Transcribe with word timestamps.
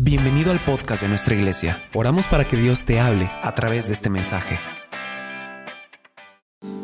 Bienvenido 0.00 0.52
al 0.52 0.60
podcast 0.60 1.02
de 1.02 1.08
nuestra 1.08 1.34
iglesia. 1.34 1.82
Oramos 1.92 2.28
para 2.28 2.46
que 2.46 2.56
Dios 2.56 2.84
te 2.84 3.00
hable 3.00 3.28
a 3.42 3.52
través 3.56 3.88
de 3.88 3.94
este 3.94 4.08
mensaje. 4.08 4.56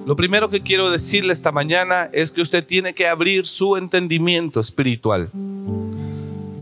Lo 0.04 0.17
primero 0.17 0.50
que 0.50 0.62
quiero 0.62 0.90
decirle 0.90 1.32
esta 1.32 1.53
mañana 1.53 2.11
es 2.12 2.32
que 2.32 2.42
usted 2.42 2.66
tiene 2.66 2.92
que 2.92 3.06
abrir 3.06 3.46
su 3.46 3.77
entendimiento 3.77 4.58
espiritual. 4.58 5.30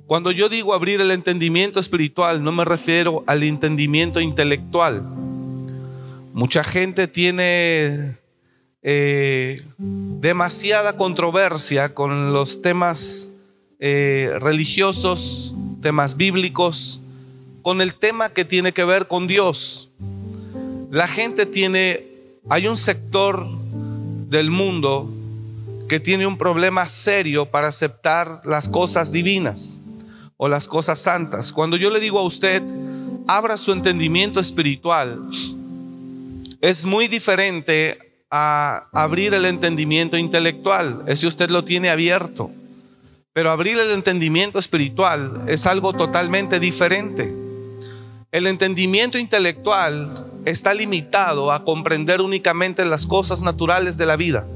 Cuando 0.07 0.31
yo 0.31 0.51
digo 0.51 0.75
abrir 0.75 1.01
el 1.01 1.11
entendimiento 1.11 1.81
espiritual, 1.81 2.45
no 2.45 2.53
me 2.53 2.67
refiero 2.67 3.25
al 3.27 3.43
entendimiento 3.45 4.21
intelectual. 4.21 5.01
Mucha 6.35 6.65
gente 6.65 7.09
tiene 7.09 8.19
eh, 8.83 9.63
demasiada 9.79 10.99
controversia 10.99 11.95
con 11.95 12.35
los 12.35 12.61
temas 12.61 13.33
eh, 13.81 14.37
religiosos 14.39 15.55
temas 15.83 16.17
bíblicos, 16.17 17.03
con 17.61 17.81
el 17.81 17.95
tema 17.95 18.31
que 18.31 18.45
tiene 18.45 18.73
que 18.73 18.85
ver 18.85 19.07
con 19.07 19.27
Dios. 19.27 19.91
La 20.91 21.07
gente 21.07 21.45
tiene, 21.45 22.07
hay 22.49 22.67
un 22.67 22.77
sector 22.77 23.47
del 24.29 24.51
mundo 24.51 25.11
que 25.89 26.01
tiene 26.01 26.27
un 26.27 26.39
problema 26.39 26.87
serio 26.87 27.47
para 27.47 27.69
aceptar 27.69 28.41
las 28.45 28.69
cosas 28.69 29.13
divinas 29.13 29.81
o 30.39 30.49
las 30.49 30.67
cosas 30.67 30.99
santas. 30.99 31.53
Cuando 31.53 31.77
yo 31.77 31.91
le 31.91 32.01
digo 32.01 32.19
a 32.19 32.23
usted, 32.23 32.63
abra 33.27 33.57
su 33.57 33.73
entendimiento 33.73 34.41
espiritual, 34.41 35.21
es 36.61 36.85
muy 36.85 37.09
diferente 37.09 37.99
a 38.31 38.89
abrir 38.93 39.35
el 39.35 39.45
entendimiento 39.45 40.17
intelectual. 40.17 41.03
Ese 41.07 41.27
usted 41.27 41.51
lo 41.51 41.65
tiene 41.65 41.91
abierto. 41.91 42.51
Pero 43.33 43.51
abrir 43.51 43.79
el 43.79 43.91
entendimiento 43.93 44.59
espiritual 44.59 45.45
es 45.47 45.67
algo 45.67 45.95
totalmente 45.95 46.61
diferente. 46.61 47.35
El 48.31 48.47
entendimiento 48.47 49.17
intelectual 49.17 50.27
está 50.45 50.75
limitado 50.75 51.51
a 51.51 51.65
comprender 51.65 52.21
únicamente 52.21 52.85
las 52.85 53.07
cosas 53.07 53.43
naturales 53.43 53.97
de 53.97 54.07
la 54.07 54.17
vida. 54.17 54.47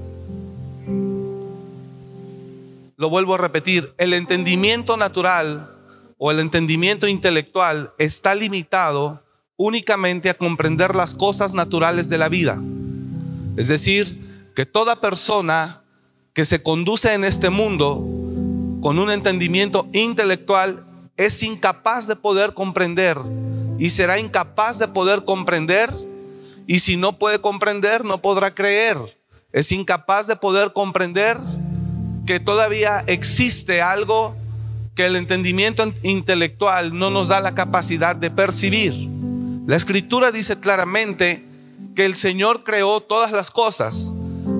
Lo 2.98 3.08
vuelvo 3.08 3.34
a 3.34 3.38
repetir, 3.38 3.92
el 3.98 4.12
entendimiento 4.12 4.96
natural 4.96 5.70
o 6.18 6.30
el 6.30 6.40
entendimiento 6.40 7.06
intelectual 7.06 7.92
está 7.98 8.34
limitado 8.34 9.22
únicamente 9.56 10.28
a 10.28 10.34
comprender 10.34 10.94
las 10.94 11.14
cosas 11.14 11.54
naturales 11.54 12.10
de 12.10 12.18
la 12.18 12.28
vida. 12.28 12.58
Es 13.56 13.68
decir, 13.68 14.50
que 14.54 14.66
toda 14.66 15.00
persona 15.00 15.82
que 16.34 16.44
se 16.44 16.62
conduce 16.62 17.14
en 17.14 17.24
este 17.24 17.48
mundo 17.48 18.25
con 18.86 19.00
un 19.00 19.10
entendimiento 19.10 19.88
intelectual 19.92 20.84
es 21.16 21.42
incapaz 21.42 22.06
de 22.06 22.14
poder 22.14 22.54
comprender 22.54 23.18
y 23.80 23.90
será 23.90 24.20
incapaz 24.20 24.78
de 24.78 24.86
poder 24.86 25.24
comprender 25.24 25.92
y 26.68 26.78
si 26.78 26.96
no 26.96 27.18
puede 27.18 27.40
comprender 27.40 28.04
no 28.04 28.22
podrá 28.22 28.54
creer. 28.54 28.96
Es 29.50 29.72
incapaz 29.72 30.28
de 30.28 30.36
poder 30.36 30.72
comprender 30.72 31.36
que 32.28 32.38
todavía 32.38 33.02
existe 33.08 33.82
algo 33.82 34.36
que 34.94 35.06
el 35.06 35.16
entendimiento 35.16 35.92
intelectual 36.04 36.96
no 36.96 37.10
nos 37.10 37.26
da 37.26 37.40
la 37.40 37.56
capacidad 37.56 38.14
de 38.14 38.30
percibir. 38.30 38.94
La 39.66 39.74
escritura 39.74 40.30
dice 40.30 40.60
claramente 40.60 41.44
que 41.96 42.04
el 42.04 42.14
Señor 42.14 42.62
creó 42.62 43.00
todas 43.00 43.32
las 43.32 43.50
cosas 43.50 44.14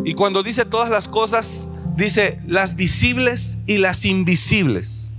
y 0.05 0.15
cuando 0.15 0.43
dice 0.43 0.65
todas 0.65 0.91
las 0.91 1.07
cosas 1.07 1.69
dice 1.97 2.39
las 2.47 2.77
visibles 2.77 3.59
y 3.67 3.79
las 3.79 4.05
invisibles. 4.05 5.11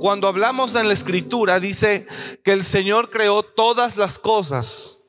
Cuando 0.00 0.28
hablamos 0.28 0.74
en 0.74 0.88
la 0.88 0.94
escritura 0.94 1.60
dice 1.60 2.06
que 2.42 2.52
el 2.52 2.62
Señor 2.62 3.10
creó 3.10 3.42
todas 3.42 3.96
las 3.96 4.18
cosas. 4.18 5.00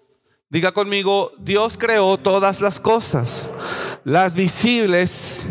Diga 0.50 0.74
conmigo, 0.74 1.32
Dios 1.40 1.78
creó 1.78 2.18
todas 2.18 2.60
las 2.60 2.80
cosas, 2.80 3.52
las 4.04 4.36
visibles 4.36 5.46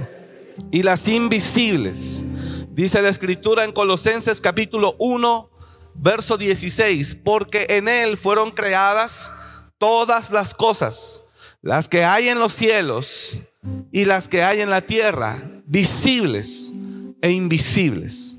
y 0.71 0.83
las 0.83 1.09
invisibles. 1.09 2.25
Dice 2.73 3.01
la 3.01 3.09
escritura 3.09 3.65
en 3.65 3.73
Colosenses 3.73 4.43
capítulo 4.43 4.95
1, 4.99 5.51
verso 5.95 6.37
16, 6.37 7.17
porque 7.25 7.67
en 7.71 7.89
Él 7.89 8.19
fueron 8.19 8.51
creadas 8.51 9.33
todas 9.79 10.31
las 10.31 10.53
cosas 10.53 11.25
las 11.63 11.89
que 11.89 12.05
hay 12.05 12.29
en 12.29 12.39
los 12.39 12.53
cielos 12.55 13.39
y 13.93 14.05
las 14.05 14.29
que 14.29 14.43
hay 14.43 14.61
en 14.61 14.71
la 14.71 14.81
tierra, 14.83 15.43
visibles 15.67 16.75
e 17.21 17.31
invisibles. 17.31 18.37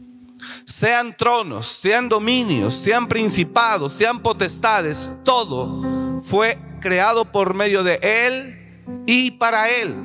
Sean 0.65 1.15
tronos, 1.15 1.67
sean 1.67 2.09
dominios, 2.09 2.75
sean 2.75 3.07
principados, 3.07 3.93
sean 3.93 4.21
potestades, 4.21 5.11
todo 5.23 6.21
fue 6.23 6.57
creado 6.79 7.25
por 7.25 7.53
medio 7.53 7.83
de 7.83 7.99
Él 8.01 8.83
y 9.05 9.31
para 9.31 9.69
Él. 9.69 9.95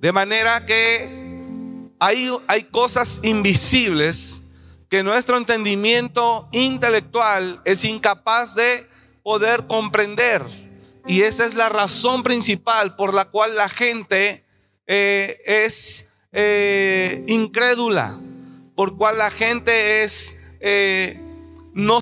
De 0.00 0.12
manera 0.12 0.64
que 0.64 1.88
hay, 1.98 2.30
hay 2.46 2.64
cosas 2.64 3.20
invisibles 3.22 4.42
que 4.88 5.02
nuestro 5.02 5.38
entendimiento 5.38 6.48
intelectual 6.52 7.60
es 7.64 7.84
incapaz 7.84 8.54
de 8.54 8.86
poder 9.22 9.66
comprender 9.66 10.61
y 11.06 11.22
esa 11.22 11.44
es 11.44 11.54
la 11.54 11.68
razón 11.68 12.22
principal 12.22 12.96
por 12.96 13.12
la 13.14 13.26
cual 13.26 13.56
la 13.56 13.68
gente 13.68 14.44
eh, 14.86 15.40
es 15.44 16.08
eh, 16.32 17.24
incrédula, 17.26 18.18
por 18.74 18.96
cual 18.96 19.18
la 19.18 19.30
gente 19.30 20.02
es 20.02 20.36
eh, 20.60 21.18
no. 21.74 22.00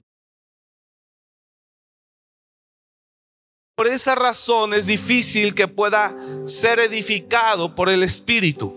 Por 3.74 3.86
esa 3.86 4.14
razón 4.14 4.74
es 4.74 4.86
difícil 4.86 5.54
que 5.54 5.66
pueda 5.66 6.14
ser 6.44 6.80
edificado 6.80 7.74
por 7.74 7.88
el 7.88 8.02
Espíritu. 8.02 8.76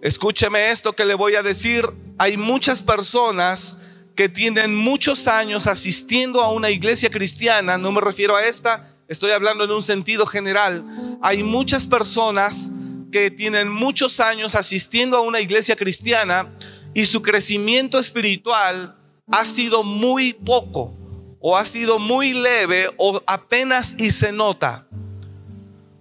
Escúcheme 0.00 0.70
esto 0.70 0.94
que 0.94 1.04
le 1.04 1.14
voy 1.14 1.34
a 1.34 1.42
decir. 1.42 1.84
Hay 2.16 2.38
muchas 2.38 2.82
personas 2.82 3.76
que 4.18 4.28
tienen 4.28 4.74
muchos 4.74 5.28
años 5.28 5.66
asistiendo 5.66 6.40
a 6.42 6.50
una 6.50 6.70
iglesia 6.70 7.08
cristiana, 7.08 7.78
no 7.78 7.92
me 7.92 8.00
refiero 8.00 8.34
a 8.34 8.44
esta, 8.44 8.90
estoy 9.08 9.30
hablando 9.30 9.64
en 9.64 9.70
un 9.70 9.82
sentido 9.82 10.26
general, 10.26 10.84
hay 11.22 11.42
muchas 11.42 11.86
personas 11.86 12.70
que 13.10 13.30
tienen 13.30 13.68
muchos 13.68 14.20
años 14.20 14.54
asistiendo 14.54 15.16
a 15.16 15.22
una 15.22 15.40
iglesia 15.40 15.76
cristiana 15.76 16.52
y 16.94 17.06
su 17.06 17.22
crecimiento 17.22 17.98
espiritual 17.98 18.94
ha 19.30 19.44
sido 19.44 19.82
muy 19.82 20.34
poco 20.34 20.94
o 21.40 21.56
ha 21.56 21.64
sido 21.64 21.98
muy 21.98 22.34
leve 22.34 22.90
o 22.98 23.22
apenas 23.26 23.94
y 23.98 24.10
se 24.10 24.30
nota. 24.30 24.86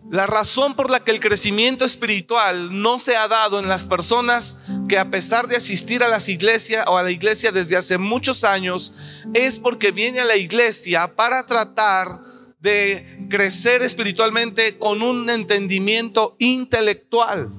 La 0.09 0.25
razón 0.25 0.75
por 0.75 0.89
la 0.89 1.01
que 1.01 1.11
el 1.11 1.19
crecimiento 1.19 1.83
espiritual 1.83 2.81
no 2.81 2.97
se 2.97 3.17
ha 3.17 3.27
dado 3.27 3.59
en 3.59 3.67
las 3.67 3.85
personas 3.85 4.55
que 4.87 4.97
a 4.97 5.11
pesar 5.11 5.47
de 5.47 5.57
asistir 5.57 6.01
a 6.01 6.07
las 6.07 6.29
iglesias 6.29 6.85
o 6.87 6.97
a 6.97 7.03
la 7.03 7.11
iglesia 7.11 7.51
desde 7.51 7.75
hace 7.75 7.97
muchos 7.97 8.45
años 8.45 8.93
es 9.33 9.59
porque 9.59 9.91
viene 9.91 10.21
a 10.21 10.25
la 10.25 10.37
iglesia 10.37 11.13
para 11.13 11.45
tratar 11.45 12.26
de 12.59 13.27
crecer 13.29 13.81
espiritualmente 13.81 14.77
con 14.77 15.01
un 15.01 15.29
entendimiento 15.29 16.35
intelectual. 16.39 17.49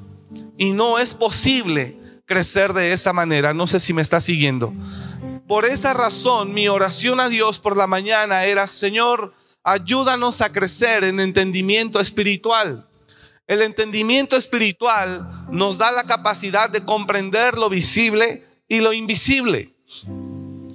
Y 0.57 0.71
no 0.71 0.99
es 0.99 1.15
posible 1.15 1.97
crecer 2.27 2.73
de 2.73 2.93
esa 2.93 3.13
manera. 3.13 3.55
No 3.55 3.67
sé 3.67 3.81
si 3.81 3.93
me 3.93 4.03
está 4.03 4.21
siguiendo. 4.21 4.73
Por 5.47 5.65
esa 5.65 5.95
razón, 5.95 6.53
mi 6.53 6.69
oración 6.69 7.21
a 7.21 7.29
Dios 7.29 7.59
por 7.59 7.77
la 7.77 7.87
mañana 7.87 8.45
era, 8.45 8.67
Señor, 8.67 9.35
ayúdanos 9.65 10.41
a 10.43 10.53
crecer 10.53 11.05
en 11.05 11.21
entendimiento 11.21 12.01
espiritual. 12.01 12.87
El 13.47 13.63
entendimiento 13.63 14.37
espiritual 14.37 15.27
nos 15.51 15.79
da 15.79 15.91
la 15.91 16.05
capacidad 16.05 16.69
de 16.69 16.85
comprender 16.85 17.57
lo 17.57 17.71
visible 17.71 18.45
y 18.69 18.81
lo 18.81 18.93
invisible. 18.93 19.75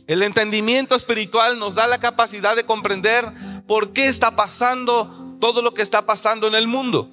El 0.06 0.22
entendimiento 0.22 0.96
espiritual 0.96 1.58
nos 1.58 1.76
da 1.76 1.88
la 1.88 2.00
capacidad 2.00 2.56
de 2.56 2.66
comprender 2.66 3.26
por 3.68 3.94
qué 3.94 4.08
está 4.08 4.36
pasando 4.36 5.38
todo 5.40 5.62
lo 5.62 5.74
que 5.74 5.82
está 5.82 6.06
pasando 6.06 6.48
en 6.48 6.56
el 6.56 6.68
mundo. 6.68 7.10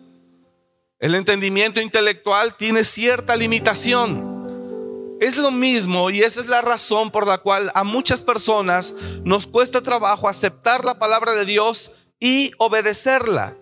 El 0.98 1.14
entendimiento 1.14 1.80
intelectual 1.80 2.56
tiene 2.56 2.84
cierta 2.84 3.36
limitación. 3.36 5.18
Es 5.20 5.36
lo 5.36 5.50
mismo 5.50 6.10
y 6.10 6.20
esa 6.20 6.40
es 6.40 6.46
la 6.46 6.62
razón 6.62 7.10
por 7.10 7.26
la 7.26 7.38
cual 7.38 7.70
a 7.74 7.84
muchas 7.84 8.22
personas 8.22 8.94
nos 9.22 9.46
cuesta 9.46 9.82
trabajo 9.82 10.28
aceptar 10.28 10.84
la 10.84 10.98
palabra 10.98 11.32
de 11.32 11.44
Dios 11.44 11.92
y 12.18 12.50
obedecerla. 12.58 13.54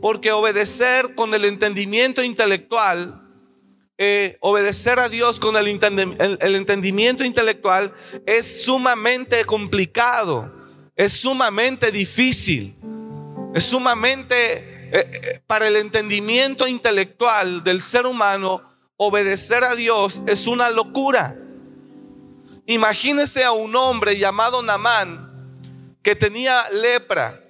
Porque 0.00 0.32
obedecer 0.32 1.14
con 1.14 1.32
el 1.34 1.44
entendimiento 1.44 2.22
intelectual, 2.22 3.21
eh, 4.04 4.36
obedecer 4.40 4.98
a 4.98 5.08
Dios 5.08 5.38
con 5.38 5.56
el 5.56 5.68
entendimiento 5.68 7.24
intelectual 7.24 7.92
es 8.26 8.64
sumamente 8.64 9.44
complicado 9.44 10.62
es 10.96 11.12
sumamente 11.14 11.90
difícil, 11.90 12.74
es 13.54 13.64
sumamente 13.64 14.90
eh, 14.92 15.10
eh, 15.10 15.40
para 15.46 15.68
el 15.68 15.76
entendimiento 15.76 16.66
intelectual 16.66 17.64
del 17.64 17.80
ser 17.80 18.06
humano, 18.06 18.62
obedecer 18.96 19.64
a 19.64 19.74
Dios 19.74 20.22
es 20.26 20.46
una 20.46 20.70
locura. 20.70 21.36
Imagínese 22.66 23.42
a 23.42 23.52
un 23.52 23.74
hombre 23.74 24.18
llamado 24.18 24.62
Namán 24.62 25.30
que 26.02 26.14
tenía 26.14 26.68
lepra. 26.70 27.40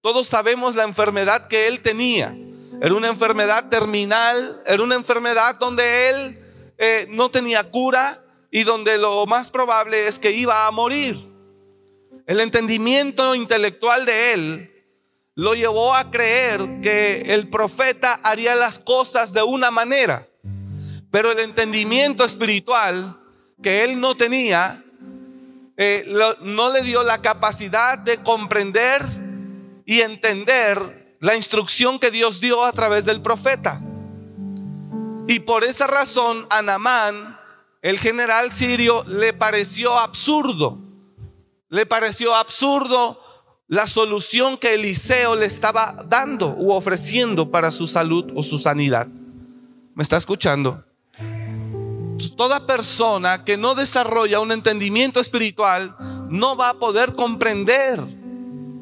Todos 0.00 0.28
sabemos 0.28 0.74
la 0.74 0.84
enfermedad 0.84 1.48
que 1.48 1.66
él 1.66 1.80
tenía. 1.80 2.34
Era 2.80 2.94
una 2.94 3.08
enfermedad 3.08 3.68
terminal, 3.68 4.62
era 4.66 4.82
una 4.82 4.94
enfermedad 4.94 5.56
donde 5.56 6.08
él 6.10 6.38
eh, 6.78 7.06
no 7.08 7.30
tenía 7.30 7.70
cura 7.70 8.22
y 8.50 8.62
donde 8.64 8.98
lo 8.98 9.26
más 9.26 9.50
probable 9.50 10.06
es 10.06 10.18
que 10.18 10.32
iba 10.32 10.66
a 10.66 10.70
morir. 10.70 11.16
El 12.26 12.40
entendimiento 12.40 13.34
intelectual 13.34 14.06
de 14.06 14.32
él 14.32 14.84
lo 15.34 15.54
llevó 15.54 15.94
a 15.94 16.10
creer 16.10 16.80
que 16.82 17.22
el 17.26 17.48
profeta 17.48 18.20
haría 18.22 18.54
las 18.54 18.78
cosas 18.78 19.32
de 19.32 19.42
una 19.42 19.70
manera, 19.70 20.26
pero 21.10 21.32
el 21.32 21.40
entendimiento 21.40 22.24
espiritual 22.24 23.16
que 23.62 23.84
él 23.84 24.00
no 24.00 24.16
tenía 24.16 24.84
eh, 25.76 26.06
no 26.40 26.72
le 26.72 26.82
dio 26.82 27.02
la 27.02 27.20
capacidad 27.20 27.98
de 27.98 28.18
comprender 28.18 29.02
y 29.84 30.00
entender 30.00 31.03
la 31.24 31.36
instrucción 31.36 31.98
que 31.98 32.10
Dios 32.10 32.38
dio 32.38 32.66
a 32.66 32.72
través 32.72 33.06
del 33.06 33.22
profeta. 33.22 33.80
Y 35.26 35.40
por 35.40 35.64
esa 35.64 35.86
razón 35.86 36.46
a 36.50 36.60
Namán, 36.60 37.38
el 37.80 37.98
general 37.98 38.52
sirio, 38.52 39.04
le 39.04 39.32
pareció 39.32 39.98
absurdo. 39.98 40.76
Le 41.70 41.86
pareció 41.86 42.34
absurdo 42.34 43.18
la 43.68 43.86
solución 43.86 44.58
que 44.58 44.74
Eliseo 44.74 45.34
le 45.34 45.46
estaba 45.46 46.04
dando 46.06 46.48
u 46.58 46.72
ofreciendo 46.72 47.50
para 47.50 47.72
su 47.72 47.86
salud 47.86 48.30
o 48.36 48.42
su 48.42 48.58
sanidad. 48.58 49.06
¿Me 49.94 50.02
está 50.02 50.18
escuchando? 50.18 50.84
Toda 52.36 52.66
persona 52.66 53.44
que 53.44 53.56
no 53.56 53.74
desarrolla 53.74 54.40
un 54.40 54.52
entendimiento 54.52 55.20
espiritual 55.20 55.96
no 56.28 56.54
va 56.54 56.68
a 56.68 56.74
poder 56.74 57.14
comprender, 57.14 57.98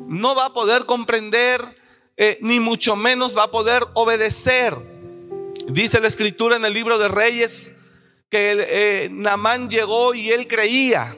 no 0.09 0.35
va 0.35 0.47
a 0.47 0.53
poder 0.53 0.87
comprender, 0.87 1.81
eh, 2.25 2.39
ni 2.41 2.61
mucho 2.61 2.95
menos 2.95 3.37
va 3.37 3.43
a 3.43 3.51
poder 3.51 3.83
obedecer. 3.95 4.77
Dice 5.67 5.99
la 5.99 6.07
escritura 6.07 6.55
en 6.55 6.65
el 6.65 6.73
libro 6.73 6.97
de 6.97 7.09
Reyes 7.09 7.73
que 8.31 8.57
eh, 8.61 9.09
Namán 9.11 9.69
llegó 9.69 10.15
y 10.15 10.31
él 10.31 10.47
creía 10.47 11.17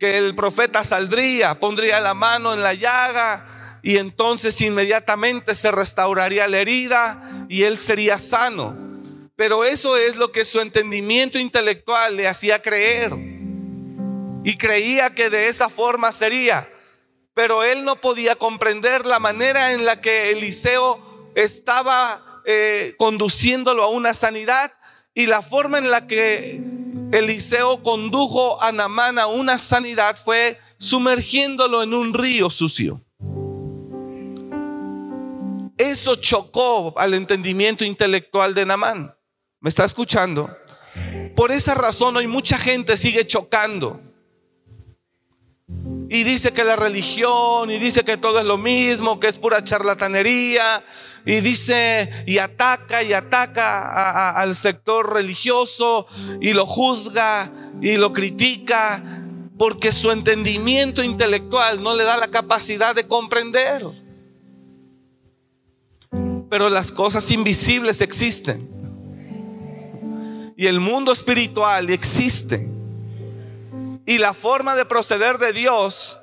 que 0.00 0.18
el 0.18 0.34
profeta 0.34 0.82
saldría, 0.82 1.60
pondría 1.60 2.00
la 2.00 2.14
mano 2.14 2.52
en 2.52 2.62
la 2.62 2.74
llaga 2.74 3.78
y 3.80 3.98
entonces 3.98 4.60
inmediatamente 4.60 5.54
se 5.54 5.70
restauraría 5.70 6.48
la 6.48 6.58
herida 6.58 7.46
y 7.48 7.62
él 7.62 7.78
sería 7.78 8.18
sano. 8.18 8.76
Pero 9.36 9.64
eso 9.64 9.96
es 9.96 10.16
lo 10.16 10.32
que 10.32 10.44
su 10.44 10.58
entendimiento 10.58 11.38
intelectual 11.38 12.16
le 12.16 12.26
hacía 12.26 12.60
creer. 12.60 13.12
Y 14.42 14.56
creía 14.56 15.14
que 15.14 15.30
de 15.30 15.46
esa 15.46 15.68
forma 15.68 16.10
sería. 16.10 16.71
Pero 17.42 17.64
él 17.64 17.84
no 17.84 17.96
podía 17.96 18.36
comprender 18.36 19.04
la 19.04 19.18
manera 19.18 19.72
en 19.72 19.84
la 19.84 20.00
que 20.00 20.30
Eliseo 20.30 21.00
estaba 21.34 22.40
eh, 22.44 22.94
conduciéndolo 22.98 23.82
a 23.82 23.88
una 23.88 24.14
sanidad 24.14 24.70
y 25.12 25.26
la 25.26 25.42
forma 25.42 25.78
en 25.78 25.90
la 25.90 26.06
que 26.06 26.60
Eliseo 27.10 27.82
condujo 27.82 28.62
a 28.62 28.70
Namán 28.70 29.18
a 29.18 29.26
una 29.26 29.58
sanidad 29.58 30.16
fue 30.24 30.60
sumergiéndolo 30.78 31.82
en 31.82 31.94
un 31.94 32.14
río 32.14 32.48
sucio. 32.48 33.00
Eso 35.76 36.14
chocó 36.14 36.96
al 36.96 37.12
entendimiento 37.12 37.84
intelectual 37.84 38.54
de 38.54 38.66
Namán. 38.66 39.16
¿Me 39.58 39.68
está 39.68 39.84
escuchando? 39.84 40.48
Por 41.34 41.50
esa 41.50 41.74
razón 41.74 42.16
hoy 42.16 42.28
mucha 42.28 42.56
gente 42.56 42.96
sigue 42.96 43.26
chocando. 43.26 44.00
Y 46.08 46.24
dice 46.24 46.52
que 46.52 46.64
la 46.64 46.76
religión, 46.76 47.70
y 47.70 47.78
dice 47.78 48.04
que 48.04 48.16
todo 48.16 48.38
es 48.38 48.44
lo 48.44 48.58
mismo, 48.58 49.18
que 49.18 49.28
es 49.28 49.38
pura 49.38 49.64
charlatanería, 49.64 50.84
y 51.24 51.40
dice 51.40 52.10
y 52.26 52.38
ataca 52.38 53.02
y 53.02 53.12
ataca 53.12 54.32
al 54.32 54.54
sector 54.54 55.14
religioso 55.14 56.06
y 56.40 56.52
lo 56.52 56.66
juzga 56.66 57.50
y 57.80 57.96
lo 57.96 58.12
critica 58.12 59.02
porque 59.56 59.92
su 59.92 60.10
entendimiento 60.10 61.02
intelectual 61.02 61.82
no 61.82 61.94
le 61.94 62.04
da 62.04 62.16
la 62.16 62.28
capacidad 62.28 62.94
de 62.94 63.06
comprender. 63.06 63.86
Pero 66.50 66.68
las 66.68 66.90
cosas 66.90 67.30
invisibles 67.30 68.00
existen. 68.00 68.68
Y 70.56 70.66
el 70.66 70.80
mundo 70.80 71.12
espiritual 71.12 71.90
existe. 71.90 72.68
Y 74.06 74.18
la 74.18 74.34
forma 74.34 74.74
de 74.76 74.84
proceder 74.84 75.38
de 75.38 75.52
Dios 75.52 76.18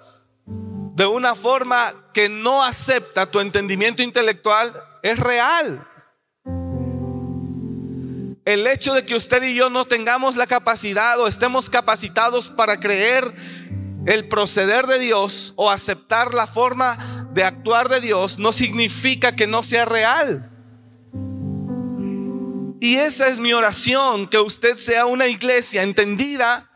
de 0.46 1.06
una 1.06 1.34
forma 1.34 1.94
que 2.14 2.28
no 2.28 2.62
acepta 2.62 3.32
tu 3.32 3.40
entendimiento 3.40 4.04
intelectual 4.04 4.74
es 5.02 5.18
real. 5.18 5.88
El 8.44 8.68
hecho 8.68 8.94
de 8.94 9.06
que 9.06 9.16
usted 9.16 9.44
y 9.44 9.56
yo 9.56 9.70
no 9.70 9.86
tengamos 9.86 10.36
la 10.36 10.48
capacidad 10.48 11.20
o 11.20 11.28
estemos 11.28 11.70
capacitados 11.70 12.50
para 12.50 12.80
creer 12.80 13.34
el 14.06 14.28
proceder 14.28 14.88
de 14.88 15.00
Dios 15.00 15.54
o 15.56 15.70
aceptar 15.70 16.34
la 16.34 16.48
forma 16.48 17.28
de 17.32 17.44
actuar 17.44 17.90
de 17.90 18.02
Dios 18.02 18.40
no 18.40 18.52
significa 18.52 19.36
que 19.36 19.48
no 19.48 19.64
sea 19.64 19.86
real. 19.86 20.50
Y 22.82 22.96
esa 22.96 23.28
es 23.28 23.40
mi 23.40 23.54
oración, 23.54 24.28
que 24.28 24.40
usted 24.40 24.78
sea 24.78 25.06
una 25.06 25.28
iglesia 25.28 25.84
entendida, 25.84 26.69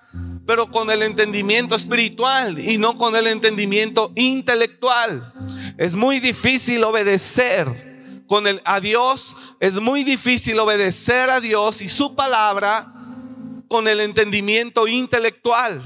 pero 0.45 0.67
con 0.67 0.89
el 0.91 1.03
entendimiento 1.03 1.75
espiritual 1.75 2.59
y 2.59 2.77
no 2.77 2.97
con 2.97 3.15
el 3.15 3.27
entendimiento 3.27 4.11
intelectual. 4.15 5.33
Es 5.77 5.95
muy 5.95 6.19
difícil 6.19 6.83
obedecer 6.83 8.23
con 8.27 8.47
el, 8.47 8.61
a 8.65 8.79
Dios, 8.79 9.35
es 9.59 9.79
muy 9.79 10.03
difícil 10.03 10.59
obedecer 10.59 11.29
a 11.29 11.39
Dios 11.39 11.81
y 11.81 11.89
su 11.89 12.15
palabra 12.15 12.93
con 13.67 13.87
el 13.87 14.01
entendimiento 14.01 14.87
intelectual. 14.87 15.81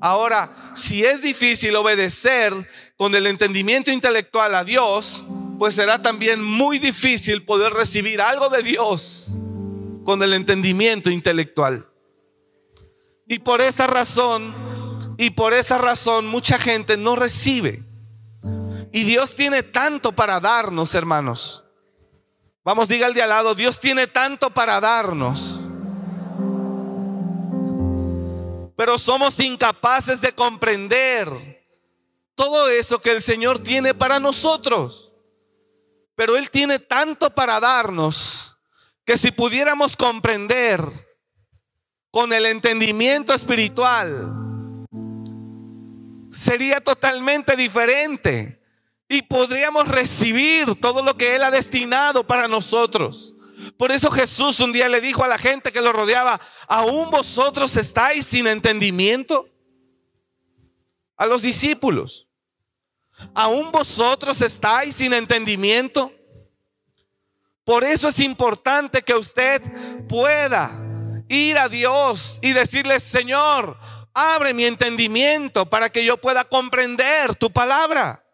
Ahora, 0.00 0.72
si 0.74 1.04
es 1.04 1.22
difícil 1.22 1.74
obedecer 1.76 2.52
con 2.96 3.14
el 3.14 3.26
entendimiento 3.26 3.90
intelectual 3.90 4.54
a 4.54 4.64
Dios, 4.64 5.24
pues 5.58 5.74
será 5.74 6.02
también 6.02 6.42
muy 6.42 6.78
difícil 6.78 7.44
poder 7.44 7.72
recibir 7.72 8.20
algo 8.20 8.48
de 8.48 8.62
Dios 8.62 9.38
con 10.04 10.22
el 10.22 10.34
entendimiento 10.34 11.08
intelectual. 11.08 11.86
Y 13.26 13.38
por 13.38 13.60
esa 13.60 13.86
razón, 13.86 15.14
y 15.18 15.30
por 15.30 15.52
esa 15.54 15.78
razón 15.78 16.26
mucha 16.26 16.58
gente 16.58 16.96
no 16.96 17.16
recibe 17.16 17.82
y 18.94 19.02
Dios 19.02 19.34
tiene 19.34 19.64
tanto 19.64 20.12
para 20.12 20.38
darnos, 20.38 20.94
hermanos. 20.94 21.64
Vamos, 22.62 22.86
diga 22.86 23.06
al 23.06 23.14
de 23.14 23.22
al 23.22 23.28
lado, 23.28 23.56
Dios 23.56 23.80
tiene 23.80 24.06
tanto 24.06 24.50
para 24.50 24.80
darnos. 24.80 25.58
Pero 28.76 28.96
somos 28.96 29.40
incapaces 29.40 30.20
de 30.20 30.32
comprender 30.32 31.66
todo 32.36 32.68
eso 32.68 33.00
que 33.00 33.10
el 33.10 33.20
Señor 33.20 33.58
tiene 33.58 33.94
para 33.94 34.20
nosotros. 34.20 35.10
Pero 36.14 36.36
Él 36.36 36.48
tiene 36.48 36.78
tanto 36.78 37.34
para 37.34 37.58
darnos 37.58 38.56
que 39.04 39.18
si 39.18 39.32
pudiéramos 39.32 39.96
comprender 39.96 40.84
con 42.14 42.32
el 42.32 42.46
entendimiento 42.46 43.34
espiritual, 43.34 44.30
sería 46.30 46.80
totalmente 46.80 47.56
diferente 47.56 48.62
y 49.08 49.22
podríamos 49.22 49.88
recibir 49.88 50.76
todo 50.80 51.02
lo 51.02 51.16
que 51.16 51.34
Él 51.34 51.42
ha 51.42 51.50
destinado 51.50 52.24
para 52.24 52.46
nosotros. 52.46 53.34
Por 53.76 53.90
eso 53.90 54.12
Jesús 54.12 54.60
un 54.60 54.70
día 54.70 54.88
le 54.88 55.00
dijo 55.00 55.24
a 55.24 55.28
la 55.28 55.38
gente 55.38 55.72
que 55.72 55.80
lo 55.80 55.92
rodeaba, 55.92 56.40
¿aún 56.68 57.10
vosotros 57.10 57.76
estáis 57.76 58.24
sin 58.24 58.46
entendimiento? 58.46 59.48
A 61.16 61.26
los 61.26 61.42
discípulos, 61.42 62.28
¿aún 63.34 63.72
vosotros 63.72 64.40
estáis 64.40 64.94
sin 64.94 65.12
entendimiento? 65.14 66.12
Por 67.64 67.82
eso 67.82 68.06
es 68.06 68.20
importante 68.20 69.02
que 69.02 69.14
usted 69.14 69.60
pueda 70.06 70.83
ir 71.28 71.58
a 71.58 71.68
Dios 71.68 72.38
y 72.42 72.52
decirle, 72.52 73.00
Señor, 73.00 73.76
abre 74.12 74.54
mi 74.54 74.64
entendimiento 74.64 75.66
para 75.66 75.90
que 75.90 76.04
yo 76.04 76.16
pueda 76.16 76.44
comprender 76.44 77.34
tu 77.34 77.50
palabra. 77.50 78.24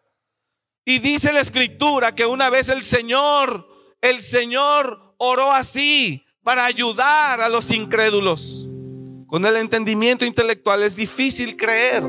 Y 0.85 0.99
dice 0.99 1.31
la 1.31 1.41
escritura 1.41 2.13
que 2.13 2.25
una 2.25 2.49
vez 2.49 2.69
el 2.69 2.83
Señor, 2.83 3.67
el 4.01 4.21
Señor 4.21 5.15
oró 5.17 5.51
así 5.51 6.25
para 6.43 6.65
ayudar 6.65 7.41
a 7.41 7.49
los 7.49 7.71
incrédulos. 7.71 8.67
Con 9.27 9.45
el 9.45 9.55
entendimiento 9.55 10.25
intelectual 10.25 10.83
es 10.83 10.95
difícil 10.95 11.55
creer. 11.55 12.03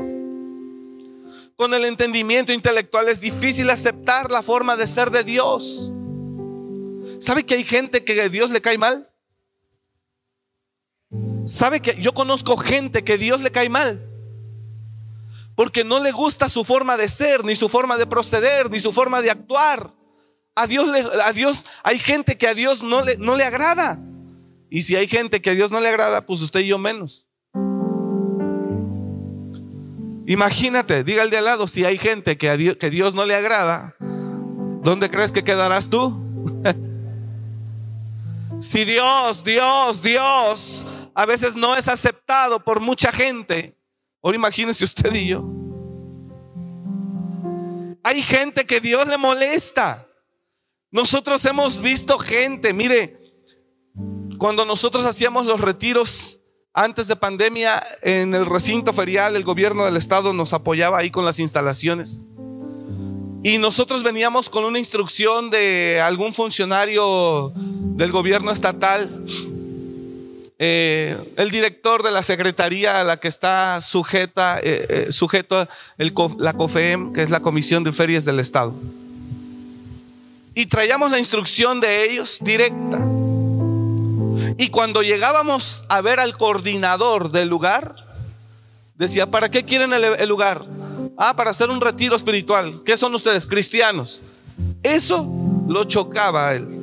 Con 1.55 1.73
el 1.73 1.85
entendimiento 1.85 2.51
intelectual 2.51 3.07
es 3.09 3.21
difícil 3.21 3.69
aceptar 3.69 4.29
la 4.31 4.41
forma 4.41 4.75
de 4.75 4.87
ser 4.87 5.11
de 5.11 5.23
Dios. 5.23 5.91
¿Sabe 7.19 7.45
que 7.45 7.53
hay 7.53 7.63
gente 7.63 8.03
que 8.03 8.19
a 8.19 8.27
Dios 8.27 8.51
le 8.51 8.61
cae 8.61 8.77
mal? 8.77 9.12
¿Sabe 11.45 11.81
que 11.81 11.95
yo 11.99 12.13
conozco 12.13 12.55
gente 12.57 13.03
que 13.03 13.17
Dios 13.17 13.41
le 13.41 13.51
cae 13.51 13.69
mal? 13.69 14.01
Porque 15.55 15.83
no 15.83 15.99
le 15.99 16.11
gusta 16.11 16.49
su 16.49 16.63
forma 16.63 16.97
de 16.97 17.07
ser, 17.07 17.43
ni 17.43 17.55
su 17.55 17.69
forma 17.69 17.97
de 17.97 18.07
proceder, 18.07 18.71
ni 18.71 18.79
su 18.79 18.93
forma 18.93 19.21
de 19.21 19.29
actuar. 19.29 19.91
A 20.55 20.67
Dios, 20.67 20.87
le, 20.87 21.03
a 21.23 21.33
Dios 21.33 21.65
hay 21.83 21.99
gente 21.99 22.37
que 22.37 22.47
a 22.47 22.53
Dios 22.53 22.81
no 22.81 23.01
le, 23.01 23.17
no 23.17 23.35
le 23.35 23.43
agrada. 23.43 23.99
Y 24.69 24.83
si 24.83 24.95
hay 24.95 25.07
gente 25.07 25.41
que 25.41 25.49
a 25.51 25.53
Dios 25.53 25.71
no 25.71 25.81
le 25.81 25.89
agrada, 25.89 26.25
pues 26.25 26.41
usted 26.41 26.61
y 26.61 26.67
yo 26.67 26.79
menos. 26.79 27.25
Imagínate, 30.25 31.03
diga 31.03 31.23
el 31.23 31.29
de 31.29 31.37
al 31.37 31.45
lado, 31.45 31.67
si 31.67 31.83
hay 31.83 31.97
gente 31.97 32.37
que 32.37 32.49
a 32.49 32.55
Dios, 32.55 32.77
que 32.77 32.89
Dios 32.89 33.13
no 33.13 33.25
le 33.25 33.35
agrada, 33.35 33.95
¿dónde 33.99 35.09
crees 35.09 35.33
que 35.33 35.43
quedarás 35.43 35.89
tú? 35.89 36.17
si 38.61 38.85
Dios, 38.85 39.43
Dios, 39.43 40.01
Dios 40.01 40.85
a 41.15 41.25
veces 41.25 41.55
no 41.55 41.75
es 41.75 41.87
aceptado 41.87 42.63
por 42.63 42.79
mucha 42.79 43.11
gente, 43.11 43.77
ahora 44.21 44.35
imagínese 44.35 44.85
usted 44.85 45.13
y 45.13 45.27
yo. 45.27 45.43
Hay 48.03 48.21
gente 48.21 48.65
que 48.65 48.81
Dios 48.81 49.07
le 49.07 49.17
molesta. 49.17 50.07
Nosotros 50.91 51.43
hemos 51.45 51.81
visto 51.81 52.19
gente, 52.19 52.73
mire, 52.73 53.17
cuando 54.37 54.65
nosotros 54.65 55.05
hacíamos 55.05 55.45
los 55.45 55.61
retiros 55.61 56.39
antes 56.73 57.07
de 57.07 57.15
pandemia 57.15 57.83
en 58.01 58.33
el 58.33 58.45
recinto 58.45 58.93
ferial, 58.93 59.35
el 59.35 59.43
gobierno 59.43 59.85
del 59.85 59.95
estado 59.95 60.33
nos 60.33 60.53
apoyaba 60.53 60.97
ahí 60.97 61.11
con 61.11 61.23
las 61.23 61.39
instalaciones. 61.39 62.23
Y 63.43 63.57
nosotros 63.57 64.03
veníamos 64.03 64.49
con 64.49 64.65
una 64.65 64.79
instrucción 64.79 65.49
de 65.49 66.01
algún 66.01 66.33
funcionario 66.33 67.51
del 67.55 68.11
gobierno 68.11 68.51
estatal, 68.51 69.25
eh, 70.59 71.17
el 71.37 71.51
director 71.51 72.03
de 72.03 72.11
la 72.11 72.23
secretaría 72.23 73.01
a 73.01 73.03
la 73.03 73.17
que 73.17 73.27
está 73.27 73.81
sujeta, 73.81 74.59
eh, 74.59 74.85
eh, 74.89 75.11
sujeto 75.11 75.67
la 76.37 76.53
COFEM, 76.53 77.13
que 77.13 77.23
es 77.23 77.29
la 77.29 77.41
Comisión 77.41 77.83
de 77.83 77.91
Ferias 77.91 78.23
del 78.25 78.39
Estado. 78.39 78.73
Y 80.55 80.67
traíamos 80.67 81.09
la 81.09 81.17
instrucción 81.17 81.79
de 81.79 82.11
ellos 82.11 82.39
directa. 82.41 82.99
Y 84.57 84.69
cuando 84.69 85.01
llegábamos 85.01 85.83
a 85.89 86.01
ver 86.01 86.19
al 86.19 86.37
coordinador 86.37 87.31
del 87.31 87.49
lugar, 87.49 87.95
decía, 88.95 89.31
¿para 89.31 89.49
qué 89.49 89.63
quieren 89.63 89.91
el, 89.93 90.29
lugar? 90.29 90.63
Ah, 91.17 91.35
para 91.35 91.49
hacer 91.49 91.71
un 91.71 91.81
retiro 91.81 92.15
espiritual. 92.15 92.81
¿Qué 92.85 92.95
son 92.95 93.15
ustedes? 93.15 93.47
Cristianos. 93.47 94.21
Eso 94.83 95.27
lo 95.67 95.85
chocaba 95.85 96.49
a 96.49 96.55
él. 96.55 96.82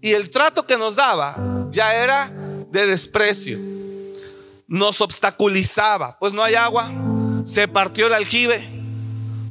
Y 0.00 0.12
el 0.12 0.30
trato 0.30 0.66
que 0.66 0.76
nos 0.76 0.96
daba 0.96 1.36
ya 1.70 1.94
era 1.94 2.30
de 2.70 2.86
desprecio. 2.86 3.58
Nos 4.66 5.00
obstaculizaba. 5.00 6.18
Pues 6.18 6.32
no 6.32 6.42
hay 6.42 6.54
agua. 6.54 6.90
Se 7.44 7.66
partió 7.68 8.06
el 8.06 8.14
aljibe. 8.14 8.78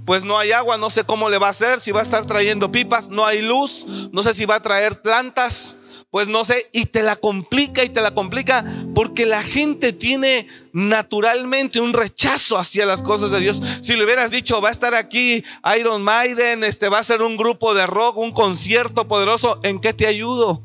Pues 0.06 0.24
no 0.24 0.38
hay 0.38 0.54
agua, 0.54 0.77
no 0.77 0.89
sé 0.89 1.04
cómo 1.04 1.30
le 1.30 1.38
va 1.38 1.48
a 1.48 1.50
hacer, 1.50 1.82
si 1.82 1.92
va 1.92 2.00
a 2.00 2.04
estar 2.04 2.25
trayendo 2.25 2.72
pipas, 2.72 3.10
no 3.10 3.25
hay 3.25 3.42
luz, 3.42 3.86
no 4.13 4.24
sé 4.24 4.34
si 4.34 4.46
va 4.46 4.56
a 4.56 4.62
traer 4.62 5.01
plantas, 5.01 5.77
pues 6.10 6.30
no 6.30 6.46
sé, 6.46 6.70
y 6.72 6.86
te 6.86 7.04
la 7.04 7.18
complica 7.18 7.84
y 7.84 7.90
te 7.90 8.02
la 8.02 8.12
complica 8.12 8.66
porque 8.96 9.26
la 9.26 9.44
gente 9.44 9.92
tiene 9.92 10.48
naturalmente 10.72 11.82
un 11.82 11.94
rechazo 11.94 12.58
hacia 12.58 12.86
las 12.86 13.02
cosas 13.02 13.30
de 13.32 13.42
Dios. 13.42 13.62
Si 13.82 13.96
le 13.96 14.06
hubieras 14.06 14.32
dicho, 14.32 14.62
va 14.62 14.70
a 14.70 14.72
estar 14.72 14.96
aquí 14.96 15.44
Iron 15.78 16.04
Maiden, 16.04 16.64
este 16.64 16.88
va 16.88 17.00
a 17.00 17.04
ser 17.04 17.22
un 17.22 17.36
grupo 17.36 17.74
de 17.74 17.86
rock, 17.88 18.18
un 18.18 18.32
concierto 18.32 19.08
poderoso, 19.08 19.60
¿en 19.64 19.80
qué 19.80 19.94
te 19.94 20.08
ayudo? 20.08 20.62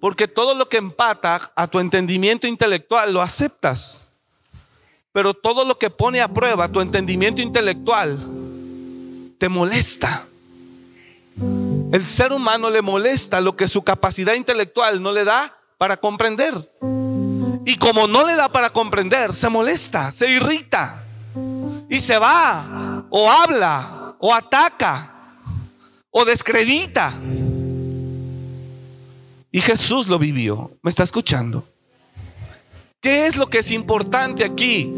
Porque 0.00 0.26
todo 0.26 0.54
lo 0.54 0.68
que 0.68 0.78
empata 0.78 1.52
a 1.54 1.68
tu 1.68 1.78
entendimiento 1.78 2.48
intelectual 2.48 3.12
lo 3.12 3.20
aceptas. 3.20 4.08
Pero 5.12 5.34
todo 5.34 5.64
lo 5.64 5.78
que 5.78 5.90
pone 5.90 6.20
a 6.20 6.28
prueba 6.28 6.72
tu 6.72 6.80
entendimiento 6.80 7.42
intelectual 7.42 8.18
te 9.38 9.48
molesta. 9.48 10.26
El 11.36 12.04
ser 12.04 12.32
humano 12.32 12.70
le 12.70 12.82
molesta 12.82 13.40
lo 13.40 13.56
que 13.56 13.68
su 13.68 13.82
capacidad 13.82 14.34
intelectual 14.34 15.02
no 15.02 15.12
le 15.12 15.24
da 15.24 15.56
para 15.78 15.96
comprender. 15.96 16.54
Y 17.64 17.76
como 17.76 18.06
no 18.06 18.26
le 18.26 18.34
da 18.34 18.50
para 18.50 18.70
comprender, 18.70 19.34
se 19.34 19.48
molesta, 19.48 20.10
se 20.10 20.30
irrita 20.30 21.04
y 21.88 22.00
se 22.00 22.18
va 22.18 23.04
o 23.10 23.30
habla 23.30 24.16
o 24.18 24.32
ataca 24.34 25.12
o 26.10 26.24
descredita. 26.24 27.12
Y 29.50 29.60
Jesús 29.60 30.08
lo 30.08 30.18
vivió. 30.18 30.70
¿Me 30.82 30.88
está 30.88 31.02
escuchando? 31.02 31.64
¿Qué 33.00 33.26
es 33.26 33.36
lo 33.36 33.48
que 33.48 33.58
es 33.58 33.70
importante 33.70 34.44
aquí? 34.44 34.90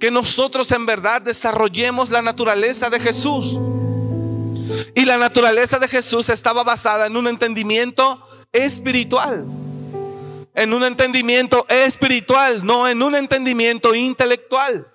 Que 0.00 0.10
nosotros 0.10 0.72
en 0.72 0.84
verdad 0.84 1.22
desarrollemos 1.22 2.10
la 2.10 2.22
naturaleza 2.22 2.90
de 2.90 2.98
Jesús. 2.98 3.56
Y 4.94 5.04
la 5.04 5.18
naturaleza 5.18 5.78
de 5.78 5.88
Jesús 5.88 6.28
estaba 6.28 6.62
basada 6.64 7.06
en 7.06 7.16
un 7.16 7.26
entendimiento 7.26 8.26
espiritual. 8.52 9.44
En 10.54 10.72
un 10.72 10.84
entendimiento 10.84 11.66
espiritual, 11.68 12.64
no 12.64 12.86
en 12.88 13.02
un 13.02 13.16
entendimiento 13.16 13.94
intelectual. 13.94 14.86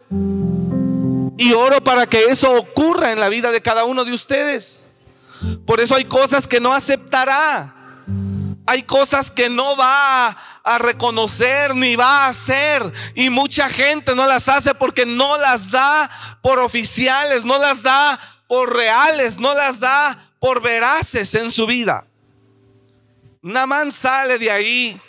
Y 1.38 1.54
oro 1.54 1.84
para 1.84 2.08
que 2.08 2.26
eso 2.26 2.54
ocurra 2.54 3.12
en 3.12 3.20
la 3.20 3.30
vida 3.30 3.52
de 3.52 3.62
cada 3.62 3.86
uno 3.86 4.06
de 4.06 4.14
ustedes. 4.14 4.92
Por 5.66 5.80
eso 5.80 5.96
hay 5.96 6.06
cosas 6.06 6.48
que 6.48 6.60
no 6.60 6.74
aceptará. 6.74 7.76
Hay 8.66 8.84
cosas 8.84 9.32
que 9.32 9.50
no 9.50 9.76
va 9.76 10.38
a 10.64 10.78
reconocer 10.78 11.76
ni 11.76 11.96
va 11.96 12.26
a 12.26 12.28
hacer. 12.28 12.94
Y 13.16 13.30
mucha 13.30 13.68
gente 13.68 14.16
no 14.16 14.28
las 14.28 14.48
hace 14.48 14.76
porque 14.76 15.06
no 15.06 15.38
las 15.38 15.72
da 15.72 16.10
por 16.42 16.60
oficiales, 16.60 17.44
no 17.44 17.58
las 17.58 17.82
da 17.82 18.20
por 18.50 18.76
reales, 18.76 19.40
no 19.40 19.54
las 19.54 19.80
da 19.80 20.32
por 20.40 20.60
veraces 20.60 21.36
en 21.36 21.52
su 21.52 21.68
vida. 21.68 22.08
Namán 23.44 23.92
sale 23.92 24.40
de 24.40 24.50
ahí. 24.50 25.00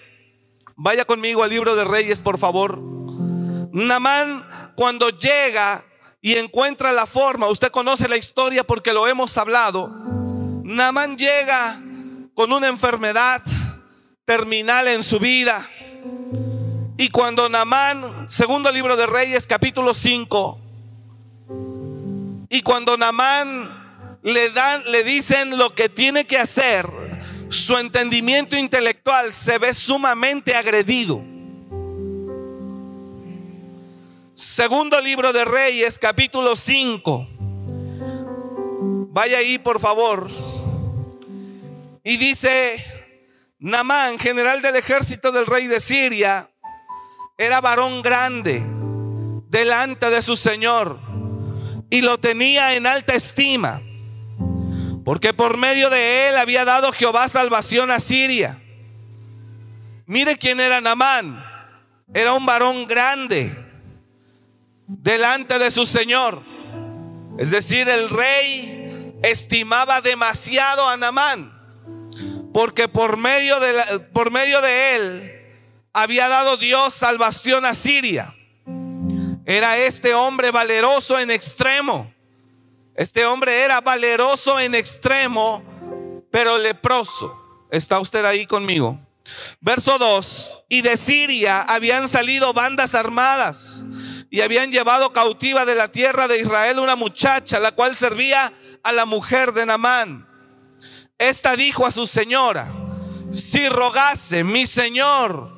Vaya 0.76 1.06
conmigo 1.06 1.42
al 1.42 1.48
libro 1.48 1.74
de 1.74 1.84
Reyes, 1.84 2.20
por 2.20 2.36
favor. 2.36 2.78
Namán 3.72 4.72
cuando 4.76 5.08
llega 5.08 5.86
y 6.20 6.34
encuentra 6.34 6.92
la 6.92 7.06
forma, 7.06 7.48
usted 7.48 7.70
conoce 7.70 8.08
la 8.10 8.18
historia 8.18 8.62
porque 8.62 8.92
lo 8.92 9.08
hemos 9.08 9.38
hablado. 9.38 9.88
Namán 10.62 11.16
llega 11.16 11.80
con 12.34 12.52
una 12.52 12.68
enfermedad 12.68 13.40
terminal 14.26 14.86
en 14.86 15.02
su 15.02 15.18
vida. 15.18 15.66
Y 16.98 17.08
cuando 17.08 17.48
Namán, 17.48 18.28
segundo 18.28 18.70
libro 18.70 18.98
de 18.98 19.06
Reyes, 19.06 19.46
capítulo 19.46 19.94
5, 19.94 20.69
y 22.52 22.62
cuando 22.62 22.96
Namán 22.96 24.18
le 24.22 24.50
dan, 24.50 24.82
le 24.90 25.04
dicen 25.04 25.56
lo 25.56 25.72
que 25.72 25.88
tiene 25.88 26.26
que 26.26 26.36
hacer, 26.36 26.90
su 27.48 27.78
entendimiento 27.78 28.56
intelectual 28.56 29.32
se 29.32 29.56
ve 29.58 29.72
sumamente 29.72 30.56
agredido. 30.56 31.22
Segundo 34.34 35.00
libro 35.00 35.32
de 35.32 35.44
Reyes, 35.44 35.96
capítulo 35.96 36.56
5. 36.56 37.28
Vaya 39.12 39.38
ahí, 39.38 39.58
por 39.58 39.78
favor. 39.78 40.28
Y 42.02 42.16
dice, 42.16 42.84
Namán, 43.60 44.18
general 44.18 44.60
del 44.60 44.74
ejército 44.74 45.30
del 45.30 45.46
rey 45.46 45.68
de 45.68 45.78
Siria, 45.78 46.50
era 47.38 47.60
varón 47.60 48.02
grande 48.02 48.60
delante 49.48 50.10
de 50.10 50.20
su 50.20 50.36
señor 50.36 51.10
y 51.90 52.00
lo 52.00 52.18
tenía 52.18 52.74
en 52.74 52.86
alta 52.86 53.14
estima, 53.14 53.82
porque 55.04 55.34
por 55.34 55.56
medio 55.56 55.90
de 55.90 56.28
él 56.28 56.36
había 56.36 56.64
dado 56.64 56.92
Jehová 56.92 57.28
salvación 57.28 57.90
a 57.90 58.00
Siria. 58.00 58.60
Mire 60.06 60.36
quién 60.36 60.60
era 60.60 60.80
Namán. 60.80 61.44
Era 62.12 62.34
un 62.34 62.44
varón 62.44 62.88
grande 62.88 63.56
delante 64.86 65.58
de 65.58 65.70
su 65.70 65.86
Señor. 65.86 66.42
Es 67.38 67.50
decir, 67.50 67.88
el 67.88 68.10
rey 68.10 69.14
estimaba 69.22 70.00
demasiado 70.00 70.88
a 70.88 70.96
Namán, 70.96 71.52
porque 72.52 72.88
por 72.88 73.16
medio 73.16 73.60
de, 73.60 74.00
por 74.12 74.32
medio 74.32 74.60
de 74.60 74.96
él 74.96 75.32
había 75.92 76.28
dado 76.28 76.56
Dios 76.56 76.94
salvación 76.94 77.64
a 77.64 77.74
Siria. 77.74 78.34
Era 79.44 79.78
este 79.78 80.14
hombre 80.14 80.50
valeroso 80.50 81.18
en 81.18 81.30
extremo. 81.30 82.12
Este 82.94 83.24
hombre 83.24 83.62
era 83.62 83.80
valeroso 83.80 84.60
en 84.60 84.74
extremo, 84.74 85.62
pero 86.30 86.58
leproso. 86.58 87.66
¿Está 87.70 87.98
usted 88.00 88.24
ahí 88.24 88.46
conmigo? 88.46 88.98
Verso 89.60 89.98
2. 89.98 90.64
Y 90.68 90.82
de 90.82 90.96
Siria 90.96 91.62
habían 91.62 92.08
salido 92.08 92.52
bandas 92.52 92.94
armadas 92.94 93.86
y 94.30 94.40
habían 94.42 94.70
llevado 94.70 95.12
cautiva 95.12 95.64
de 95.64 95.74
la 95.74 95.90
tierra 95.90 96.28
de 96.28 96.40
Israel 96.40 96.78
una 96.78 96.96
muchacha, 96.96 97.58
la 97.58 97.72
cual 97.72 97.94
servía 97.94 98.52
a 98.82 98.92
la 98.92 99.04
mujer 99.04 99.52
de 99.52 99.66
Namán. 99.66 100.26
esta 101.18 101.56
dijo 101.56 101.86
a 101.86 101.92
su 101.92 102.06
señora, 102.06 102.72
si 103.30 103.68
rogase 103.68 104.42
mi 104.42 104.66
señor 104.66 105.50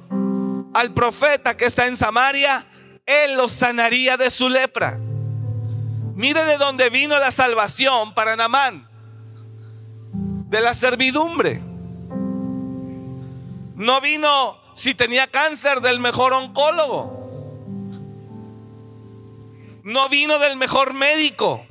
al 0.74 0.92
profeta 0.92 1.56
que 1.56 1.66
está 1.66 1.86
en 1.86 1.96
Samaria, 1.96 2.66
él 3.06 3.36
lo 3.36 3.48
sanaría 3.48 4.16
de 4.16 4.30
su 4.30 4.48
lepra. 4.48 4.98
Mire 6.14 6.44
de 6.44 6.58
dónde 6.58 6.90
vino 6.90 7.18
la 7.18 7.30
salvación 7.30 8.14
para 8.14 8.36
Namán. 8.36 8.88
De 10.48 10.60
la 10.60 10.74
servidumbre. 10.74 11.60
No 13.74 14.00
vino 14.00 14.58
si 14.74 14.94
tenía 14.94 15.26
cáncer 15.26 15.80
del 15.80 15.98
mejor 15.98 16.32
oncólogo. 16.32 17.20
No 19.82 20.08
vino 20.08 20.38
del 20.38 20.56
mejor 20.56 20.94
médico. 20.94 21.64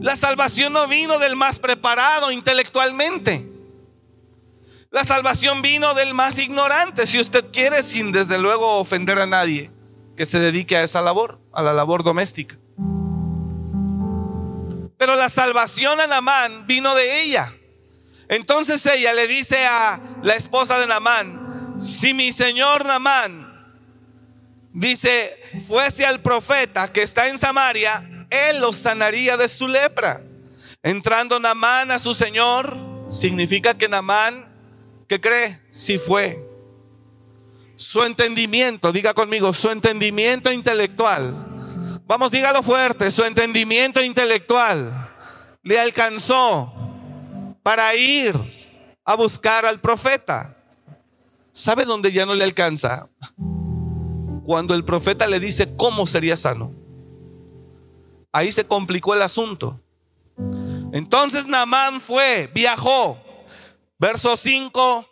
La 0.00 0.16
salvación 0.16 0.74
no 0.74 0.86
vino 0.86 1.18
del 1.18 1.34
más 1.34 1.58
preparado 1.58 2.30
intelectualmente. 2.30 3.46
La 4.90 5.04
salvación 5.04 5.62
vino 5.62 5.94
del 5.94 6.14
más 6.14 6.38
ignorante, 6.38 7.06
si 7.06 7.20
usted 7.20 7.46
quiere, 7.52 7.82
sin 7.82 8.10
desde 8.10 8.38
luego 8.38 8.78
ofender 8.78 9.18
a 9.18 9.26
nadie 9.26 9.70
que 10.18 10.26
se 10.26 10.40
dedique 10.40 10.76
a 10.76 10.82
esa 10.82 11.00
labor, 11.00 11.38
a 11.52 11.62
la 11.62 11.72
labor 11.72 12.02
doméstica. 12.02 12.56
Pero 14.98 15.14
la 15.14 15.28
salvación 15.28 16.00
a 16.00 16.08
Namán 16.08 16.66
vino 16.66 16.96
de 16.96 17.22
ella. 17.22 17.54
Entonces 18.28 18.84
ella 18.84 19.14
le 19.14 19.28
dice 19.28 19.64
a 19.64 20.00
la 20.24 20.34
esposa 20.34 20.80
de 20.80 20.88
Namán, 20.88 21.76
si 21.78 22.14
mi 22.14 22.32
señor 22.32 22.84
Namán 22.84 23.48
dice, 24.72 25.36
fuese 25.68 26.04
al 26.04 26.20
profeta 26.20 26.92
que 26.92 27.02
está 27.02 27.28
en 27.28 27.38
Samaria, 27.38 28.26
él 28.28 28.58
lo 28.58 28.72
sanaría 28.72 29.36
de 29.36 29.48
su 29.48 29.68
lepra. 29.68 30.20
Entrando 30.82 31.38
Namán 31.38 31.92
a 31.92 32.00
su 32.00 32.12
señor, 32.12 32.76
significa 33.08 33.78
que 33.78 33.88
Namán, 33.88 34.46
¿qué 35.08 35.20
cree? 35.20 35.60
Si 35.70 35.96
fue. 35.96 36.47
Su 37.78 38.02
entendimiento, 38.02 38.90
diga 38.90 39.14
conmigo, 39.14 39.52
su 39.52 39.70
entendimiento 39.70 40.50
intelectual. 40.50 42.02
Vamos, 42.08 42.32
dígalo 42.32 42.60
fuerte, 42.64 43.08
su 43.12 43.22
entendimiento 43.22 44.02
intelectual 44.02 45.08
le 45.62 45.78
alcanzó 45.78 46.72
para 47.62 47.94
ir 47.94 48.34
a 49.04 49.14
buscar 49.14 49.64
al 49.64 49.78
profeta. 49.78 50.56
¿Sabe 51.52 51.84
dónde 51.84 52.10
ya 52.10 52.26
no 52.26 52.34
le 52.34 52.42
alcanza? 52.42 53.08
Cuando 54.44 54.74
el 54.74 54.84
profeta 54.84 55.28
le 55.28 55.38
dice 55.38 55.76
cómo 55.76 56.04
sería 56.04 56.36
sano. 56.36 56.72
Ahí 58.32 58.50
se 58.50 58.66
complicó 58.66 59.14
el 59.14 59.22
asunto. 59.22 59.80
Entonces 60.92 61.46
Naamán 61.46 62.00
fue, 62.00 62.50
viajó. 62.52 63.18
Verso 64.00 64.36
5. 64.36 65.06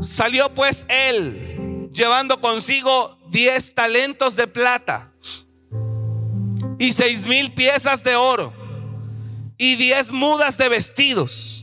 Salió 0.00 0.54
pues 0.54 0.84
él 0.88 1.90
llevando 1.92 2.40
consigo 2.40 3.18
10 3.30 3.74
talentos 3.74 4.36
de 4.36 4.46
plata 4.46 5.12
y 6.78 6.92
seis 6.92 7.26
mil 7.26 7.52
piezas 7.52 8.02
de 8.04 8.16
oro 8.16 8.52
y 9.58 9.76
10 9.76 10.12
mudas 10.12 10.58
de 10.58 10.68
vestidos. 10.68 11.62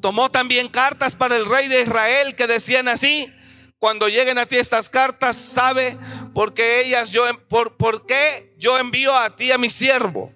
Tomó 0.00 0.30
también 0.30 0.68
cartas 0.68 1.16
para 1.16 1.36
el 1.36 1.46
rey 1.46 1.68
de 1.68 1.82
Israel 1.82 2.34
que 2.34 2.46
decían 2.46 2.88
así, 2.88 3.30
cuando 3.78 4.08
lleguen 4.08 4.38
a 4.38 4.46
ti 4.46 4.56
estas 4.56 4.88
cartas, 4.88 5.36
sabe 5.36 5.98
porque 6.34 6.82
ellas 6.82 7.10
yo 7.10 7.24
por, 7.48 7.76
por 7.76 8.06
qué 8.06 8.54
yo 8.58 8.78
envío 8.78 9.16
a 9.16 9.36
ti 9.36 9.50
a 9.52 9.58
mi 9.58 9.70
siervo 9.70 10.32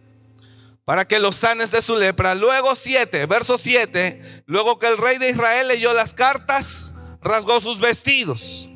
para 0.84 1.06
que 1.06 1.18
los 1.18 1.36
sanes 1.36 1.70
de 1.70 1.82
su 1.82 1.96
lepra. 1.96 2.34
Luego 2.34 2.74
7, 2.74 3.26
verso 3.26 3.58
7, 3.58 4.44
luego 4.46 4.78
que 4.78 4.86
el 4.88 4.98
rey 4.98 5.18
de 5.18 5.30
Israel 5.30 5.68
leyó 5.68 5.92
las 5.92 6.14
cartas, 6.14 6.93
rasgó 7.24 7.60
sus 7.60 7.80
vestidos. 7.80 8.68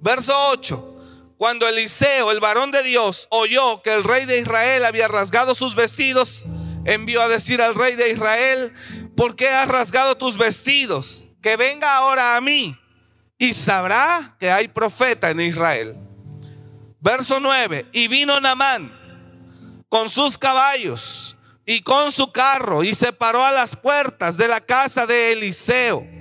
Verso 0.00 0.32
8, 0.50 0.96
cuando 1.38 1.66
Eliseo, 1.66 2.30
el 2.30 2.40
varón 2.40 2.70
de 2.70 2.82
Dios, 2.82 3.26
oyó 3.30 3.82
que 3.82 3.94
el 3.94 4.04
rey 4.04 4.26
de 4.26 4.38
Israel 4.38 4.84
había 4.84 5.08
rasgado 5.08 5.54
sus 5.54 5.74
vestidos, 5.74 6.44
envió 6.84 7.22
a 7.22 7.28
decir 7.28 7.60
al 7.60 7.74
rey 7.74 7.96
de 7.96 8.10
Israel, 8.10 8.72
¿por 9.16 9.34
qué 9.34 9.48
has 9.48 9.68
rasgado 9.68 10.16
tus 10.16 10.38
vestidos? 10.38 11.28
Que 11.42 11.56
venga 11.56 11.96
ahora 11.96 12.36
a 12.36 12.40
mí 12.40 12.78
y 13.38 13.52
sabrá 13.52 14.36
que 14.38 14.50
hay 14.50 14.68
profeta 14.68 15.30
en 15.30 15.40
Israel. 15.40 15.96
Verso 17.00 17.40
9, 17.40 17.86
y 17.92 18.08
vino 18.08 18.38
Namán 18.40 18.92
con 19.88 20.08
sus 20.08 20.38
caballos 20.38 21.36
y 21.64 21.80
con 21.80 22.12
su 22.12 22.30
carro 22.32 22.84
y 22.84 22.94
se 22.94 23.12
paró 23.12 23.44
a 23.44 23.52
las 23.52 23.76
puertas 23.76 24.36
de 24.36 24.48
la 24.48 24.60
casa 24.60 25.06
de 25.06 25.32
Eliseo. 25.32 26.15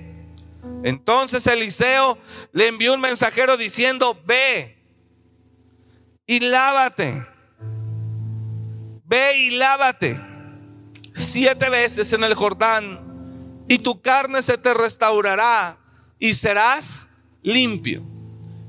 Entonces 0.83 1.45
Eliseo 1.47 2.17
le 2.51 2.67
envió 2.67 2.93
un 2.93 3.01
mensajero 3.01 3.57
diciendo, 3.57 4.19
ve 4.25 4.77
y 6.27 6.39
lávate, 6.39 7.25
ve 9.05 9.37
y 9.37 9.49
lávate 9.51 10.19
siete 11.11 11.69
veces 11.69 12.11
en 12.13 12.23
el 12.23 12.33
Jordán 12.33 12.99
y 13.67 13.79
tu 13.79 14.01
carne 14.01 14.41
se 14.41 14.57
te 14.57 14.73
restaurará 14.73 15.77
y 16.19 16.33
serás 16.33 17.07
limpio. 17.41 18.03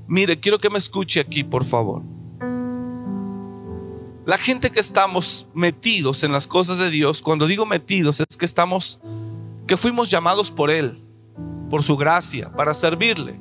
Mire, 0.07 0.39
quiero 0.39 0.59
que 0.59 0.71
me 0.71 0.79
escuche 0.79 1.21
aquí, 1.21 1.43
por 1.43 1.65
favor. 1.65 2.03
La 4.25 4.39
gente 4.39 4.71
que 4.71 4.81
estamos 4.81 5.47
metidos 5.55 6.25
en 6.25 6.33
las 6.33 6.47
cosas 6.47 6.79
de 6.79 6.91
Dios, 6.91 7.23
cuando 7.23 7.47
digo 7.47 7.67
metidos, 7.67 8.21
es 8.21 8.37
que 8.37 8.45
estamos, 8.45 9.01
que 9.67 9.77
fuimos 9.77 10.11
llamados 10.11 10.51
por 10.51 10.71
Él, 10.71 10.99
por 11.71 11.83
su 11.83 11.97
gracia, 11.97 12.51
para 12.53 12.75
servirle. 12.75 13.39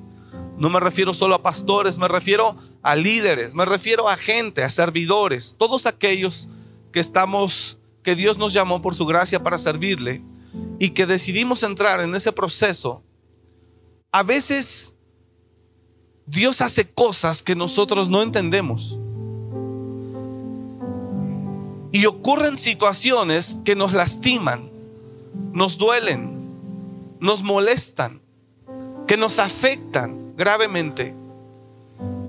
No 0.58 0.70
me 0.70 0.80
refiero 0.80 1.14
solo 1.14 1.36
a 1.36 1.42
pastores, 1.42 1.98
me 1.98 2.08
refiero 2.08 2.56
a 2.82 2.96
líderes, 2.96 3.56
me 3.56 3.66
refiero 3.66 4.08
a 4.08 4.18
gente, 4.18 4.64
a 4.64 4.70
servidores, 4.70 5.56
todos 5.58 5.86
aquellos 5.86 6.50
que 6.94 7.00
estamos, 7.00 7.78
que 8.04 8.16
Dios 8.16 8.38
nos 8.38 8.54
llamó 8.54 8.82
por 8.82 8.96
su 8.96 9.06
gracia 9.06 9.44
para 9.44 9.58
servirle 9.58 10.22
y 10.80 10.92
que 10.92 11.06
decidimos 11.06 11.64
entrar 11.64 12.00
en 12.00 12.16
ese 12.16 12.32
proceso. 12.32 13.04
A 14.12 14.24
veces 14.24 14.96
Dios 16.26 16.62
hace 16.62 16.88
cosas 16.88 17.44
que 17.44 17.56
nosotros 17.56 18.10
no 18.10 18.22
entendemos. 18.22 18.98
Y 21.92 22.06
ocurren 22.08 22.58
situaciones 22.58 23.58
que 23.64 23.76
nos 23.76 23.94
lastiman, 23.94 24.70
nos 25.54 25.78
duelen, 25.78 26.35
nos 27.20 27.44
molestan, 27.44 28.22
que 29.08 29.18
nos 29.18 29.40
afectan 29.40 30.36
gravemente. 30.36 31.16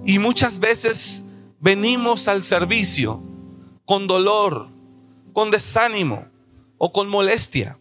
Y 0.05 0.19
muchas 0.19 0.59
veces 0.59 1.25
venimos 1.61 2.29
al 2.29 2.43
servicio 2.43 3.23
con 3.85 4.07
dolor, 4.07 4.69
con 5.33 5.51
desánimo 5.51 6.25
o 6.79 6.93
con 6.93 7.09
molestia. 7.09 7.79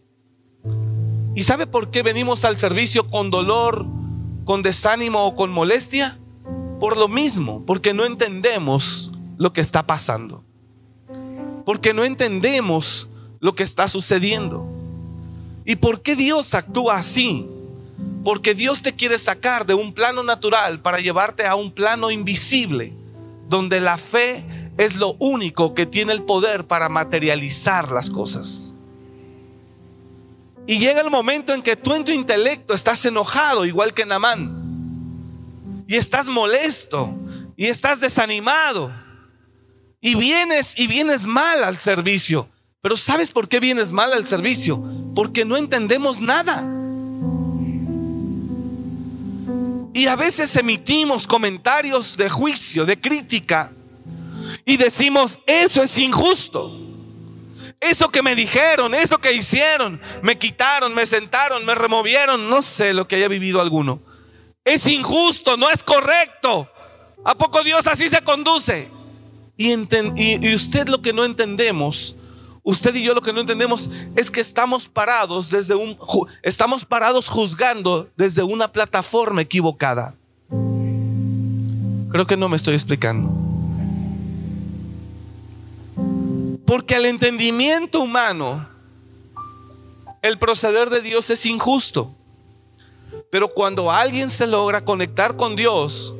¿Y 1.34 1.42
sabe 1.42 1.66
por 1.66 1.90
qué 1.90 2.02
venimos 2.02 2.44
al 2.44 2.58
servicio 2.58 3.10
con 3.10 3.30
dolor, 3.30 3.84
con 4.44 4.62
desánimo 4.62 5.26
o 5.26 5.36
con 5.36 5.50
molestia? 5.50 6.18
Por 6.80 6.96
lo 6.96 7.08
mismo, 7.08 7.64
porque 7.66 7.92
no 7.92 8.04
entendemos 8.04 9.12
lo 9.36 9.52
que 9.52 9.60
está 9.60 9.86
pasando. 9.86 10.42
Porque 11.64 11.92
no 11.92 12.04
entendemos 12.04 13.08
lo 13.40 13.54
que 13.54 13.62
está 13.62 13.88
sucediendo. 13.88 14.75
¿Y 15.66 15.76
por 15.76 16.00
qué 16.00 16.14
Dios 16.14 16.54
actúa 16.54 16.96
así? 16.96 17.44
Porque 18.24 18.54
Dios 18.54 18.82
te 18.82 18.94
quiere 18.94 19.18
sacar 19.18 19.66
de 19.66 19.74
un 19.74 19.92
plano 19.92 20.22
natural 20.22 20.80
para 20.80 21.00
llevarte 21.00 21.44
a 21.44 21.56
un 21.56 21.72
plano 21.72 22.10
invisible, 22.10 22.92
donde 23.48 23.80
la 23.80 23.98
fe 23.98 24.44
es 24.78 24.96
lo 24.96 25.14
único 25.18 25.74
que 25.74 25.84
tiene 25.84 26.12
el 26.12 26.22
poder 26.22 26.66
para 26.66 26.88
materializar 26.88 27.90
las 27.90 28.10
cosas. 28.10 28.74
Y 30.68 30.78
llega 30.78 31.00
el 31.00 31.10
momento 31.10 31.52
en 31.52 31.62
que 31.62 31.76
tú 31.76 31.94
en 31.94 32.04
tu 32.04 32.12
intelecto 32.12 32.72
estás 32.72 33.04
enojado, 33.04 33.64
igual 33.64 33.92
que 33.92 34.06
Namán. 34.06 35.84
Y 35.88 35.96
estás 35.96 36.28
molesto. 36.28 37.12
Y 37.56 37.66
estás 37.66 38.00
desanimado. 38.00 38.92
Y 40.00 40.14
vienes 40.14 40.78
y 40.78 40.86
vienes 40.86 41.26
mal 41.26 41.64
al 41.64 41.78
servicio. 41.78 42.48
Pero 42.80 42.96
¿sabes 42.96 43.30
por 43.30 43.48
qué 43.48 43.60
vienes 43.60 43.92
mal 43.92 44.12
al 44.12 44.26
servicio? 44.26 44.82
Porque 45.14 45.44
no 45.44 45.56
entendemos 45.56 46.20
nada. 46.20 46.64
Y 49.94 50.06
a 50.06 50.16
veces 50.16 50.54
emitimos 50.56 51.26
comentarios 51.26 52.16
de 52.16 52.28
juicio, 52.28 52.84
de 52.84 53.00
crítica. 53.00 53.72
Y 54.64 54.76
decimos, 54.76 55.38
eso 55.46 55.82
es 55.82 55.96
injusto. 55.98 56.86
Eso 57.80 58.08
que 58.10 58.22
me 58.22 58.34
dijeron, 58.34 58.94
eso 58.94 59.18
que 59.18 59.32
hicieron, 59.32 60.00
me 60.22 60.38
quitaron, 60.38 60.94
me 60.94 61.06
sentaron, 61.06 61.64
me 61.64 61.74
removieron, 61.74 62.48
no 62.48 62.62
sé 62.62 62.94
lo 62.94 63.06
que 63.06 63.16
haya 63.16 63.28
vivido 63.28 63.60
alguno. 63.60 64.00
Es 64.64 64.86
injusto, 64.86 65.56
no 65.56 65.70
es 65.70 65.82
correcto. 65.82 66.68
¿A 67.24 67.34
poco 67.34 67.62
Dios 67.62 67.86
así 67.86 68.08
se 68.08 68.22
conduce? 68.22 68.88
Y, 69.56 69.72
y, 69.72 70.54
usted 70.54 70.88
lo 70.88 71.00
que 71.00 71.12
no 71.12 71.24
entendemos, 71.24 72.16
Usted 72.68 72.96
y 72.96 73.04
yo 73.04 73.14
lo 73.14 73.20
que 73.20 73.32
no 73.32 73.42
entendemos 73.42 73.88
es 74.16 74.28
que 74.28 74.40
estamos 74.40 74.88
parados 74.88 75.50
desde 75.50 75.76
un 75.76 75.96
estamos 76.42 76.84
parados 76.84 77.28
juzgando 77.28 78.08
desde 78.16 78.42
una 78.42 78.66
plataforma 78.66 79.40
equivocada. 79.40 80.16
Creo 82.10 82.26
que 82.26 82.36
no 82.36 82.48
me 82.48 82.56
estoy 82.56 82.74
explicando. 82.74 83.30
Porque 86.66 86.96
al 86.96 87.06
entendimiento 87.06 88.00
humano 88.00 88.66
el 90.20 90.36
proceder 90.36 90.90
de 90.90 91.02
Dios 91.02 91.30
es 91.30 91.46
injusto. 91.46 92.16
Pero 93.30 93.46
cuando 93.46 93.92
alguien 93.92 94.28
se 94.28 94.48
logra 94.48 94.84
conectar 94.84 95.36
con 95.36 95.54
Dios, 95.54 96.16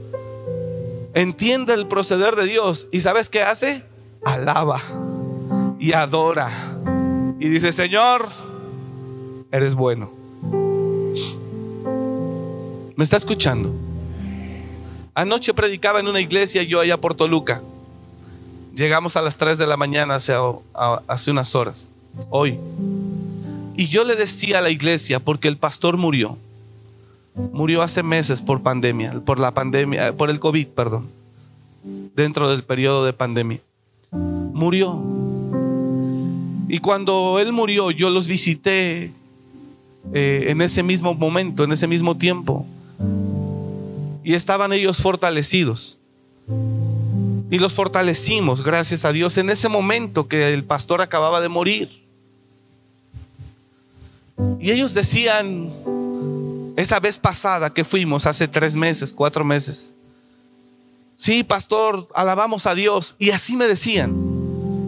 entiende 1.12 1.74
el 1.74 1.88
proceder 1.88 2.36
de 2.36 2.44
Dios 2.44 2.86
y 2.92 3.00
¿sabes 3.00 3.28
qué 3.30 3.42
hace? 3.42 3.82
Alaba 4.24 4.80
y 5.86 5.92
adora. 5.92 6.76
Y 7.38 7.48
dice, 7.48 7.70
Señor, 7.70 8.28
eres 9.52 9.74
bueno. 9.74 10.10
¿Me 12.96 13.04
está 13.04 13.16
escuchando? 13.16 13.72
Anoche 15.14 15.54
predicaba 15.54 16.00
en 16.00 16.08
una 16.08 16.20
iglesia 16.20 16.64
yo 16.64 16.80
allá 16.80 17.00
por 17.00 17.14
Toluca. 17.14 17.62
Llegamos 18.74 19.16
a 19.16 19.22
las 19.22 19.36
3 19.36 19.58
de 19.58 19.66
la 19.68 19.76
mañana 19.76 20.16
hace, 20.16 20.34
hace 21.06 21.30
unas 21.30 21.54
horas. 21.54 21.92
Hoy. 22.30 22.58
Y 23.76 23.86
yo 23.86 24.02
le 24.02 24.16
decía 24.16 24.58
a 24.58 24.62
la 24.62 24.70
iglesia, 24.70 25.20
porque 25.20 25.46
el 25.46 25.56
pastor 25.56 25.96
murió, 25.98 26.36
murió 27.52 27.82
hace 27.82 28.02
meses 28.02 28.42
por 28.42 28.60
pandemia, 28.60 29.20
por 29.24 29.38
la 29.38 29.52
pandemia, 29.52 30.16
por 30.16 30.30
el 30.30 30.40
COVID, 30.40 30.66
perdón, 30.68 31.08
dentro 32.16 32.50
del 32.50 32.64
periodo 32.64 33.04
de 33.04 33.12
pandemia. 33.12 33.60
Murió. 34.10 35.35
Y 36.68 36.80
cuando 36.80 37.38
él 37.38 37.52
murió, 37.52 37.90
yo 37.90 38.10
los 38.10 38.26
visité 38.26 39.12
eh, 40.12 40.46
en 40.48 40.60
ese 40.62 40.82
mismo 40.82 41.14
momento, 41.14 41.64
en 41.64 41.72
ese 41.72 41.86
mismo 41.86 42.16
tiempo. 42.16 42.66
Y 44.24 44.34
estaban 44.34 44.72
ellos 44.72 44.98
fortalecidos. 44.98 45.98
Y 47.50 47.58
los 47.58 47.72
fortalecimos, 47.72 48.62
gracias 48.62 49.04
a 49.04 49.12
Dios, 49.12 49.38
en 49.38 49.50
ese 49.50 49.68
momento 49.68 50.26
que 50.26 50.52
el 50.52 50.64
pastor 50.64 51.00
acababa 51.00 51.40
de 51.40 51.48
morir. 51.48 52.02
Y 54.60 54.72
ellos 54.72 54.94
decían, 54.94 55.70
esa 56.76 56.98
vez 56.98 57.18
pasada 57.18 57.72
que 57.72 57.84
fuimos, 57.84 58.26
hace 58.26 58.48
tres 58.48 58.74
meses, 58.74 59.12
cuatro 59.12 59.44
meses, 59.44 59.94
sí, 61.14 61.44
pastor, 61.44 62.08
alabamos 62.14 62.66
a 62.66 62.74
Dios. 62.74 63.14
Y 63.18 63.30
así 63.30 63.56
me 63.56 63.68
decían. 63.68 64.35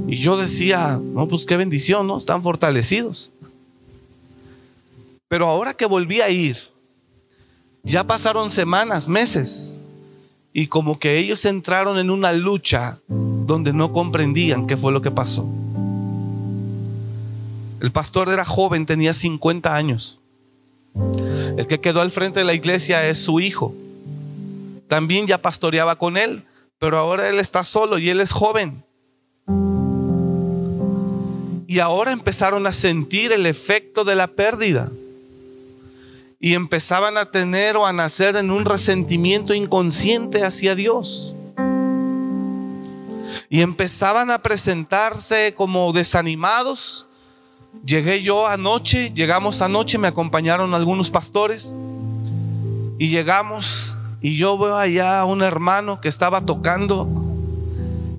Y 0.08 0.16
yo 0.16 0.38
decía, 0.38 0.98
no, 1.00 1.28
pues 1.28 1.44
qué 1.44 1.58
bendición, 1.58 2.06
¿no? 2.06 2.16
Están 2.16 2.42
fortalecidos. 2.42 3.30
Pero 5.28 5.46
ahora 5.46 5.74
que 5.74 5.84
volví 5.84 6.22
a 6.22 6.30
ir, 6.30 6.56
ya 7.82 8.04
pasaron 8.04 8.50
semanas, 8.50 9.06
meses, 9.06 9.78
y 10.54 10.66
como 10.68 10.98
que 10.98 11.18
ellos 11.18 11.44
entraron 11.44 11.98
en 11.98 12.08
una 12.08 12.32
lucha 12.32 12.96
donde 13.06 13.74
no 13.74 13.92
comprendían 13.92 14.66
qué 14.66 14.78
fue 14.78 14.92
lo 14.92 15.02
que 15.02 15.10
pasó. 15.10 15.46
El 17.82 17.92
pastor 17.92 18.30
era 18.30 18.46
joven, 18.46 18.86
tenía 18.86 19.12
50 19.12 19.76
años. 19.76 20.18
El 21.58 21.66
que 21.66 21.80
quedó 21.80 22.00
al 22.00 22.10
frente 22.10 22.40
de 22.40 22.46
la 22.46 22.54
iglesia 22.54 23.06
es 23.06 23.18
su 23.18 23.40
hijo. 23.40 23.74
También 24.88 25.26
ya 25.26 25.36
pastoreaba 25.36 25.96
con 25.96 26.16
él, 26.16 26.44
pero 26.78 26.96
ahora 26.96 27.28
él 27.28 27.38
está 27.38 27.62
solo 27.62 27.98
y 27.98 28.08
él 28.08 28.22
es 28.22 28.32
joven. 28.32 28.87
Y 31.68 31.78
ahora 31.78 32.10
empezaron 32.10 32.66
a 32.66 32.72
sentir 32.72 33.30
el 33.30 33.46
efecto 33.46 34.02
de 34.02 34.16
la 34.16 34.26
pérdida. 34.26 34.90
Y 36.40 36.54
empezaban 36.54 37.16
a 37.16 37.30
tener 37.30 37.76
o 37.76 37.86
a 37.86 37.92
nacer 37.92 38.34
en 38.34 38.50
un 38.50 38.64
resentimiento 38.64 39.54
inconsciente 39.54 40.42
hacia 40.42 40.74
Dios. 40.74 41.32
Y 43.48 43.60
empezaban 43.60 44.32
a 44.32 44.42
presentarse 44.42 45.54
como 45.54 45.92
desanimados 45.92 47.08
Llegué 47.84 48.22
yo 48.22 48.46
anoche, 48.46 49.12
llegamos 49.14 49.62
anoche, 49.62 49.98
me 49.98 50.08
acompañaron 50.08 50.74
algunos 50.74 51.10
pastores 51.10 51.76
y 52.98 53.08
llegamos 53.08 53.96
y 54.20 54.36
yo 54.36 54.58
veo 54.58 54.76
allá 54.76 55.20
a 55.20 55.24
un 55.24 55.42
hermano 55.42 56.00
que 56.00 56.08
estaba 56.08 56.44
tocando, 56.44 57.08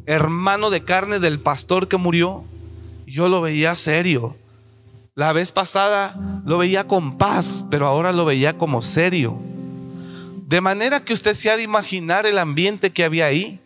hermano 0.06 0.70
de 0.70 0.84
carne 0.84 1.20
del 1.20 1.40
pastor 1.40 1.88
que 1.88 1.98
murió. 1.98 2.44
Yo 3.10 3.28
lo 3.28 3.42
veía 3.42 3.76
serio. 3.76 4.36
La 5.16 5.34
vez 5.34 5.52
pasada 5.52 6.16
lo 6.46 6.58
veía 6.58 6.88
con 6.88 7.18
paz, 7.18 7.66
pero 7.70 7.88
ahora 7.88 8.12
lo 8.12 8.26
veía 8.26 8.58
como 8.58 8.82
serio. 8.82 9.38
De 10.48 10.62
manera 10.62 11.04
que 11.04 11.14
usted 11.14 11.34
se 11.34 11.50
ha 11.50 11.58
de 11.58 11.64
imaginar 11.64 12.26
el 12.26 12.38
ambiente 12.38 12.92
que 12.92 13.04
había 13.04 13.26
ahí. 13.26 13.60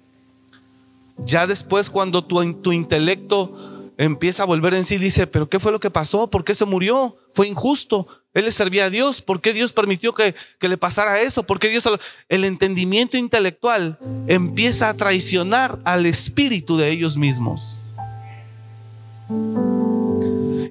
Ya 1.26 1.46
después 1.46 1.90
cuando 1.90 2.24
tu, 2.24 2.54
tu 2.56 2.72
intelecto 2.72 3.92
empieza 3.98 4.44
a 4.44 4.48
volver 4.48 4.74
en 4.74 4.84
sí 4.84 4.98
dice, 4.98 5.28
pero 5.28 5.48
¿qué 5.48 5.60
fue 5.60 5.72
lo 5.72 5.80
que 5.80 5.92
pasó? 5.92 6.28
¿Por 6.30 6.44
qué 6.44 6.56
se 6.56 6.66
murió? 6.66 7.16
Fue 7.34 7.48
injusto. 7.48 8.08
Él 8.34 8.46
le 8.46 8.52
servía 8.52 8.86
a 8.86 8.90
Dios. 8.90 9.22
¿Por 9.22 9.42
qué 9.42 9.54
Dios 9.54 9.74
permitió 9.74 10.14
que, 10.14 10.34
que 10.60 10.70
le 10.70 10.78
pasara 10.78 11.22
eso? 11.22 11.44
¿Por 11.44 11.60
qué 11.60 11.70
Dios... 11.70 11.88
El 12.30 12.46
entendimiento 12.46 13.18
intelectual 13.18 14.00
empieza 14.28 14.90
a 14.90 14.96
traicionar 14.96 15.80
al 15.84 16.06
espíritu 16.06 16.78
de 16.78 16.90
ellos 16.90 17.18
mismos. 17.18 17.78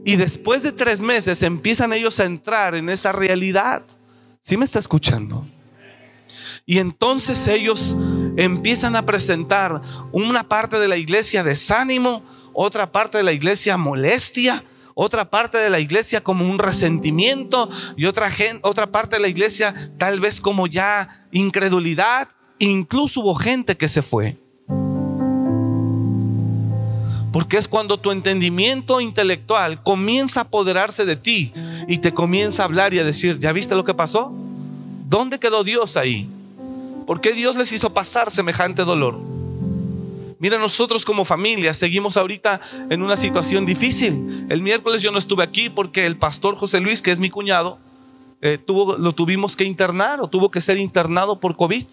Y 0.05 0.17
después 0.17 0.63
de 0.63 0.73
tres 0.73 1.01
meses 1.01 1.43
empiezan 1.43 1.93
ellos 1.93 2.19
a 2.21 2.25
entrar 2.25 2.75
en 2.75 2.89
esa 2.89 3.13
realidad. 3.13 3.83
¿Sí 4.41 4.57
me 4.57 4.65
está 4.65 4.79
escuchando? 4.79 5.47
Y 6.67 6.79
entonces 6.79 7.47
ellos 7.49 7.97
empiezan 8.37 8.97
a 8.97 9.07
presentar 9.07 9.81
una 10.13 10.49
parte 10.49 10.79
de 10.79 10.89
la 10.89 10.97
iglesia 10.97 11.43
desánimo, 11.45 12.23
otra 12.53 12.91
parte 12.91 13.19
de 13.19 13.25
la 13.25 13.33
iglesia 13.33 13.77
molestia, 13.77 14.65
otra 14.95 15.31
parte 15.31 15.59
de 15.59 15.71
la 15.71 15.81
iglesia 15.81 16.23
como 16.23 16.49
un 16.49 16.59
resentimiento 16.59 17.71
y 17.97 18.07
otra, 18.07 18.29
otra 18.63 18.91
parte 18.91 19.17
de 19.17 19.23
la 19.23 19.29
iglesia 19.29 19.93
tal 19.99 20.21
vez 20.21 20.41
como 20.41 20.67
ya 20.67 21.27
incredulidad. 21.31 22.29
Incluso 22.59 23.21
hubo 23.21 23.35
gente 23.35 23.77
que 23.77 23.89
se 23.89 24.03
fue. 24.03 24.42
Porque 27.33 27.57
es 27.57 27.67
cuando 27.67 27.99
tu 27.99 28.11
entendimiento 28.11 29.01
intelectual 29.01 29.83
comienza 29.83 30.41
a 30.41 30.43
apoderarse 30.45 31.07
de 31.07 31.17
ti 31.17 31.53
y 31.89 31.99
te 31.99 32.13
comienza 32.13 32.63
a 32.63 32.67
hablar 32.67 32.93
y 32.93 32.99
a 32.99 33.05
decir, 33.05 33.39
¿ya 33.39 33.53
viste 33.53 33.75
lo 33.75 33.85
que 33.85 33.95
pasó? 33.95 34.33
¿Dónde 35.09 35.41
quedó 35.41 35.65
Dios 35.65 35.97
ahí? 35.97 36.29
¿Por 37.07 37.21
qué 37.21 37.33
Dios 37.33 37.57
les 37.57 37.73
hizo 37.73 37.93
pasar 37.93 38.31
semejante 38.31 38.85
dolor? 38.85 39.19
Mira, 40.39 40.59
nosotros 40.59 41.05
como 41.05 41.25
familia 41.25 41.73
seguimos 41.73 42.17
ahorita 42.17 42.61
en 42.91 43.01
una 43.01 43.17
situación 43.17 43.65
difícil. 43.65 44.47
El 44.51 44.61
miércoles 44.61 45.01
yo 45.01 45.13
no 45.13 45.19
estuve 45.19 45.45
aquí 45.45 45.71
porque 45.71 46.05
el 46.05 46.17
pastor 46.17 46.57
José 46.57 46.81
Luis, 46.81 47.01
que 47.01 47.13
es 47.13 47.21
mi 47.21 47.31
cuñado, 47.31 47.79
eh, 48.41 48.59
tuvo, 48.59 48.99
lo 48.99 49.13
tuvimos 49.13 49.55
que 49.55 49.65
internar 49.65 50.21
o 50.21 50.27
tuvo 50.27 50.51
que 50.51 50.61
ser 50.61 50.79
internado 50.79 51.39
por 51.39 51.57
COVID. 51.57 51.85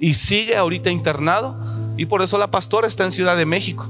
Y 0.00 0.14
sigue 0.14 0.56
ahorita 0.56 0.90
internado. 0.90 1.56
Y 1.96 2.06
por 2.06 2.20
eso 2.20 2.36
la 2.36 2.50
pastora 2.50 2.88
está 2.88 3.04
en 3.04 3.12
Ciudad 3.12 3.36
de 3.36 3.46
México. 3.46 3.86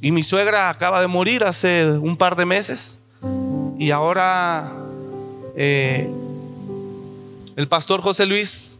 Y 0.00 0.12
mi 0.12 0.22
suegra 0.22 0.70
acaba 0.70 1.00
de 1.00 1.06
morir 1.06 1.44
hace 1.44 1.86
un 1.86 2.16
par 2.16 2.36
de 2.36 2.46
meses. 2.46 3.00
Y 3.78 3.90
ahora 3.90 4.72
eh, 5.56 6.08
el 7.56 7.68
pastor 7.68 8.00
José 8.00 8.26
Luis 8.26 8.78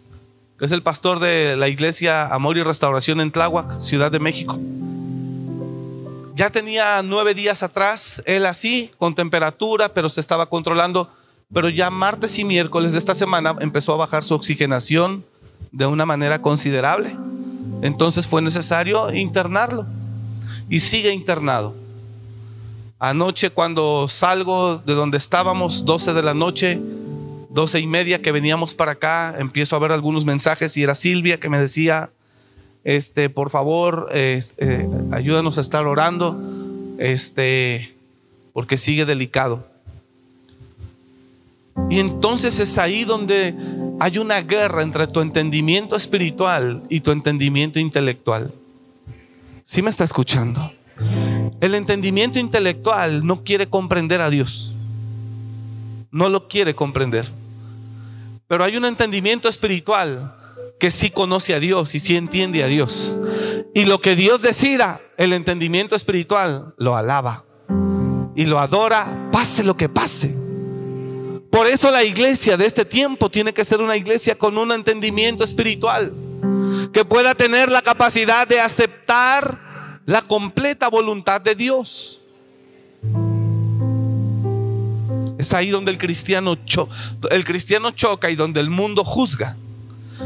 que 0.58 0.64
es 0.64 0.72
el 0.72 0.82
pastor 0.82 1.20
de 1.20 1.56
la 1.56 1.68
iglesia 1.68 2.26
Amor 2.26 2.58
y 2.58 2.62
Restauración 2.64 3.20
en 3.20 3.30
Tláhuac, 3.30 3.78
Ciudad 3.78 4.10
de 4.10 4.18
México. 4.18 4.58
Ya 6.34 6.50
tenía 6.50 7.02
nueve 7.02 7.34
días 7.34 7.62
atrás, 7.62 8.22
él 8.26 8.44
así, 8.44 8.90
con 8.98 9.14
temperatura, 9.14 9.88
pero 9.88 10.08
se 10.08 10.20
estaba 10.20 10.46
controlando. 10.46 11.10
Pero 11.52 11.68
ya 11.68 11.90
martes 11.90 12.38
y 12.38 12.44
miércoles 12.44 12.92
de 12.92 12.98
esta 12.98 13.14
semana 13.14 13.54
empezó 13.60 13.94
a 13.94 13.98
bajar 13.98 14.24
su 14.24 14.34
oxigenación 14.34 15.24
de 15.70 15.86
una 15.86 16.04
manera 16.04 16.42
considerable. 16.42 17.16
Entonces 17.82 18.26
fue 18.26 18.42
necesario 18.42 19.12
internarlo. 19.14 19.86
Y 20.68 20.80
sigue 20.80 21.12
internado. 21.12 21.74
Anoche 22.98 23.50
cuando 23.50 24.08
salgo 24.08 24.78
de 24.78 24.94
donde 24.94 25.18
estábamos, 25.18 25.84
12 25.84 26.14
de 26.14 26.22
la 26.22 26.34
noche, 26.34 26.80
doce 27.50 27.80
y 27.80 27.86
media 27.86 28.20
que 28.20 28.32
veníamos 28.32 28.74
para 28.74 28.92
acá, 28.92 29.36
empiezo 29.38 29.76
a 29.76 29.78
ver 29.78 29.92
algunos 29.92 30.24
mensajes 30.24 30.76
y 30.76 30.82
era 30.82 30.94
Silvia 30.94 31.38
que 31.38 31.48
me 31.48 31.58
decía, 31.58 32.10
este, 32.84 33.30
por 33.30 33.50
favor, 33.50 34.08
este, 34.12 34.88
ayúdanos 35.12 35.58
a 35.58 35.60
estar 35.60 35.86
orando, 35.86 36.40
este, 36.98 37.94
porque 38.52 38.76
sigue 38.76 39.04
delicado. 39.04 39.64
Y 41.90 42.00
entonces 42.00 42.58
es 42.60 42.78
ahí 42.78 43.04
donde 43.04 43.54
hay 44.00 44.18
una 44.18 44.40
guerra 44.42 44.82
entre 44.82 45.06
tu 45.06 45.20
entendimiento 45.20 45.96
espiritual 45.96 46.82
y 46.88 47.00
tu 47.00 47.12
entendimiento 47.12 47.78
intelectual. 47.78 48.52
¿Sí 49.70 49.82
me 49.82 49.90
está 49.90 50.04
escuchando? 50.04 50.72
El 51.60 51.74
entendimiento 51.74 52.38
intelectual 52.38 53.26
no 53.26 53.44
quiere 53.44 53.66
comprender 53.66 54.22
a 54.22 54.30
Dios. 54.30 54.72
No 56.10 56.30
lo 56.30 56.48
quiere 56.48 56.74
comprender. 56.74 57.28
Pero 58.46 58.64
hay 58.64 58.78
un 58.78 58.86
entendimiento 58.86 59.46
espiritual 59.46 60.34
que 60.80 60.90
sí 60.90 61.10
conoce 61.10 61.52
a 61.52 61.60
Dios 61.60 61.94
y 61.94 62.00
sí 62.00 62.16
entiende 62.16 62.64
a 62.64 62.66
Dios. 62.66 63.14
Y 63.74 63.84
lo 63.84 64.00
que 64.00 64.16
Dios 64.16 64.40
decida, 64.40 65.02
el 65.18 65.34
entendimiento 65.34 65.94
espiritual 65.94 66.72
lo 66.78 66.96
alaba 66.96 67.44
y 68.34 68.46
lo 68.46 68.60
adora, 68.60 69.28
pase 69.30 69.64
lo 69.64 69.76
que 69.76 69.90
pase. 69.90 70.34
Por 71.50 71.66
eso 71.66 71.90
la 71.90 72.04
iglesia 72.04 72.56
de 72.56 72.64
este 72.64 72.86
tiempo 72.86 73.30
tiene 73.30 73.52
que 73.52 73.66
ser 73.66 73.82
una 73.82 73.98
iglesia 73.98 74.38
con 74.38 74.56
un 74.56 74.72
entendimiento 74.72 75.44
espiritual, 75.44 76.14
que 76.92 77.04
pueda 77.04 77.34
tener 77.34 77.70
la 77.70 77.82
capacidad 77.82 78.46
de 78.46 78.60
aceptar 78.60 80.02
la 80.06 80.22
completa 80.22 80.88
voluntad 80.88 81.40
de 81.40 81.54
Dios. 81.54 82.20
Es 85.38 85.54
ahí 85.54 85.70
donde 85.70 85.92
el 85.92 85.98
cristiano, 85.98 86.56
el 87.30 87.44
cristiano 87.44 87.90
choca 87.92 88.30
y 88.30 88.36
donde 88.36 88.60
el 88.60 88.70
mundo 88.70 89.04
juzga. 89.04 89.56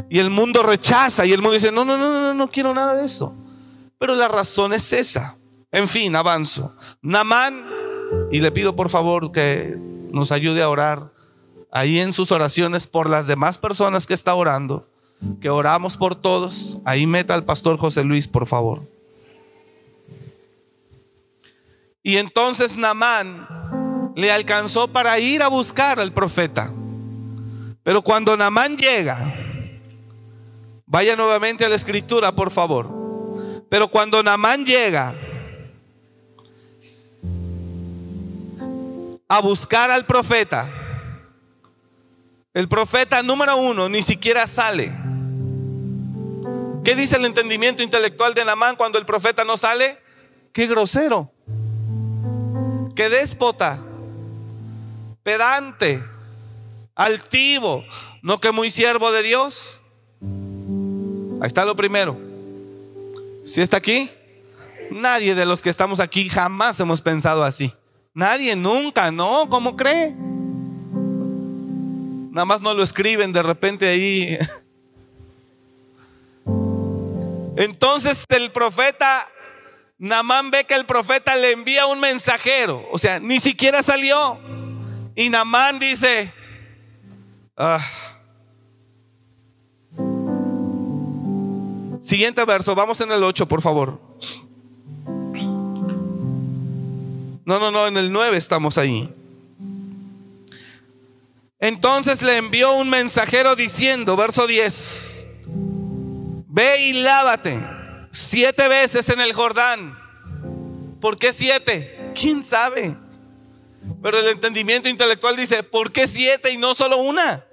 Y 0.08 0.18
el 0.18 0.30
mundo 0.30 0.62
rechaza 0.62 1.26
y 1.26 1.32
el 1.32 1.42
mundo 1.42 1.54
dice, 1.54 1.70
no, 1.70 1.84
no, 1.84 1.98
no, 1.98 2.10
no, 2.10 2.34
no 2.34 2.50
quiero 2.50 2.72
nada 2.72 2.94
de 2.94 3.04
eso. 3.04 3.34
Pero 3.98 4.14
la 4.14 4.28
razón 4.28 4.72
es 4.72 4.92
esa. 4.92 5.36
En 5.70 5.86
fin, 5.86 6.16
avanzo. 6.16 6.74
Namán, 7.02 7.66
y 8.30 8.40
le 8.40 8.50
pido 8.52 8.74
por 8.74 8.88
favor 8.88 9.32
que 9.32 9.76
nos 10.12 10.32
ayude 10.32 10.62
a 10.62 10.68
orar 10.68 11.10
ahí 11.70 11.98
en 11.98 12.12
sus 12.12 12.32
oraciones 12.32 12.86
por 12.86 13.08
las 13.08 13.26
demás 13.26 13.58
personas 13.58 14.06
que 14.06 14.14
está 14.14 14.34
orando, 14.34 14.86
que 15.40 15.50
oramos 15.50 15.96
por 15.96 16.14
todos. 16.14 16.78
Ahí 16.84 17.06
meta 17.06 17.34
al 17.34 17.44
pastor 17.44 17.78
José 17.78 18.04
Luis, 18.04 18.28
por 18.28 18.46
favor. 18.46 18.82
Y 22.02 22.16
entonces 22.16 22.76
Namán 22.76 23.46
le 24.16 24.32
alcanzó 24.32 24.88
para 24.88 25.18
ir 25.18 25.42
a 25.42 25.48
buscar 25.48 26.00
al 26.00 26.12
profeta. 26.12 26.72
Pero 27.82 28.02
cuando 28.02 28.36
Namán 28.36 28.76
llega, 28.76 29.42
Vaya 30.92 31.16
nuevamente 31.16 31.64
a 31.64 31.70
la 31.70 31.76
escritura, 31.76 32.32
por 32.32 32.50
favor. 32.50 32.86
Pero 33.70 33.88
cuando 33.88 34.22
Namán 34.22 34.66
llega 34.66 35.14
a 39.26 39.40
buscar 39.40 39.90
al 39.90 40.04
profeta, 40.04 40.70
el 42.52 42.68
profeta 42.68 43.22
número 43.22 43.56
uno 43.56 43.88
ni 43.88 44.02
siquiera 44.02 44.46
sale. 44.46 44.92
¿Qué 46.84 46.96
dice 46.96 47.16
el 47.16 47.24
entendimiento 47.24 47.82
intelectual 47.82 48.34
de 48.34 48.44
Namán 48.44 48.74
cuando 48.74 48.98
el 48.98 49.06
profeta 49.06 49.44
no 49.44 49.56
sale? 49.56 49.98
Qué 50.52 50.66
grosero, 50.66 51.30
qué 52.96 53.08
déspota, 53.08 53.80
pedante, 55.22 56.02
altivo, 56.94 57.84
no 58.22 58.40
que 58.40 58.50
muy 58.50 58.70
siervo 58.70 59.12
de 59.12 59.22
Dios. 59.22 59.80
Ahí 61.40 61.46
está 61.46 61.64
lo 61.64 61.76
primero. 61.76 62.18
Si 63.44 63.62
está 63.62 63.76
aquí, 63.76 64.10
nadie 64.90 65.34
de 65.34 65.46
los 65.46 65.62
que 65.62 65.70
estamos 65.70 66.00
aquí 66.00 66.28
jamás 66.28 66.78
hemos 66.80 67.00
pensado 67.00 67.44
así. 67.44 67.72
Nadie, 68.12 68.56
nunca, 68.56 69.10
no, 69.10 69.48
¿cómo 69.48 69.76
cree? 69.76 70.14
Nada 72.30 72.44
más 72.44 72.60
no 72.60 72.74
lo 72.74 72.82
escriben 72.82 73.32
de 73.32 73.42
repente 73.42 73.88
ahí. 73.88 74.36
Entonces 77.56 78.24
el 78.28 78.50
profeta, 78.50 79.26
Namán 79.98 80.50
ve 80.50 80.64
que 80.64 80.74
el 80.74 80.86
profeta 80.86 81.36
le 81.36 81.52
envía 81.52 81.86
un 81.86 82.00
mensajero, 82.00 82.86
o 82.90 82.98
sea, 82.98 83.20
ni 83.20 83.40
siquiera 83.40 83.82
salió. 83.82 84.38
Y 85.14 85.28
Namán 85.28 85.78
dice, 85.78 86.32
ah, 87.56 87.84
Siguiente 92.02 92.44
verso, 92.44 92.74
vamos 92.74 93.00
en 93.00 93.12
el 93.12 93.22
8, 93.22 93.46
por 93.46 93.62
favor. 93.62 94.00
No, 97.44 97.58
no, 97.58 97.70
no, 97.70 97.86
en 97.86 97.96
el 97.96 98.12
9 98.12 98.36
estamos 98.36 98.76
ahí. 98.76 99.08
Entonces 101.60 102.20
le 102.22 102.36
envió 102.36 102.72
un 102.72 102.90
mensajero 102.90 103.54
diciendo, 103.54 104.16
verso 104.16 104.48
10, 104.48 105.21
ve 106.52 106.82
y 106.82 106.92
lávate 106.92 107.58
siete 108.10 108.68
veces 108.68 109.08
en 109.08 109.20
el 109.20 109.32
Jordán. 109.32 109.98
¿Por 111.00 111.18
qué 111.18 111.32
siete? 111.32 112.12
¿Quién 112.14 112.42
sabe? 112.42 112.94
Pero 114.02 114.18
el 114.18 114.28
entendimiento 114.28 114.88
intelectual 114.88 115.34
dice, 115.34 115.62
¿por 115.62 115.90
qué 115.90 116.06
siete 116.06 116.50
y 116.50 116.58
no 116.58 116.74
solo 116.74 116.98
una? 116.98 117.44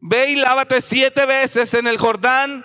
Ve 0.00 0.30
y 0.30 0.36
lávate 0.36 0.80
siete 0.80 1.26
veces 1.26 1.72
en 1.74 1.86
el 1.86 1.96
Jordán 1.96 2.64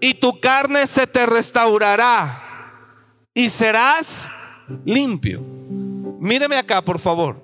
y 0.00 0.14
tu 0.14 0.38
carne 0.38 0.86
se 0.86 1.06
te 1.06 1.24
restaurará 1.24 2.42
y 3.32 3.48
serás 3.48 4.28
limpio. 4.84 5.40
Míreme 5.40 6.56
acá, 6.56 6.82
por 6.82 6.98
favor. 6.98 7.42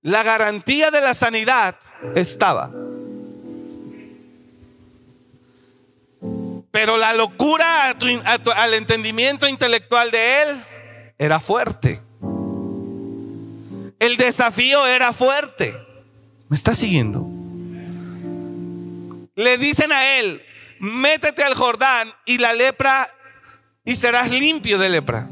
La 0.00 0.22
garantía 0.22 0.90
de 0.90 1.02
la 1.02 1.12
sanidad 1.12 1.76
estaba. 2.14 2.70
Pero 6.70 6.96
la 6.96 7.12
locura 7.14 7.96
al 8.56 8.74
entendimiento 8.74 9.48
intelectual 9.48 10.10
de 10.10 10.42
él 10.42 10.64
era 11.18 11.40
fuerte. 11.40 12.00
El 13.98 14.16
desafío 14.16 14.86
era 14.86 15.12
fuerte. 15.12 15.76
¿Me 16.48 16.54
está 16.54 16.74
siguiendo? 16.74 17.40
le 19.40 19.56
dicen 19.56 19.90
a 19.90 20.18
él, 20.18 20.42
métete 20.78 21.42
al 21.42 21.54
Jordán 21.54 22.12
y 22.26 22.38
la 22.38 22.52
lepra 22.52 23.08
y 23.84 23.96
serás 23.96 24.30
limpio 24.30 24.78
de 24.78 24.88
lepra. 24.90 25.28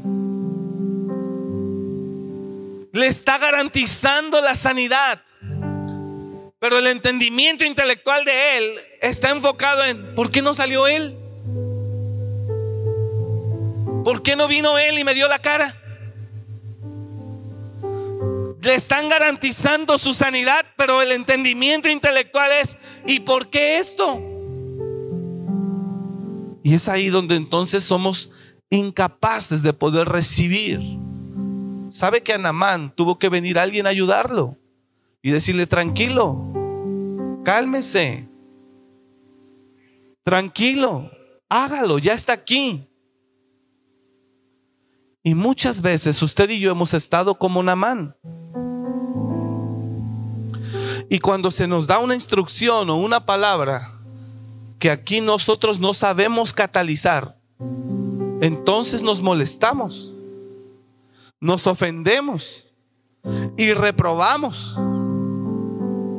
Le 2.91 3.05
está 3.05 3.37
garantizando 3.37 4.41
la 4.41 4.55
sanidad. 4.55 5.21
Pero 6.59 6.79
el 6.79 6.87
entendimiento 6.87 7.63
intelectual 7.63 8.25
de 8.25 8.57
él 8.57 8.73
está 9.01 9.29
enfocado 9.29 9.85
en, 9.85 10.15
¿por 10.15 10.29
qué 10.31 10.41
no 10.41 10.53
salió 10.53 10.87
él? 10.87 11.15
¿Por 14.09 14.23
qué 14.23 14.35
no 14.35 14.47
vino 14.47 14.75
él 14.79 14.97
y 14.97 15.03
me 15.03 15.13
dio 15.13 15.27
la 15.27 15.37
cara? 15.37 15.75
le 18.59 18.73
están 18.73 19.07
garantizando 19.07 19.99
su 19.99 20.15
sanidad, 20.15 20.65
pero 20.75 21.03
el 21.03 21.11
entendimiento 21.11 21.87
intelectual 21.87 22.49
es, 22.59 22.79
¿y 23.05 23.19
por 23.19 23.51
qué 23.51 23.77
esto? 23.77 24.19
Y 26.63 26.73
es 26.73 26.89
ahí 26.89 27.09
donde 27.09 27.35
entonces 27.35 27.83
somos 27.83 28.31
incapaces 28.71 29.61
de 29.61 29.73
poder 29.73 30.09
recibir. 30.09 30.81
¿Sabe 31.91 32.23
que 32.23 32.33
Anamán 32.33 32.91
tuvo 32.95 33.19
que 33.19 33.29
venir 33.29 33.59
alguien 33.59 33.85
a 33.85 33.91
ayudarlo 33.91 34.57
y 35.21 35.29
decirle, 35.29 35.67
tranquilo, 35.67 37.41
cálmese, 37.45 38.27
tranquilo, 40.23 41.11
hágalo, 41.47 41.99
ya 41.99 42.15
está 42.15 42.33
aquí? 42.33 42.88
Y 45.29 45.35
muchas 45.35 45.83
veces 45.83 46.23
usted 46.23 46.49
y 46.49 46.59
yo 46.59 46.71
hemos 46.71 46.95
estado 46.95 47.35
como 47.35 47.61
Namán. 47.61 48.15
Y 51.07 51.19
cuando 51.19 51.51
se 51.51 51.67
nos 51.67 51.85
da 51.85 51.99
una 51.99 52.15
instrucción 52.15 52.89
o 52.89 52.95
una 52.95 53.23
palabra 53.27 53.93
que 54.79 54.89
aquí 54.89 55.21
nosotros 55.21 55.79
no 55.79 55.93
sabemos 55.93 56.51
catalizar, 56.51 57.37
entonces 58.41 59.03
nos 59.03 59.21
molestamos, 59.21 60.11
nos 61.39 61.67
ofendemos 61.67 62.65
y 63.55 63.73
reprobamos 63.73 64.73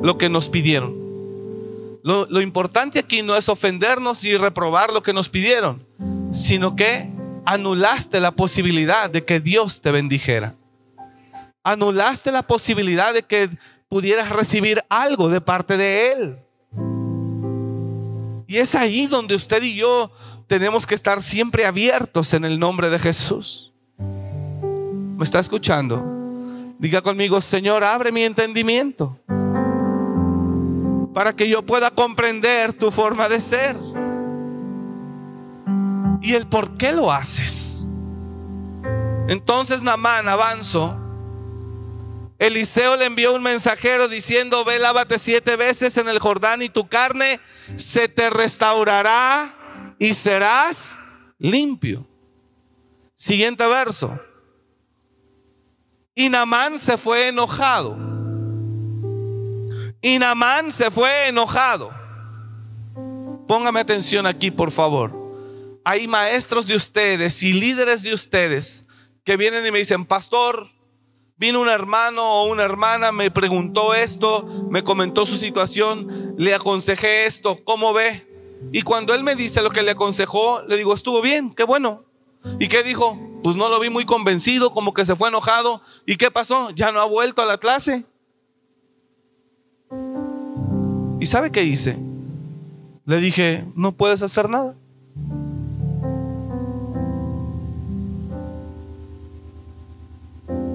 lo 0.01 0.17
que 0.17 0.29
nos 0.29 0.47
pidieron. 0.47 0.95
Lo, 2.01 2.27
lo, 2.27 2.39
importante 2.39 2.99
aquí 2.99 3.23
no 3.23 3.35
es 3.35 3.49
ofendernos 3.49 4.23
y 4.23 4.37
reprobar 4.37 4.93
lo 4.93 5.03
que 5.03 5.11
nos 5.11 5.27
pidieron, 5.27 5.85
sino 6.31 6.77
que 6.77 7.10
anulaste 7.45 8.19
la 8.19 8.31
posibilidad 8.31 9.09
de 9.09 9.23
que 9.25 9.39
Dios 9.39 9.81
te 9.81 9.91
bendijera. 9.91 10.55
Anulaste 11.63 12.31
la 12.31 12.43
posibilidad 12.43 13.13
de 13.13 13.23
que 13.23 13.49
pudieras 13.87 14.29
recibir 14.29 14.81
algo 14.89 15.29
de 15.29 15.41
parte 15.41 15.77
de 15.77 16.11
Él. 16.11 16.37
Y 18.47 18.57
es 18.57 18.75
ahí 18.75 19.07
donde 19.07 19.35
usted 19.35 19.63
y 19.63 19.75
yo 19.75 20.11
tenemos 20.47 20.85
que 20.85 20.95
estar 20.95 21.21
siempre 21.21 21.65
abiertos 21.65 22.33
en 22.33 22.43
el 22.43 22.59
nombre 22.59 22.89
de 22.89 22.99
Jesús. 22.99 23.71
¿Me 23.97 25.23
está 25.23 25.39
escuchando? 25.39 26.03
Diga 26.79 27.01
conmigo, 27.01 27.39
Señor, 27.41 27.83
abre 27.83 28.11
mi 28.11 28.23
entendimiento 28.23 29.17
para 31.13 31.33
que 31.33 31.47
yo 31.47 31.61
pueda 31.61 31.91
comprender 31.91 32.73
tu 32.73 32.89
forma 32.89 33.29
de 33.29 33.39
ser 33.39 33.77
y 36.21 36.35
el 36.35 36.47
por 36.47 36.77
qué 36.77 36.91
lo 36.91 37.11
haces. 37.11 37.87
Entonces 39.27 39.81
Namán 39.81 40.27
avanzó. 40.27 40.97
Eliseo 42.37 42.97
le 42.97 43.05
envió 43.05 43.33
un 43.33 43.43
mensajero 43.43 44.07
diciendo, 44.07 44.65
ve, 44.65 44.79
lávate 44.79 45.19
siete 45.19 45.55
veces 45.55 45.97
en 45.97 46.09
el 46.09 46.19
Jordán 46.19 46.61
y 46.61 46.69
tu 46.69 46.87
carne 46.87 47.39
se 47.75 48.07
te 48.07 48.29
restaurará 48.29 49.53
y 49.99 50.13
serás 50.13 50.97
limpio. 51.37 52.05
Siguiente 53.15 53.65
verso. 53.67 54.19
Y 56.15 56.29
Namán 56.29 56.79
se 56.79 56.97
fue 56.97 57.27
enojado. 57.27 57.95
Y 60.01 60.17
Namán 60.17 60.71
se 60.71 60.89
fue 60.89 61.27
enojado. 61.27 61.91
Póngame 63.47 63.79
atención 63.79 64.25
aquí, 64.25 64.49
por 64.49 64.71
favor. 64.71 65.20
Hay 65.83 66.07
maestros 66.07 66.67
de 66.67 66.75
ustedes 66.75 67.41
y 67.43 67.53
líderes 67.53 68.03
de 68.03 68.13
ustedes 68.13 68.87
que 69.23 69.37
vienen 69.37 69.65
y 69.65 69.71
me 69.71 69.79
dicen, 69.79 70.05
pastor, 70.05 70.69
vino 71.37 71.59
un 71.59 71.69
hermano 71.69 72.23
o 72.23 72.51
una 72.51 72.63
hermana, 72.63 73.11
me 73.11 73.31
preguntó 73.31 73.95
esto, 73.95 74.45
me 74.69 74.83
comentó 74.83 75.25
su 75.25 75.37
situación, 75.37 76.35
le 76.37 76.53
aconsejé 76.53 77.25
esto, 77.25 77.57
¿cómo 77.63 77.93
ve? 77.93 78.27
Y 78.71 78.83
cuando 78.83 79.15
él 79.15 79.23
me 79.23 79.35
dice 79.35 79.63
lo 79.63 79.71
que 79.71 79.81
le 79.81 79.91
aconsejó, 79.91 80.61
le 80.63 80.77
digo, 80.77 80.93
estuvo 80.93 81.21
bien, 81.21 81.53
qué 81.55 81.63
bueno. 81.63 82.03
¿Y 82.59 82.67
qué 82.67 82.83
dijo? 82.83 83.17
Pues 83.43 83.55
no 83.55 83.69
lo 83.69 83.79
vi 83.79 83.89
muy 83.89 84.05
convencido, 84.05 84.71
como 84.71 84.93
que 84.93 85.05
se 85.05 85.15
fue 85.15 85.29
enojado. 85.29 85.81
¿Y 86.05 86.17
qué 86.17 86.29
pasó? 86.29 86.69
Ya 86.71 86.91
no 86.91 87.01
ha 87.01 87.05
vuelto 87.05 87.41
a 87.41 87.45
la 87.45 87.57
clase. 87.57 88.03
¿Y 91.19 91.25
sabe 91.25 91.51
qué 91.51 91.63
hice? 91.63 91.97
Le 93.05 93.17
dije, 93.17 93.65
no 93.75 93.93
puedes 93.93 94.21
hacer 94.21 94.49
nada. 94.49 94.75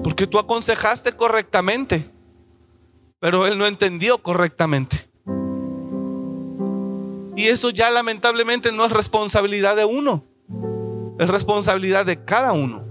Porque 0.07 0.25
tú 0.25 0.39
aconsejaste 0.39 1.11
correctamente, 1.11 2.09
pero 3.19 3.45
él 3.45 3.57
no 3.57 3.65
entendió 3.65 4.19
correctamente. 4.19 5.05
Y 7.35 7.47
eso 7.47 7.71
ya 7.71 7.91
lamentablemente 7.91 8.71
no 8.71 8.85
es 8.85 8.93
responsabilidad 8.93 9.75
de 9.75 9.83
uno, 9.83 10.23
es 11.19 11.29
responsabilidad 11.29 12.05
de 12.05 12.23
cada 12.23 12.53
uno. 12.53 12.85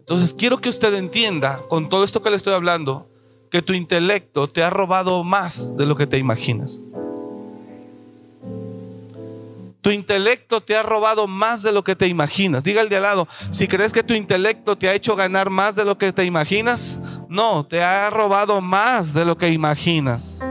Entonces 0.00 0.34
quiero 0.34 0.58
que 0.58 0.68
usted 0.68 0.92
entienda 0.92 1.62
con 1.66 1.88
todo 1.88 2.04
esto 2.04 2.22
que 2.22 2.28
le 2.28 2.36
estoy 2.36 2.52
hablando, 2.52 3.08
que 3.50 3.62
tu 3.62 3.72
intelecto 3.72 4.48
te 4.48 4.62
ha 4.62 4.68
robado 4.68 5.24
más 5.24 5.74
de 5.78 5.86
lo 5.86 5.96
que 5.96 6.06
te 6.06 6.18
imaginas. 6.18 6.82
Tu 9.86 9.92
intelecto 9.92 10.60
te 10.60 10.76
ha 10.76 10.82
robado 10.82 11.28
más 11.28 11.62
de 11.62 11.70
lo 11.70 11.84
que 11.84 11.94
te 11.94 12.08
imaginas. 12.08 12.64
Diga 12.64 12.82
el 12.82 12.88
de 12.88 12.96
al 12.96 13.02
lado, 13.04 13.28
si 13.52 13.68
crees 13.68 13.92
que 13.92 14.02
tu 14.02 14.14
intelecto 14.14 14.76
te 14.76 14.88
ha 14.88 14.94
hecho 14.94 15.14
ganar 15.14 15.48
más 15.48 15.76
de 15.76 15.84
lo 15.84 15.96
que 15.96 16.12
te 16.12 16.24
imaginas, 16.24 16.98
no, 17.28 17.64
te 17.64 17.84
ha 17.84 18.10
robado 18.10 18.60
más 18.60 19.14
de 19.14 19.24
lo 19.24 19.38
que 19.38 19.48
imaginas. 19.48 20.44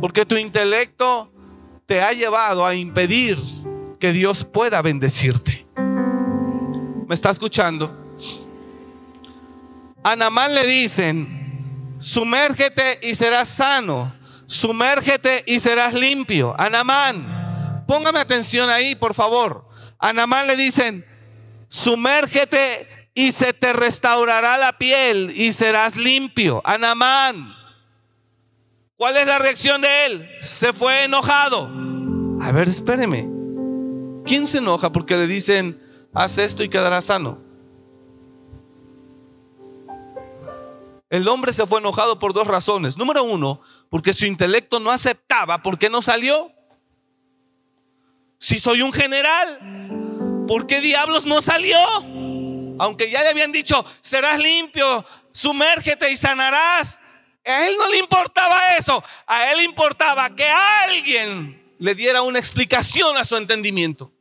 Porque 0.00 0.24
tu 0.24 0.36
intelecto 0.36 1.32
te 1.84 2.00
ha 2.00 2.12
llevado 2.12 2.64
a 2.64 2.76
impedir 2.76 3.36
que 3.98 4.12
Dios 4.12 4.44
pueda 4.44 4.80
bendecirte. 4.80 5.66
¿Me 7.08 7.14
está 7.16 7.32
escuchando? 7.32 7.92
A 10.04 10.14
Namán 10.14 10.54
le 10.54 10.64
dicen, 10.64 11.96
sumérgete 11.98 13.00
y 13.02 13.16
serás 13.16 13.48
sano, 13.48 14.12
sumérgete 14.46 15.42
y 15.44 15.58
serás 15.58 15.92
limpio. 15.92 16.54
A 16.56 16.70
Namán, 16.70 17.37
póngame 17.88 18.20
atención 18.20 18.68
ahí, 18.68 18.94
por 18.94 19.14
favor. 19.14 19.66
A 19.98 20.12
Namán 20.12 20.46
le 20.46 20.56
dicen, 20.56 21.06
sumérgete 21.68 23.10
y 23.14 23.32
se 23.32 23.54
te 23.54 23.72
restaurará 23.72 24.58
la 24.58 24.76
piel 24.76 25.32
y 25.34 25.52
serás 25.52 25.96
limpio. 25.96 26.60
A 26.66 26.76
Namán, 26.76 27.54
¿cuál 28.94 29.16
es 29.16 29.26
la 29.26 29.38
reacción 29.38 29.80
de 29.80 30.06
él? 30.06 30.30
Se 30.42 30.74
fue 30.74 31.04
enojado. 31.04 31.70
A 32.42 32.52
ver, 32.52 32.68
espéreme. 32.68 33.26
¿Quién 34.26 34.46
se 34.46 34.58
enoja 34.58 34.92
porque 34.92 35.16
le 35.16 35.26
dicen, 35.26 35.82
haz 36.12 36.36
esto 36.36 36.62
y 36.62 36.68
quedarás 36.68 37.06
sano? 37.06 37.38
El 41.08 41.26
hombre 41.26 41.54
se 41.54 41.66
fue 41.66 41.78
enojado 41.78 42.18
por 42.18 42.34
dos 42.34 42.46
razones. 42.46 42.98
Número 42.98 43.24
uno, 43.24 43.62
porque 43.88 44.12
su 44.12 44.26
intelecto 44.26 44.78
no 44.78 44.90
aceptaba. 44.90 45.62
¿Por 45.62 45.78
qué 45.78 45.88
no 45.88 46.02
salió? 46.02 46.52
Si 48.38 48.58
soy 48.58 48.82
un 48.82 48.92
general, 48.92 50.46
¿por 50.46 50.66
qué 50.66 50.80
diablos 50.80 51.26
no 51.26 51.42
salió? 51.42 51.76
Aunque 52.78 53.10
ya 53.10 53.22
le 53.22 53.30
habían 53.30 53.50
dicho, 53.50 53.84
serás 54.00 54.38
limpio, 54.38 55.04
sumérgete 55.32 56.10
y 56.12 56.16
sanarás. 56.16 57.00
A 57.44 57.66
él 57.66 57.74
no 57.78 57.88
le 57.88 57.98
importaba 57.98 58.76
eso. 58.76 59.02
A 59.26 59.52
él 59.52 59.64
importaba 59.64 60.34
que 60.34 60.46
alguien 60.46 61.60
le 61.78 61.94
diera 61.94 62.22
una 62.22 62.38
explicación 62.38 63.16
a 63.16 63.24
su 63.24 63.36
entendimiento. 63.36 64.12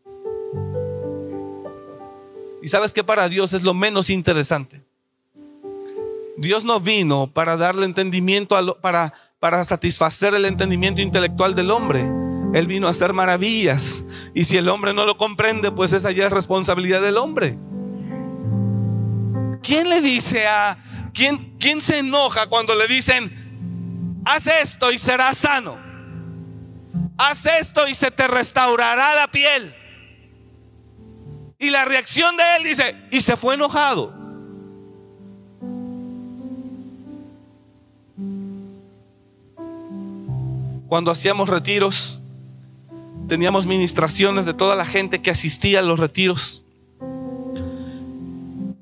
Y 2.61 2.67
sabes 2.69 2.93
que 2.93 3.03
para 3.03 3.29
Dios 3.29 3.53
es 3.53 3.63
lo 3.63 3.73
menos 3.73 4.09
interesante. 4.09 4.81
Dios 6.37 6.63
no 6.65 6.79
vino 6.79 7.27
para 7.27 7.55
darle 7.55 7.85
entendimiento, 7.85 8.77
para, 8.81 9.13
para 9.39 9.63
satisfacer 9.63 10.33
el 10.33 10.45
entendimiento 10.45 11.01
intelectual 11.01 11.55
del 11.55 11.71
hombre. 11.71 12.26
Él 12.53 12.67
vino 12.67 12.87
a 12.87 12.91
hacer 12.91 13.13
maravillas. 13.13 14.03
Y 14.33 14.45
si 14.45 14.57
el 14.57 14.69
hombre 14.69 14.93
no 14.93 15.05
lo 15.05 15.17
comprende, 15.17 15.71
pues 15.71 15.93
esa 15.93 16.11
ya 16.11 16.27
es 16.27 16.31
responsabilidad 16.31 17.01
del 17.01 17.17
hombre. 17.17 17.57
¿Quién 19.61 19.89
le 19.89 20.01
dice 20.01 20.47
a... 20.47 20.77
¿Quién, 21.13 21.57
quién 21.59 21.81
se 21.81 21.97
enoja 21.97 22.45
cuando 22.47 22.75
le 22.75 22.87
dicen, 22.87 24.21
haz 24.23 24.45
esto 24.45 24.91
y 24.91 24.99
serás 24.99 25.39
sano? 25.39 25.75
Haz 27.17 27.47
esto 27.47 27.87
y 27.87 27.95
se 27.95 28.11
te 28.11 28.27
restaurará 28.27 29.15
la 29.15 29.27
piel. 29.27 29.73
Y 31.57 31.71
la 31.71 31.85
reacción 31.85 32.37
de 32.37 32.43
él 32.57 32.63
dice, 32.65 32.95
y 33.09 33.21
se 33.21 33.35
fue 33.35 33.55
enojado. 33.55 34.13
Cuando 40.87 41.09
hacíamos 41.09 41.49
retiros, 41.49 42.16
teníamos 43.27 43.65
ministraciones 43.65 44.45
de 44.45 44.53
toda 44.53 44.75
la 44.75 44.85
gente 44.85 45.21
que 45.21 45.31
asistía 45.31 45.79
a 45.79 45.83
los 45.83 45.99
retiros 45.99 46.63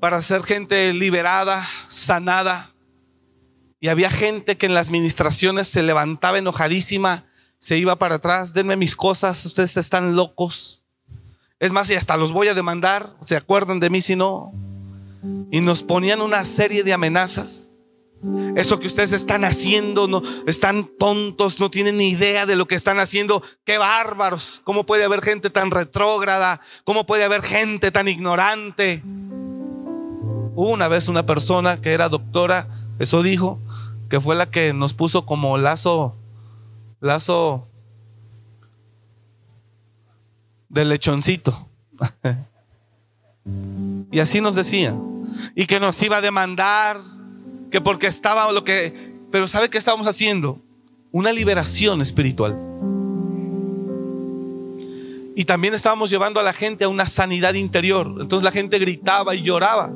para 0.00 0.22
ser 0.22 0.42
gente 0.42 0.92
liberada, 0.92 1.66
sanada. 1.88 2.70
Y 3.80 3.88
había 3.88 4.10
gente 4.10 4.56
que 4.56 4.66
en 4.66 4.74
las 4.74 4.90
ministraciones 4.90 5.68
se 5.68 5.82
levantaba 5.82 6.38
enojadísima, 6.38 7.24
se 7.58 7.78
iba 7.78 7.96
para 7.96 8.16
atrás, 8.16 8.54
denme 8.54 8.76
mis 8.76 8.96
cosas, 8.96 9.44
ustedes 9.44 9.76
están 9.76 10.16
locos. 10.16 10.82
Es 11.58 11.72
más, 11.72 11.90
y 11.90 11.94
hasta 11.94 12.16
los 12.16 12.32
voy 12.32 12.48
a 12.48 12.54
demandar, 12.54 13.14
¿se 13.24 13.36
acuerdan 13.36 13.80
de 13.80 13.90
mí 13.90 14.02
si 14.02 14.16
no? 14.16 14.52
Y 15.50 15.60
nos 15.60 15.82
ponían 15.82 16.20
una 16.20 16.44
serie 16.44 16.84
de 16.84 16.92
amenazas. 16.92 17.68
Eso 18.56 18.80
que 18.80 18.86
ustedes 18.86 19.12
están 19.12 19.44
haciendo, 19.44 20.08
no, 20.08 20.22
están 20.46 20.88
tontos, 20.98 21.60
no 21.60 21.70
tienen 21.70 21.98
ni 21.98 22.08
idea 22.08 22.46
de 22.46 22.56
lo 22.56 22.66
que 22.66 22.74
están 22.74 22.98
haciendo. 22.98 23.42
Qué 23.64 23.78
bárbaros. 23.78 24.62
¿Cómo 24.64 24.86
puede 24.86 25.04
haber 25.04 25.20
gente 25.20 25.50
tan 25.50 25.70
retrógrada? 25.70 26.60
¿Cómo 26.84 27.06
puede 27.06 27.24
haber 27.24 27.42
gente 27.42 27.90
tan 27.90 28.08
ignorante? 28.08 29.02
Una 30.54 30.88
vez 30.88 31.08
una 31.08 31.26
persona 31.26 31.80
que 31.80 31.92
era 31.92 32.08
doctora, 32.08 32.66
eso 32.98 33.22
dijo, 33.22 33.60
que 34.08 34.20
fue 34.20 34.34
la 34.34 34.50
que 34.50 34.72
nos 34.72 34.94
puso 34.94 35.26
como 35.26 35.58
lazo, 35.58 36.16
lazo 37.00 37.68
de 40.70 40.86
lechoncito. 40.86 41.68
y 44.10 44.20
así 44.20 44.40
nos 44.40 44.54
decía. 44.54 44.96
Y 45.54 45.66
que 45.66 45.78
nos 45.78 46.02
iba 46.02 46.16
a 46.16 46.20
demandar 46.22 47.15
que 47.70 47.80
porque 47.80 48.06
estaba 48.06 48.50
lo 48.52 48.64
que... 48.64 49.14
Pero 49.30 49.48
¿sabe 49.48 49.68
qué 49.68 49.78
estábamos 49.78 50.06
haciendo? 50.06 50.58
Una 51.12 51.32
liberación 51.32 52.00
espiritual. 52.00 52.56
Y 55.34 55.44
también 55.44 55.74
estábamos 55.74 56.08
llevando 56.10 56.40
a 56.40 56.42
la 56.42 56.52
gente 56.52 56.84
a 56.84 56.88
una 56.88 57.06
sanidad 57.06 57.54
interior. 57.54 58.06
Entonces 58.20 58.42
la 58.44 58.52
gente 58.52 58.78
gritaba 58.78 59.34
y 59.34 59.42
lloraba. 59.42 59.90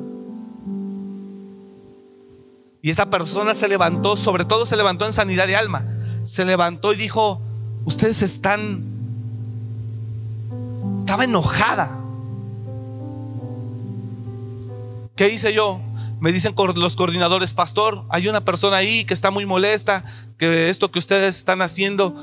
Y 2.83 2.89
esa 2.89 3.09
persona 3.09 3.55
se 3.55 3.67
levantó, 3.67 4.17
sobre 4.17 4.45
todo 4.45 4.65
se 4.65 4.75
levantó 4.75 5.05
en 5.05 5.13
sanidad 5.13 5.47
de 5.47 5.55
alma. 5.55 5.85
Se 6.23 6.45
levantó 6.45 6.93
y 6.93 6.97
dijo, 6.97 7.41
ustedes 7.85 8.21
están... 8.21 8.83
Estaba 10.97 11.23
enojada. 11.23 11.97
¿Qué 15.15 15.29
hice 15.29 15.53
yo? 15.53 15.79
Me 16.21 16.31
dicen 16.31 16.53
los 16.75 16.95
coordinadores, 16.95 17.55
pastor, 17.55 18.03
hay 18.09 18.27
una 18.27 18.45
persona 18.45 18.77
ahí 18.77 19.05
que 19.05 19.13
está 19.15 19.31
muy 19.31 19.47
molesta, 19.47 20.05
que 20.37 20.69
esto 20.69 20.91
que 20.91 20.99
ustedes 20.99 21.35
están 21.35 21.61
haciendo, 21.61 22.15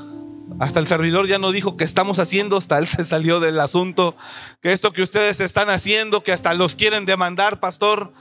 Hasta 0.59 0.79
el 0.79 0.87
servidor 0.87 1.27
ya 1.27 1.37
no 1.37 1.51
dijo 1.51 1.77
que 1.77 1.83
estamos 1.83 2.17
haciendo, 2.17 2.57
hasta 2.57 2.79
él 2.79 2.87
se 2.87 3.03
salió 3.03 3.41
del 3.41 3.59
asunto, 3.59 4.15
que 4.61 4.71
esto 4.71 4.93
que 4.93 5.01
ustedes 5.01 5.41
están 5.41 5.69
haciendo, 5.69 6.23
que 6.23 6.31
hasta 6.31 6.53
los 6.53 6.77
quieren 6.77 7.05
demandar, 7.05 7.59
pastor, 7.59 8.13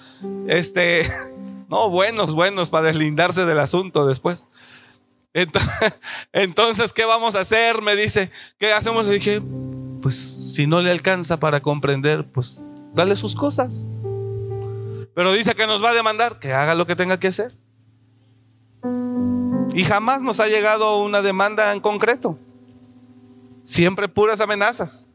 este, 0.48 1.08
no, 1.68 1.88
buenos, 1.88 2.34
buenos 2.34 2.70
para 2.70 2.88
deslindarse 2.88 3.46
del 3.46 3.60
asunto 3.60 4.04
después. 4.04 4.48
Entonces, 6.32 6.92
¿qué 6.92 7.04
vamos 7.04 7.36
a 7.36 7.40
hacer? 7.40 7.82
Me 7.82 7.94
dice, 7.94 8.32
¿qué 8.58 8.72
hacemos? 8.72 9.06
Le 9.06 9.14
dije, 9.14 9.40
pues 10.02 10.16
si 10.16 10.66
no 10.66 10.80
le 10.80 10.90
alcanza 10.90 11.38
para 11.38 11.60
comprender, 11.60 12.24
pues 12.24 12.60
dale 12.94 13.14
sus 13.14 13.36
cosas. 13.36 13.86
Pero 15.18 15.32
dice 15.32 15.56
que 15.56 15.66
nos 15.66 15.82
va 15.82 15.90
a 15.90 15.94
demandar, 15.94 16.38
que 16.38 16.52
haga 16.52 16.76
lo 16.76 16.86
que 16.86 16.94
tenga 16.94 17.18
que 17.18 17.26
hacer. 17.26 17.52
Y 19.74 19.82
jamás 19.82 20.22
nos 20.22 20.38
ha 20.38 20.46
llegado 20.46 21.02
una 21.02 21.22
demanda 21.22 21.72
en 21.72 21.80
concreto. 21.80 22.38
Siempre 23.64 24.06
puras 24.06 24.40
amenazas. 24.40 25.10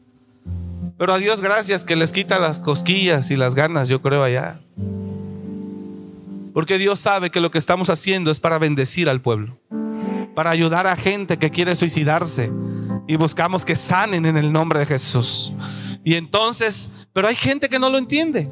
Pero 0.98 1.14
a 1.14 1.16
Dios 1.16 1.40
gracias 1.40 1.84
que 1.84 1.96
les 1.96 2.12
quita 2.12 2.38
las 2.38 2.60
cosquillas 2.60 3.30
y 3.30 3.36
las 3.36 3.54
ganas, 3.54 3.88
yo 3.88 4.02
creo 4.02 4.22
allá. 4.22 4.60
Porque 6.52 6.76
Dios 6.76 7.00
sabe 7.00 7.30
que 7.30 7.40
lo 7.40 7.50
que 7.50 7.56
estamos 7.56 7.88
haciendo 7.88 8.30
es 8.30 8.40
para 8.40 8.58
bendecir 8.58 9.08
al 9.08 9.22
pueblo, 9.22 9.56
para 10.34 10.50
ayudar 10.50 10.86
a 10.86 10.96
gente 10.96 11.38
que 11.38 11.48
quiere 11.48 11.76
suicidarse 11.76 12.52
y 13.06 13.16
buscamos 13.16 13.64
que 13.64 13.74
sanen 13.74 14.26
en 14.26 14.36
el 14.36 14.52
nombre 14.52 14.80
de 14.80 14.84
Jesús. 14.84 15.54
Y 16.04 16.16
entonces, 16.16 16.90
pero 17.14 17.26
hay 17.26 17.36
gente 17.36 17.70
que 17.70 17.78
no 17.78 17.88
lo 17.88 17.96
entiende 17.96 18.50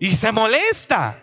y 0.00 0.14
se 0.14 0.32
molesta. 0.32 1.22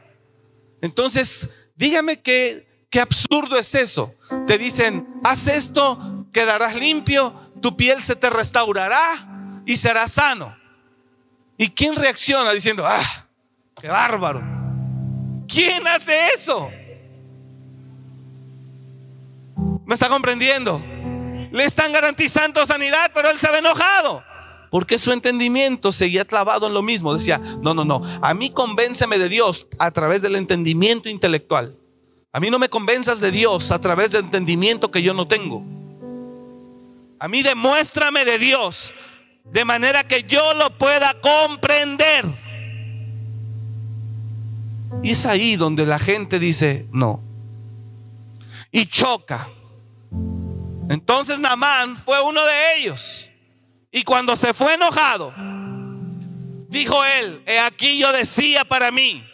Entonces, 0.81 1.49
dígame 1.75 2.21
qué, 2.21 2.85
qué 2.89 3.01
absurdo 3.01 3.57
es 3.57 3.75
eso. 3.75 4.13
Te 4.45 4.57
dicen, 4.57 5.05
haz 5.23 5.47
esto, 5.47 6.27
quedarás 6.31 6.75
limpio, 6.75 7.33
tu 7.61 7.75
piel 7.75 8.01
se 8.01 8.15
te 8.15 8.29
restaurará 8.29 9.63
y 9.65 9.75
serás 9.75 10.13
sano. 10.13 10.55
¿Y 11.57 11.71
quién 11.71 11.95
reacciona 11.95 12.53
diciendo, 12.53 12.85
ah, 12.87 13.25
qué 13.81 13.87
bárbaro? 13.87 14.43
¿Quién 15.47 15.87
hace 15.87 16.27
eso? 16.35 16.69
¿Me 19.85 19.95
está 19.95 20.07
comprendiendo? 20.07 20.79
Le 21.51 21.63
están 21.63 21.91
garantizando 21.91 22.63
sanidad, 22.65 23.09
pero 23.11 23.31
él 23.31 23.39
se 23.39 23.49
ve 23.49 23.57
enojado. 23.57 24.23
Porque 24.69 24.99
su 24.99 25.11
entendimiento 25.11 25.91
seguía 25.91 26.25
clavado 26.25 26.67
en 26.67 26.73
lo 26.73 26.81
mismo. 26.81 27.13
Decía, 27.13 27.37
no, 27.61 27.73
no, 27.73 27.85
no. 27.85 28.01
A 28.21 28.33
mí 28.33 28.49
convénceme 28.49 29.17
de 29.17 29.29
Dios 29.29 29.67
a 29.79 29.91
través 29.91 30.21
del 30.21 30.35
entendimiento 30.35 31.09
intelectual. 31.09 31.73
A 32.33 32.39
mí 32.39 32.49
no 32.49 32.59
me 32.59 32.69
convenzas 32.69 33.19
de 33.19 33.31
Dios 33.31 33.71
a 33.71 33.79
través 33.79 34.11
del 34.11 34.25
entendimiento 34.25 34.91
que 34.91 35.01
yo 35.01 35.13
no 35.13 35.27
tengo. 35.27 35.63
A 37.19 37.27
mí 37.27 37.41
demuéstrame 37.41 38.25
de 38.25 38.37
Dios 38.37 38.93
de 39.45 39.65
manera 39.65 40.03
que 40.05 40.23
yo 40.23 40.53
lo 40.53 40.77
pueda 40.77 41.15
comprender. 41.21 42.25
Y 45.03 45.11
es 45.11 45.25
ahí 45.25 45.55
donde 45.55 45.85
la 45.85 45.99
gente 45.99 46.39
dice 46.39 46.85
no. 46.91 47.21
Y 48.71 48.85
choca. 48.85 49.49
Entonces 50.89 51.39
Namán 51.39 51.97
fue 51.97 52.21
uno 52.21 52.45
de 52.45 52.77
ellos. 52.77 53.26
Y 53.97 54.03
cuando 54.03 54.37
se 54.37 54.53
fue 54.53 54.75
enojado, 54.75 55.33
dijo 56.69 57.03
él, 57.03 57.41
he 57.47 57.57
aquí 57.57 57.97
yo 57.97 58.11
decía 58.11 58.63
para 58.63 58.91
mí. 58.91 59.25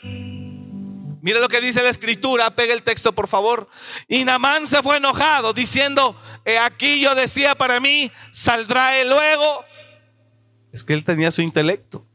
Mire 1.22 1.42
lo 1.42 1.50
que 1.50 1.60
dice 1.60 1.84
la 1.84 1.90
escritura, 1.90 2.56
pega 2.56 2.74
el 2.74 2.82
texto 2.82 3.12
por 3.12 3.28
favor. 3.28 3.68
Y 4.08 4.24
Namán 4.24 4.66
se 4.66 4.82
fue 4.82 4.96
enojado 4.96 5.52
diciendo, 5.52 6.16
he 6.46 6.58
aquí 6.58 7.02
yo 7.02 7.14
decía 7.14 7.56
para 7.56 7.82
mí, 7.82 8.10
saldrá 8.32 8.98
él 9.00 9.10
luego. 9.10 9.66
Es 10.72 10.82
que 10.82 10.94
él 10.94 11.04
tenía 11.04 11.30
su 11.30 11.42
intelecto. 11.42 12.06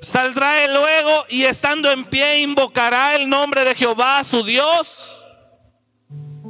Saldrá 0.00 0.64
él 0.64 0.72
luego 0.72 1.26
y 1.28 1.44
estando 1.44 1.92
en 1.92 2.06
pie 2.06 2.40
invocará 2.40 3.16
el 3.16 3.28
nombre 3.28 3.66
de 3.66 3.74
Jehová, 3.74 4.24
su 4.24 4.42
Dios. 4.42 5.22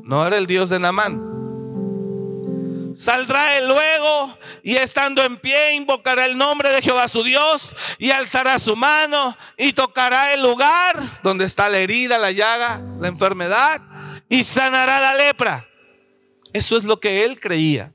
No 0.04 0.24
era 0.24 0.38
el 0.38 0.46
Dios 0.46 0.70
de 0.70 0.78
Namán. 0.78 1.33
Saldrá 3.04 3.58
él 3.58 3.68
luego 3.68 4.38
y 4.62 4.76
estando 4.76 5.22
en 5.22 5.36
pie 5.36 5.74
invocará 5.74 6.24
el 6.24 6.38
nombre 6.38 6.70
de 6.70 6.80
Jehová 6.80 7.06
su 7.06 7.22
Dios 7.22 7.76
y 7.98 8.10
alzará 8.10 8.58
su 8.58 8.76
mano 8.76 9.36
y 9.58 9.74
tocará 9.74 10.32
el 10.32 10.40
lugar 10.40 11.20
donde 11.22 11.44
está 11.44 11.68
la 11.68 11.80
herida, 11.80 12.16
la 12.16 12.32
llaga, 12.32 12.80
la 12.98 13.08
enfermedad 13.08 13.82
y 14.26 14.42
sanará 14.42 15.00
la 15.00 15.16
lepra. 15.16 15.68
Eso 16.54 16.78
es 16.78 16.84
lo 16.84 16.98
que 16.98 17.26
él 17.26 17.38
creía. 17.38 17.92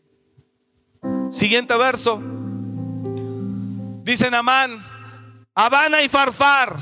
Siguiente 1.32 1.76
verso. 1.76 2.22
Dice 4.04 4.30
Namán, 4.30 4.86
Habana 5.56 6.04
y 6.04 6.08
Farfar, 6.08 6.78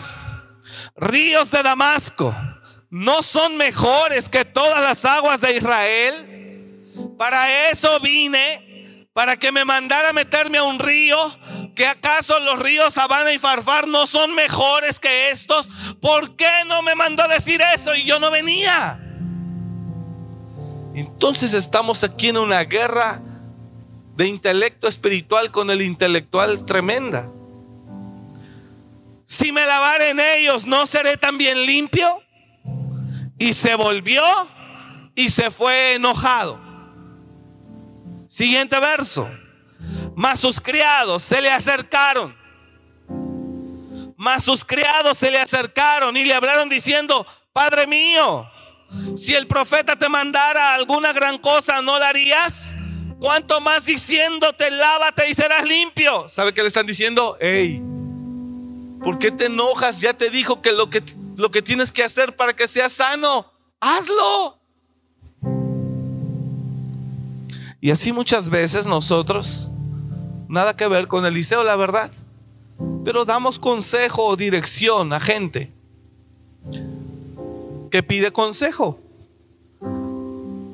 ríos 0.97 1.49
de 1.49 1.63
Damasco, 1.63 2.35
¿no 2.89 3.23
son 3.23 3.55
mejores 3.55 4.27
que 4.27 4.43
todas 4.43 4.81
las 4.81 5.05
aguas 5.05 5.39
de 5.39 5.55
Israel? 5.55 6.33
Para 7.17 7.69
eso 7.69 7.99
vine, 7.99 9.07
para 9.13 9.35
que 9.37 9.51
me 9.51 9.65
mandara 9.65 10.13
meterme 10.13 10.59
a 10.59 10.63
un 10.63 10.79
río. 10.79 11.17
¿Que 11.75 11.85
acaso 11.85 12.39
los 12.39 12.57
ríos 12.57 12.97
Habana 12.97 13.31
y 13.31 13.37
Farfar 13.37 13.87
no 13.87 14.07
son 14.07 14.33
mejores 14.33 14.99
que 14.99 15.29
estos? 15.29 15.67
¿Por 16.01 16.35
qué 16.35 16.49
no 16.67 16.81
me 16.81 16.95
mandó 16.95 17.27
decir 17.27 17.61
eso 17.75 17.93
y 17.93 18.03
yo 18.05 18.19
no 18.19 18.31
venía? 18.31 18.99
Entonces 20.95 21.53
estamos 21.53 22.03
aquí 22.03 22.29
en 22.29 22.37
una 22.37 22.63
guerra 22.63 23.21
de 24.15 24.27
intelecto 24.27 24.87
espiritual 24.87 25.51
con 25.51 25.69
el 25.69 25.83
intelectual 25.83 26.65
tremenda. 26.65 27.29
Si 29.25 29.51
me 29.51 29.65
lavare 29.65 30.09
en 30.09 30.19
ellos, 30.19 30.65
¿no 30.65 30.87
seré 30.87 31.17
también 31.17 31.65
limpio? 31.67 32.07
Y 33.37 33.53
se 33.53 33.75
volvió 33.75 34.23
y 35.13 35.29
se 35.29 35.51
fue 35.51 35.93
enojado. 35.93 36.66
Siguiente 38.37 38.79
verso. 38.79 39.27
Mas 40.15 40.39
sus 40.39 40.61
criados 40.61 41.23
se 41.23 41.41
le 41.41 41.49
acercaron. 41.49 42.37
Mas 44.15 44.43
sus 44.43 44.63
criados 44.63 45.17
se 45.17 45.31
le 45.31 45.39
acercaron 45.39 46.15
y 46.15 46.23
le 46.23 46.35
hablaron 46.35 46.69
diciendo, 46.69 47.25
Padre 47.51 47.87
mío, 47.87 48.47
si 49.15 49.33
el 49.33 49.47
profeta 49.47 49.95
te 49.95 50.07
mandara 50.07 50.75
alguna 50.75 51.13
gran 51.13 51.39
cosa, 51.39 51.81
¿no 51.81 51.97
darías? 51.97 52.77
¿Cuánto 53.19 53.59
más 53.59 53.85
diciéndote, 53.85 54.69
lávate 54.69 55.27
y 55.27 55.33
serás 55.33 55.65
limpio? 55.65 56.29
¿Sabe 56.29 56.53
qué 56.53 56.61
le 56.61 56.67
están 56.67 56.85
diciendo? 56.85 57.37
Hey, 57.41 57.81
¿Por 59.03 59.17
qué 59.17 59.31
te 59.31 59.45
enojas? 59.45 59.99
Ya 59.99 60.13
te 60.13 60.29
dijo 60.29 60.61
que 60.61 60.73
lo 60.73 60.91
que, 60.91 61.01
lo 61.37 61.49
que 61.49 61.63
tienes 61.63 61.91
que 61.91 62.03
hacer 62.03 62.35
para 62.35 62.55
que 62.55 62.67
seas 62.67 62.91
sano, 62.93 63.51
hazlo. 63.79 64.56
Y 67.87 67.91
así 67.91 68.11
muchas 68.11 68.49
veces 68.49 68.85
nosotros, 68.85 69.69
nada 70.49 70.75
que 70.75 70.89
ver 70.89 71.07
con 71.07 71.25
Eliseo, 71.25 71.63
la 71.63 71.77
verdad, 71.77 72.11
pero 73.05 73.23
damos 73.23 73.59
consejo 73.59 74.25
o 74.25 74.35
dirección 74.35 75.13
a 75.13 75.21
gente 75.21 75.71
que 77.89 78.03
pide 78.03 78.33
consejo. 78.33 78.99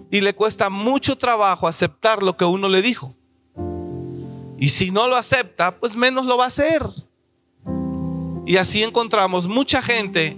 Y 0.09 0.21
le 0.21 0.33
cuesta 0.33 0.71
mucho 0.71 1.15
trabajo 1.15 1.67
aceptar 1.67 2.23
lo 2.23 2.35
que 2.35 2.45
uno 2.45 2.67
le 2.67 2.81
dijo. 2.81 3.13
Y 4.57 4.69
si 4.69 4.89
no 4.89 5.07
lo 5.07 5.15
acepta, 5.15 5.75
pues 5.75 5.95
menos 5.95 6.25
lo 6.25 6.35
va 6.35 6.45
a 6.45 6.47
hacer. 6.47 6.81
Y 8.47 8.57
así 8.57 8.81
encontramos 8.81 9.47
mucha 9.47 9.83
gente. 9.83 10.35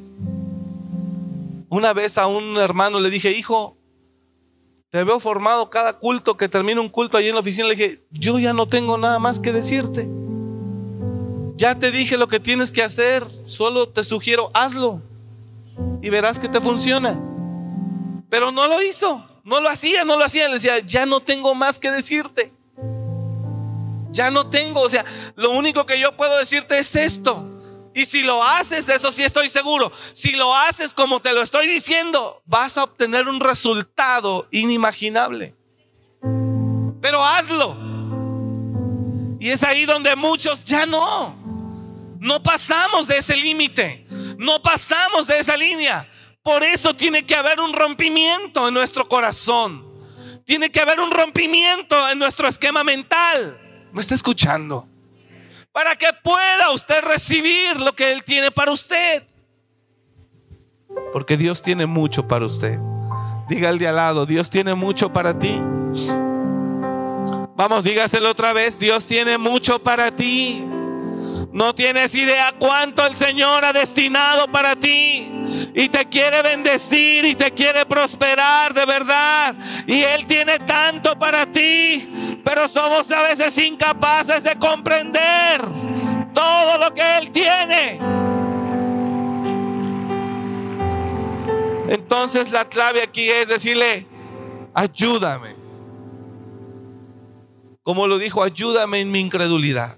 Una 1.70 1.94
vez 1.94 2.18
a 2.18 2.28
un 2.28 2.58
hermano 2.58 3.00
le 3.00 3.10
dije, 3.10 3.32
hijo, 3.32 3.78
te 4.96 5.04
veo 5.04 5.20
formado 5.20 5.70
cada 5.70 5.92
culto 5.92 6.38
que 6.38 6.48
termina 6.48 6.80
un 6.80 6.88
culto 6.88 7.18
allí 7.18 7.28
en 7.28 7.34
la 7.34 7.42
oficina. 7.42 7.68
Le 7.68 7.76
dije, 7.76 8.00
yo 8.12 8.40
ya 8.40 8.54
no 8.54 8.66
tengo 8.66 8.98
nada 8.98 9.20
más 9.20 9.42
que 9.42 9.52
decirte. 9.52 10.08
Ya 11.58 11.76
te 11.76 11.92
dije 11.92 12.16
lo 12.16 12.30
que 12.30 12.40
tienes 12.40 12.72
que 12.72 12.82
hacer, 12.82 13.22
solo 13.46 13.90
te 13.90 14.06
sugiero, 14.06 14.52
hazlo 14.54 15.02
y 16.02 16.10
verás 16.10 16.40
que 16.40 16.48
te 16.48 16.62
funciona. 16.62 17.20
Pero 18.30 18.54
no 18.54 18.70
lo 18.70 18.82
hizo, 18.82 19.22
no 19.44 19.60
lo 19.60 19.68
hacía, 19.68 20.06
no 20.06 20.18
lo 20.18 20.24
hacía. 20.24 20.48
Le 20.48 20.54
decía, 20.54 20.80
ya 20.80 21.06
no 21.06 21.20
tengo 21.20 21.54
más 21.56 21.78
que 21.78 21.92
decirte. 21.92 22.54
Ya 24.12 24.32
no 24.32 24.50
tengo, 24.50 24.80
o 24.80 24.88
sea, 24.88 25.04
lo 25.36 25.52
único 25.52 25.86
que 25.86 26.00
yo 26.00 26.16
puedo 26.16 26.40
decirte 26.40 26.80
es 26.80 26.96
esto. 26.96 27.44
Y 27.96 28.04
si 28.04 28.24
lo 28.24 28.44
haces, 28.44 28.90
eso 28.90 29.10
sí 29.10 29.24
estoy 29.24 29.48
seguro, 29.48 29.90
si 30.12 30.34
lo 30.34 30.54
haces 30.54 30.94
como 30.94 31.22
te 31.22 31.32
lo 31.32 31.42
estoy 31.42 31.66
diciendo, 31.66 32.42
vas 32.46 32.78
a 32.78 32.84
obtener 32.84 33.30
un 33.30 33.40
resultado 33.40 34.50
inimaginable. 34.52 35.56
Pero 37.02 37.24
hazlo. 37.24 37.78
Y 39.40 39.50
es 39.50 39.64
ahí 39.64 39.86
donde 39.86 40.14
muchos 40.18 40.66
ya 40.66 40.86
no. 40.86 41.34
No 42.20 42.44
pasamos 42.44 43.08
de 43.08 43.20
ese 43.20 43.38
límite. 43.38 44.06
No 44.38 44.62
pasamos 44.62 45.26
de 45.26 45.40
esa 45.40 45.56
línea. 45.56 46.06
Por 46.44 46.66
eso 46.66 46.94
tiene 46.98 47.26
que 47.26 47.36
haber 47.36 47.62
un 47.62 47.72
rompimiento 47.72 48.68
en 48.68 48.74
nuestro 48.74 49.08
corazón. 49.08 49.86
Tiene 50.46 50.70
que 50.70 50.82
haber 50.82 51.00
un 51.00 51.12
rompimiento 51.12 52.10
en 52.10 52.20
nuestro 52.20 52.50
esquema 52.50 52.84
mental. 52.84 53.58
¿Me 53.94 54.02
está 54.02 54.16
escuchando? 54.16 54.86
Para 55.76 55.94
que 55.98 56.08
pueda 56.24 56.72
usted 56.74 57.04
recibir 57.04 57.82
lo 57.82 57.94
que 57.94 58.14
Él 58.14 58.24
tiene 58.24 58.50
para 58.50 58.72
usted. 58.72 59.24
Porque 61.12 61.36
Dios 61.36 61.62
tiene 61.62 61.86
mucho 61.86 62.26
para 62.26 62.46
usted. 62.46 62.80
Diga 63.50 63.70
el 63.72 63.78
de 63.78 63.90
al 63.90 63.98
lado, 63.98 64.26
Dios 64.26 64.50
tiene 64.50 64.74
mucho 64.74 65.12
para 65.12 65.38
ti. 65.38 65.60
Vamos, 67.58 67.84
dígaselo 67.84 68.32
otra 68.32 68.54
vez, 68.54 68.80
Dios 68.80 69.06
tiene 69.06 69.38
mucho 69.38 69.84
para 69.84 70.12
ti. 70.12 70.64
No 71.56 71.74
tienes 71.74 72.14
idea 72.14 72.54
cuánto 72.60 73.06
el 73.06 73.16
Señor 73.16 73.64
ha 73.64 73.72
destinado 73.72 74.46
para 74.52 74.76
ti. 74.76 75.32
Y 75.74 75.88
te 75.88 76.04
quiere 76.10 76.42
bendecir 76.42 77.24
y 77.24 77.34
te 77.34 77.52
quiere 77.52 77.86
prosperar 77.86 78.74
de 78.74 78.86
verdad. 78.86 79.56
Y 79.88 80.02
Él 80.02 80.28
tiene 80.28 80.60
tanto 80.60 81.18
para 81.18 81.46
ti. 81.46 82.42
Pero 82.44 82.68
somos 82.68 83.10
a 83.10 83.22
veces 83.22 83.58
incapaces 83.58 84.44
de 84.44 84.56
comprender 84.58 85.62
todo 86.34 86.78
lo 86.78 86.94
que 86.94 87.18
Él 87.20 87.32
tiene. 87.32 88.00
Entonces 91.88 92.52
la 92.52 92.68
clave 92.68 93.02
aquí 93.02 93.30
es 93.30 93.48
decirle, 93.48 94.06
ayúdame. 94.74 95.56
Como 97.82 98.08
lo 98.08 98.18
dijo, 98.18 98.44
ayúdame 98.44 99.00
en 99.00 99.10
mi 99.10 99.22
incredulidad. 99.22 99.96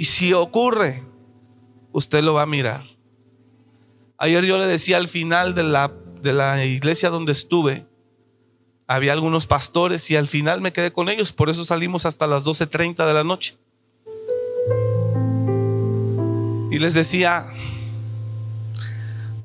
Y 0.00 0.06
si 0.06 0.32
ocurre, 0.32 1.02
usted 1.92 2.24
lo 2.24 2.32
va 2.32 2.40
a 2.40 2.46
mirar. 2.46 2.84
Ayer 4.16 4.46
yo 4.46 4.56
le 4.56 4.66
decía 4.66 4.96
al 4.96 5.08
final 5.08 5.54
de 5.54 5.62
la, 5.62 5.92
de 6.22 6.32
la 6.32 6.64
iglesia 6.64 7.10
donde 7.10 7.32
estuve, 7.32 7.84
había 8.86 9.12
algunos 9.12 9.46
pastores 9.46 10.10
y 10.10 10.16
al 10.16 10.26
final 10.26 10.62
me 10.62 10.72
quedé 10.72 10.90
con 10.90 11.10
ellos, 11.10 11.34
por 11.34 11.50
eso 11.50 11.66
salimos 11.66 12.06
hasta 12.06 12.26
las 12.26 12.46
12.30 12.46 13.06
de 13.06 13.12
la 13.12 13.24
noche. 13.24 13.58
Y 16.70 16.78
les 16.78 16.94
decía, 16.94 17.52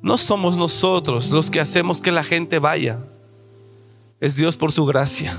no 0.02 0.18
somos 0.18 0.56
nosotros 0.56 1.32
los 1.32 1.52
que 1.52 1.60
hacemos 1.60 2.00
que 2.00 2.14
la 2.14 2.24
gente 2.24 2.60
vaya, 2.60 3.00
es 4.22 4.38
Dios 4.38 4.56
por 4.56 4.72
su 4.72 4.86
gracia, 4.86 5.38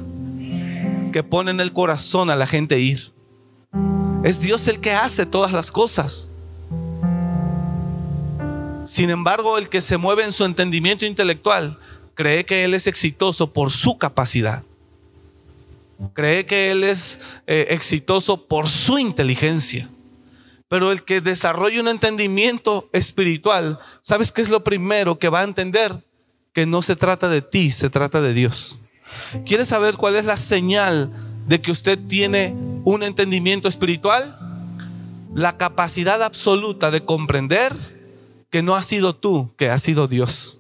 que 1.10 1.22
pone 1.22 1.52
en 1.52 1.60
el 1.60 1.72
corazón 1.72 2.28
a 2.28 2.36
la 2.36 2.46
gente 2.46 2.78
ir. 2.80 3.15
Es 4.24 4.40
Dios 4.40 4.66
el 4.68 4.80
que 4.80 4.92
hace 4.92 5.26
todas 5.26 5.52
las 5.52 5.70
cosas. 5.70 6.30
Sin 8.86 9.10
embargo, 9.10 9.58
el 9.58 9.68
que 9.68 9.80
se 9.80 9.96
mueve 9.96 10.24
en 10.24 10.32
su 10.32 10.44
entendimiento 10.44 11.04
intelectual 11.04 11.78
cree 12.14 12.44
que 12.44 12.64
Él 12.64 12.74
es 12.74 12.86
exitoso 12.86 13.52
por 13.52 13.70
su 13.70 13.98
capacidad. 13.98 14.62
Cree 16.12 16.46
que 16.46 16.70
Él 16.70 16.84
es 16.84 17.18
eh, 17.46 17.66
exitoso 17.70 18.46
por 18.46 18.68
su 18.68 18.98
inteligencia. 18.98 19.88
Pero 20.68 20.92
el 20.92 21.02
que 21.04 21.20
desarrolla 21.20 21.80
un 21.80 21.88
entendimiento 21.88 22.88
espiritual, 22.92 23.78
¿sabes 24.02 24.32
qué 24.32 24.42
es 24.42 24.48
lo 24.48 24.64
primero 24.64 25.18
que 25.18 25.28
va 25.28 25.40
a 25.40 25.44
entender? 25.44 25.94
Que 26.52 26.66
no 26.66 26.82
se 26.82 26.96
trata 26.96 27.28
de 27.28 27.42
ti, 27.42 27.70
se 27.70 27.90
trata 27.90 28.20
de 28.20 28.34
Dios. 28.34 28.78
¿Quieres 29.44 29.68
saber 29.68 29.96
cuál 29.96 30.16
es 30.16 30.24
la 30.24 30.36
señal 30.36 31.10
de 31.46 31.60
que 31.60 31.70
usted 31.70 31.98
tiene 32.08 32.54
un 32.84 33.02
entendimiento 33.02 33.68
espiritual, 33.68 34.38
la 35.34 35.56
capacidad 35.56 36.22
absoluta 36.22 36.90
de 36.90 37.04
comprender 37.04 37.74
que 38.50 38.62
no 38.62 38.74
ha 38.74 38.82
sido 38.82 39.14
tú, 39.14 39.54
que 39.56 39.70
ha 39.70 39.78
sido 39.78 40.08
Dios. 40.08 40.58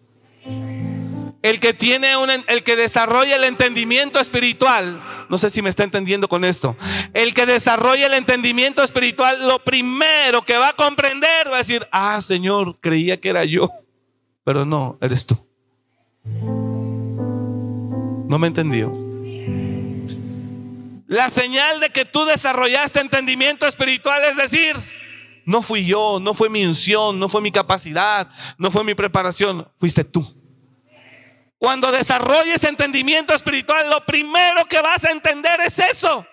El 1.42 1.60
que 1.60 1.72
tiene 1.72 2.16
un, 2.16 2.30
el 2.30 2.64
que 2.64 2.76
desarrolla 2.76 3.36
el 3.36 3.44
entendimiento 3.44 4.18
espiritual, 4.20 5.00
no 5.28 5.38
sé 5.38 5.50
si 5.50 5.62
me 5.62 5.70
está 5.70 5.84
entendiendo 5.84 6.28
con 6.28 6.44
esto. 6.44 6.76
El 7.14 7.34
que 7.34 7.46
desarrolla 7.46 8.06
el 8.06 8.14
entendimiento 8.14 8.82
espiritual, 8.82 9.46
lo 9.46 9.60
primero 9.60 10.42
que 10.42 10.58
va 10.58 10.70
a 10.70 10.72
comprender 10.72 11.50
va 11.50 11.56
a 11.56 11.58
decir, 11.58 11.86
"Ah, 11.92 12.20
Señor, 12.20 12.78
creía 12.80 13.20
que 13.20 13.28
era 13.28 13.44
yo, 13.44 13.70
pero 14.44 14.64
no, 14.64 14.98
eres 15.00 15.24
tú." 15.24 15.38
No 18.28 18.38
me 18.38 18.48
entendió. 18.48 19.05
La 21.06 21.30
señal 21.30 21.80
de 21.80 21.90
que 21.90 22.04
tú 22.04 22.24
desarrollaste 22.24 23.00
entendimiento 23.00 23.66
espiritual 23.66 24.22
es 24.24 24.36
decir, 24.36 24.76
no 25.44 25.62
fui 25.62 25.86
yo, 25.86 26.18
no 26.20 26.34
fue 26.34 26.50
mi 26.50 26.66
unción, 26.66 27.18
no 27.20 27.28
fue 27.28 27.40
mi 27.40 27.52
capacidad, 27.52 28.28
no 28.58 28.72
fue 28.72 28.82
mi 28.82 28.94
preparación, 28.94 29.68
fuiste 29.78 30.02
tú. 30.02 30.26
Cuando 31.58 31.92
desarrolles 31.92 32.64
entendimiento 32.64 33.32
espiritual, 33.32 33.88
lo 33.88 34.04
primero 34.04 34.66
que 34.68 34.80
vas 34.80 35.04
a 35.04 35.12
entender 35.12 35.60
es 35.64 35.78
eso. 35.78 36.26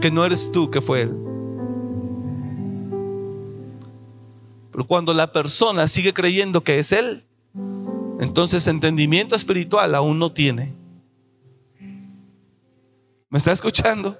Que 0.00 0.10
no 0.10 0.24
eres 0.24 0.50
tú, 0.50 0.70
que 0.70 0.80
fue 0.80 1.02
Él. 1.02 1.12
Pero 4.72 4.86
cuando 4.86 5.14
la 5.14 5.30
persona 5.30 5.86
sigue 5.86 6.12
creyendo 6.12 6.62
que 6.62 6.78
es 6.78 6.92
Él, 6.92 7.24
entonces 8.20 8.66
entendimiento 8.66 9.36
espiritual 9.36 9.94
aún 9.94 10.18
no 10.18 10.32
tiene. 10.32 10.72
¿Me 13.28 13.38
está 13.38 13.52
escuchando? 13.52 14.18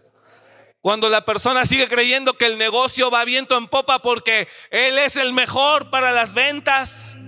Cuando 0.80 1.08
la 1.08 1.24
persona 1.24 1.64
sigue 1.64 1.88
creyendo 1.88 2.34
que 2.34 2.46
el 2.46 2.58
negocio 2.58 3.10
va 3.10 3.24
viento 3.24 3.56
en 3.56 3.68
popa 3.68 4.00
porque 4.00 4.48
él 4.70 4.98
es 4.98 5.16
el 5.16 5.32
mejor 5.32 5.90
para 5.90 6.12
las 6.12 6.34
ventas, 6.34 7.18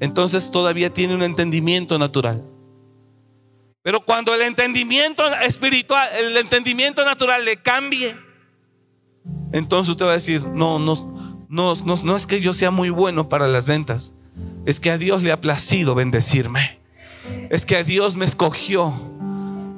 entonces 0.00 0.50
todavía 0.50 0.92
tiene 0.92 1.14
un 1.14 1.22
entendimiento 1.22 1.98
natural. 1.98 2.42
Pero 3.82 4.04
cuando 4.04 4.34
el 4.34 4.42
entendimiento 4.42 5.24
espiritual, 5.42 6.08
el 6.18 6.36
entendimiento 6.36 7.04
natural 7.04 7.44
le 7.44 7.56
cambie, 7.56 8.16
entonces 9.52 9.92
usted 9.92 10.06
va 10.06 10.10
a 10.10 10.14
decir, 10.14 10.44
no, 10.44 10.78
no, 10.78 11.46
no, 11.48 11.74
no, 11.76 11.94
no 12.02 12.16
es 12.16 12.26
que 12.26 12.40
yo 12.40 12.54
sea 12.54 12.72
muy 12.72 12.90
bueno 12.90 13.28
para 13.28 13.46
las 13.46 13.66
ventas, 13.66 14.14
es 14.64 14.80
que 14.80 14.90
a 14.90 14.98
Dios 14.98 15.22
le 15.22 15.30
ha 15.30 15.40
placido 15.40 15.94
bendecirme, 15.94 16.80
es 17.50 17.64
que 17.66 17.76
a 17.76 17.84
Dios 17.84 18.16
me 18.16 18.26
escogió 18.26 19.15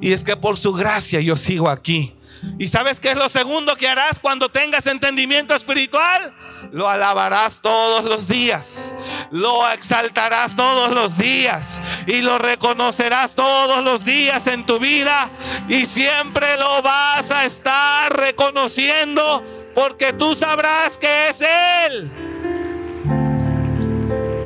y 0.01 0.13
es 0.13 0.23
que 0.23 0.35
por 0.35 0.57
su 0.57 0.73
gracia 0.73 1.19
yo 1.19 1.35
sigo 1.35 1.69
aquí. 1.69 2.15
¿Y 2.57 2.69
sabes 2.69 3.01
qué 3.01 3.11
es 3.11 3.17
lo 3.17 3.27
segundo 3.27 3.75
que 3.75 3.87
harás 3.87 4.19
cuando 4.19 4.49
tengas 4.49 4.87
entendimiento 4.87 5.53
espiritual? 5.53 6.33
Lo 6.71 6.89
alabarás 6.89 7.59
todos 7.61 8.05
los 8.05 8.27
días. 8.27 8.95
Lo 9.31 9.69
exaltarás 9.69 10.55
todos 10.55 10.93
los 10.93 11.17
días. 11.17 11.81
Y 12.07 12.21
lo 12.21 12.37
reconocerás 12.37 13.35
todos 13.35 13.83
los 13.83 14.05
días 14.05 14.47
en 14.47 14.65
tu 14.65 14.79
vida. 14.79 15.29
Y 15.67 15.85
siempre 15.85 16.57
lo 16.57 16.81
vas 16.81 17.29
a 17.31 17.43
estar 17.43 18.15
reconociendo 18.15 19.43
porque 19.75 20.13
tú 20.13 20.33
sabrás 20.33 20.97
que 20.97 21.29
es 21.29 21.41
Él. 21.41 22.09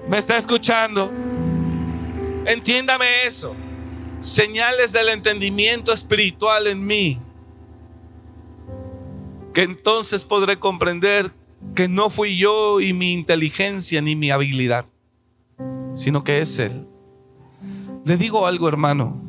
¿Me 0.07 0.17
está 0.17 0.37
escuchando? 0.37 1.11
Entiéndame 2.45 3.25
eso 3.25 3.55
señales 4.23 4.93
del 4.93 5.09
entendimiento 5.09 5.91
espiritual 5.91 6.67
en 6.67 6.85
mí, 6.85 7.19
que 9.53 9.63
entonces 9.63 10.23
podré 10.23 10.57
comprender 10.59 11.29
que 11.75 11.89
no 11.89 12.09
fui 12.09 12.37
yo 12.37 12.79
y 12.79 12.93
mi 12.93 13.11
inteligencia 13.11 14.01
ni 14.01 14.15
mi 14.15 14.31
habilidad, 14.31 14.85
sino 15.95 16.23
que 16.23 16.39
es 16.39 16.57
Él. 16.57 16.87
Le 18.05 18.15
digo 18.15 18.47
algo, 18.47 18.69
hermano. 18.69 19.21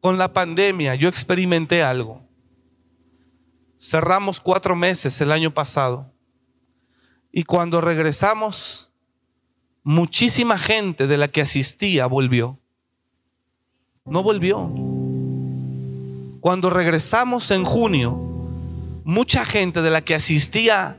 Con 0.00 0.18
la 0.18 0.34
pandemia 0.34 0.94
yo 0.94 1.08
experimenté 1.08 1.82
algo. 1.82 2.22
Cerramos 3.78 4.40
cuatro 4.40 4.76
meses 4.76 5.18
el 5.22 5.32
año 5.32 5.54
pasado 5.54 6.12
y 7.32 7.44
cuando 7.44 7.80
regresamos, 7.80 8.90
muchísima 9.82 10.58
gente 10.58 11.06
de 11.06 11.16
la 11.16 11.28
que 11.28 11.40
asistía 11.40 12.06
volvió 12.06 12.60
no 14.10 14.22
volvió. 14.22 14.70
Cuando 16.40 16.70
regresamos 16.70 17.50
en 17.50 17.64
junio, 17.64 18.18
mucha 19.04 19.44
gente 19.44 19.82
de 19.82 19.90
la 19.90 20.02
que 20.02 20.14
asistía 20.14 20.96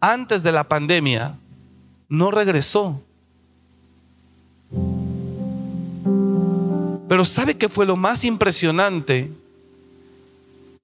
antes 0.00 0.42
de 0.42 0.52
la 0.52 0.64
pandemia 0.64 1.36
no 2.08 2.30
regresó. 2.30 3.00
Pero 7.08 7.24
¿sabe 7.24 7.56
qué 7.56 7.68
fue 7.68 7.86
lo 7.86 7.96
más 7.96 8.24
impresionante? 8.24 9.30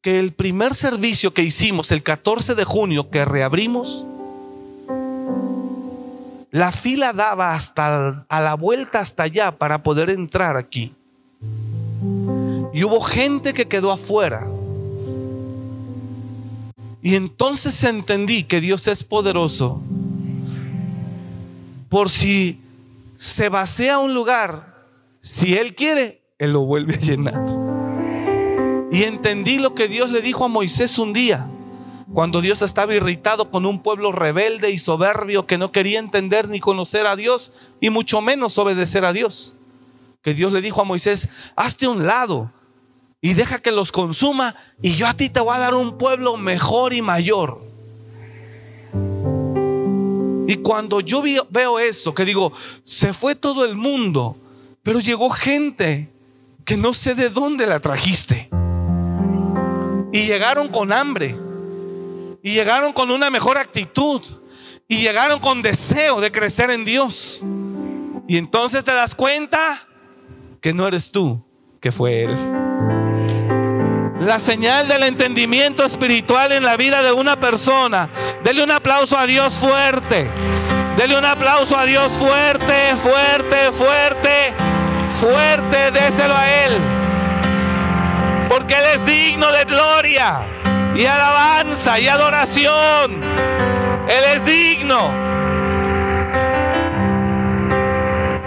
Que 0.02 0.18
el 0.20 0.32
primer 0.32 0.74
servicio 0.74 1.34
que 1.34 1.42
hicimos, 1.42 1.90
el 1.90 2.02
14 2.02 2.54
de 2.54 2.64
junio, 2.64 3.10
que 3.10 3.24
reabrimos, 3.24 4.04
la 6.50 6.72
fila 6.72 7.12
daba 7.12 7.54
hasta 7.54 8.26
a 8.28 8.40
la 8.40 8.54
vuelta 8.54 9.00
hasta 9.00 9.24
allá 9.24 9.52
para 9.52 9.82
poder 9.82 10.10
entrar 10.10 10.56
aquí. 10.56 10.92
Y 12.72 12.84
hubo 12.84 13.00
gente 13.00 13.54
que 13.54 13.66
quedó 13.66 13.92
afuera. 13.92 14.48
Y 17.02 17.14
entonces 17.14 17.82
entendí 17.84 18.44
que 18.44 18.60
Dios 18.60 18.86
es 18.88 19.04
poderoso. 19.04 19.80
Por 21.88 22.10
si 22.10 22.60
se 23.16 23.48
vacía 23.48 23.98
un 23.98 24.14
lugar, 24.14 24.74
si 25.20 25.56
Él 25.56 25.74
quiere, 25.74 26.22
Él 26.38 26.52
lo 26.52 26.60
vuelve 26.62 26.94
a 26.94 27.00
llenar. 27.00 27.40
Y 28.92 29.02
entendí 29.02 29.58
lo 29.58 29.74
que 29.74 29.88
Dios 29.88 30.10
le 30.10 30.20
dijo 30.20 30.44
a 30.44 30.48
Moisés 30.48 30.98
un 30.98 31.12
día, 31.12 31.48
cuando 32.12 32.40
Dios 32.40 32.62
estaba 32.62 32.94
irritado 32.94 33.50
con 33.50 33.66
un 33.66 33.82
pueblo 33.82 34.12
rebelde 34.12 34.70
y 34.70 34.78
soberbio 34.78 35.46
que 35.46 35.58
no 35.58 35.72
quería 35.72 35.98
entender 35.98 36.48
ni 36.48 36.58
conocer 36.58 37.06
a 37.06 37.16
Dios 37.16 37.52
y 37.80 37.90
mucho 37.90 38.22
menos 38.22 38.56
obedecer 38.58 39.04
a 39.04 39.12
Dios. 39.12 39.54
Que 40.28 40.34
Dios 40.34 40.52
le 40.52 40.60
dijo 40.60 40.82
a 40.82 40.84
Moisés, 40.84 41.30
hazte 41.56 41.88
un 41.88 42.06
lado 42.06 42.52
y 43.22 43.32
deja 43.32 43.60
que 43.60 43.72
los 43.72 43.90
consuma 43.90 44.54
y 44.82 44.94
yo 44.94 45.06
a 45.06 45.14
ti 45.14 45.30
te 45.30 45.40
voy 45.40 45.56
a 45.56 45.58
dar 45.58 45.74
un 45.74 45.96
pueblo 45.96 46.36
mejor 46.36 46.92
y 46.92 47.00
mayor. 47.00 47.62
Y 50.46 50.56
cuando 50.56 51.00
yo 51.00 51.22
veo 51.48 51.78
eso, 51.78 52.14
que 52.14 52.26
digo, 52.26 52.52
se 52.82 53.14
fue 53.14 53.36
todo 53.36 53.64
el 53.64 53.74
mundo, 53.74 54.36
pero 54.82 55.00
llegó 55.00 55.30
gente 55.30 56.12
que 56.66 56.76
no 56.76 56.92
sé 56.92 57.14
de 57.14 57.30
dónde 57.30 57.66
la 57.66 57.80
trajiste. 57.80 58.50
Y 60.12 60.26
llegaron 60.26 60.68
con 60.68 60.92
hambre. 60.92 61.38
Y 62.42 62.52
llegaron 62.52 62.92
con 62.92 63.10
una 63.10 63.30
mejor 63.30 63.56
actitud. 63.56 64.20
Y 64.88 64.98
llegaron 64.98 65.40
con 65.40 65.62
deseo 65.62 66.20
de 66.20 66.30
crecer 66.30 66.70
en 66.70 66.84
Dios. 66.84 67.42
Y 68.28 68.36
entonces 68.36 68.84
te 68.84 68.92
das 68.92 69.14
cuenta 69.14 69.88
que 70.60 70.72
no 70.72 70.86
eres 70.86 71.10
tú, 71.10 71.44
que 71.80 71.92
fue 71.92 72.24
Él. 72.24 72.36
La 74.20 74.40
señal 74.40 74.88
del 74.88 75.04
entendimiento 75.04 75.84
espiritual 75.84 76.52
en 76.52 76.64
la 76.64 76.76
vida 76.76 77.02
de 77.02 77.12
una 77.12 77.38
persona. 77.38 78.10
Dele 78.42 78.64
un 78.64 78.70
aplauso 78.70 79.16
a 79.16 79.26
Dios 79.26 79.54
fuerte. 79.54 80.28
Dele 80.96 81.16
un 81.16 81.24
aplauso 81.24 81.78
a 81.78 81.86
Dios 81.86 82.12
fuerte, 82.14 82.96
fuerte, 82.96 83.72
fuerte, 83.72 84.54
fuerte. 85.20 85.90
Déselo 85.92 86.34
a 86.36 86.64
Él. 86.64 86.72
Porque 88.48 88.74
Él 88.74 88.84
es 88.94 89.06
digno 89.06 89.52
de 89.52 89.64
gloria 89.64 90.44
y 90.96 91.04
alabanza 91.04 92.00
y 92.00 92.08
adoración. 92.08 93.22
Él 94.08 94.24
es 94.34 94.44
digno. 94.44 95.12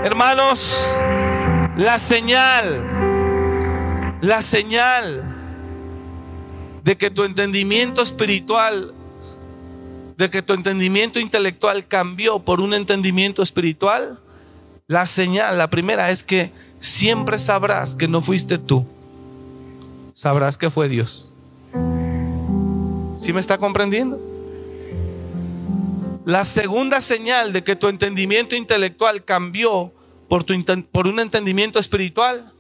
Hermanos, 0.03 0.85
la 1.81 1.97
señal, 1.97 2.85
la 4.21 4.43
señal 4.43 5.23
de 6.83 6.95
que 6.95 7.09
tu 7.09 7.23
entendimiento 7.23 8.03
espiritual, 8.03 8.93
de 10.15 10.29
que 10.29 10.43
tu 10.43 10.53
entendimiento 10.53 11.19
intelectual 11.19 11.87
cambió 11.87 12.37
por 12.37 12.61
un 12.61 12.75
entendimiento 12.75 13.41
espiritual, 13.41 14.19
la 14.85 15.07
señal, 15.07 15.57
la 15.57 15.71
primera 15.71 16.11
es 16.11 16.23
que 16.23 16.51
siempre 16.79 17.39
sabrás 17.39 17.95
que 17.95 18.07
no 18.07 18.21
fuiste 18.21 18.59
tú, 18.59 18.85
sabrás 20.13 20.59
que 20.59 20.69
fue 20.69 20.87
Dios. 20.87 21.33
¿Sí 23.17 23.33
me 23.33 23.39
está 23.39 23.57
comprendiendo? 23.57 24.19
La 26.25 26.45
segunda 26.45 27.01
señal 27.01 27.53
de 27.53 27.63
que 27.63 27.75
tu 27.75 27.87
entendimiento 27.87 28.55
intelectual 28.55 29.23
cambió 29.23 29.91
por, 30.31 30.45
tu, 30.45 30.53
por 30.93 31.07
un 31.07 31.19
entendimiento 31.19 31.77
espiritual 31.77 32.53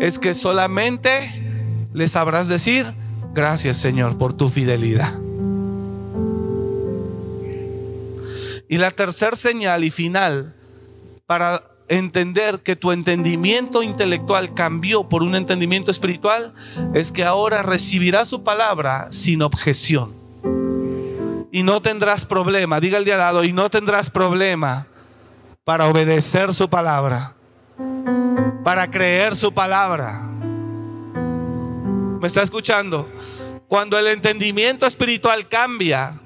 es 0.00 0.18
que 0.18 0.34
solamente 0.34 1.86
le 1.92 2.08
sabrás 2.08 2.48
decir, 2.48 2.86
Gracias 3.34 3.76
Señor 3.76 4.16
por 4.16 4.32
tu 4.32 4.48
fidelidad. 4.48 5.12
Y 8.66 8.78
la 8.78 8.90
tercera 8.92 9.36
señal 9.36 9.84
y 9.84 9.90
final 9.90 10.54
para 11.26 11.64
entender 11.88 12.60
que 12.60 12.76
tu 12.76 12.92
entendimiento 12.92 13.82
intelectual 13.82 14.54
cambió 14.54 15.10
por 15.10 15.22
un 15.22 15.34
entendimiento 15.34 15.90
espiritual 15.90 16.54
es 16.94 17.12
que 17.12 17.24
ahora 17.24 17.60
recibirás 17.62 18.28
su 18.28 18.42
palabra 18.42 19.08
sin 19.10 19.42
objeción. 19.42 20.14
Y 21.52 21.62
no 21.62 21.82
tendrás 21.82 22.24
problema, 22.24 22.80
diga 22.80 22.96
el 22.96 23.04
día 23.04 23.30
y 23.44 23.52
no 23.52 23.68
tendrás 23.68 24.08
problema 24.08 24.86
para 25.68 25.86
obedecer 25.86 26.54
su 26.54 26.66
palabra, 26.70 27.34
para 28.64 28.90
creer 28.90 29.36
su 29.36 29.52
palabra. 29.52 30.22
¿Me 32.22 32.26
está 32.26 32.42
escuchando? 32.42 33.06
Cuando 33.68 33.98
el 33.98 34.06
entendimiento 34.06 34.86
espiritual 34.86 35.46
cambia 35.46 36.18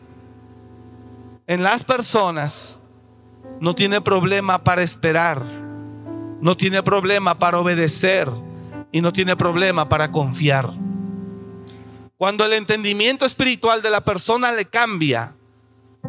en 1.48 1.60
las 1.64 1.82
personas, 1.82 2.78
no 3.58 3.74
tiene 3.74 4.00
problema 4.00 4.62
para 4.62 4.84
esperar, 4.84 5.42
no 5.44 6.56
tiene 6.56 6.80
problema 6.84 7.36
para 7.36 7.58
obedecer 7.58 8.30
y 8.92 9.00
no 9.00 9.12
tiene 9.12 9.34
problema 9.34 9.88
para 9.88 10.12
confiar. 10.12 10.70
Cuando 12.16 12.44
el 12.44 12.52
entendimiento 12.52 13.26
espiritual 13.26 13.82
de 13.82 13.90
la 13.90 14.02
persona 14.02 14.52
le 14.52 14.66
cambia, 14.66 15.32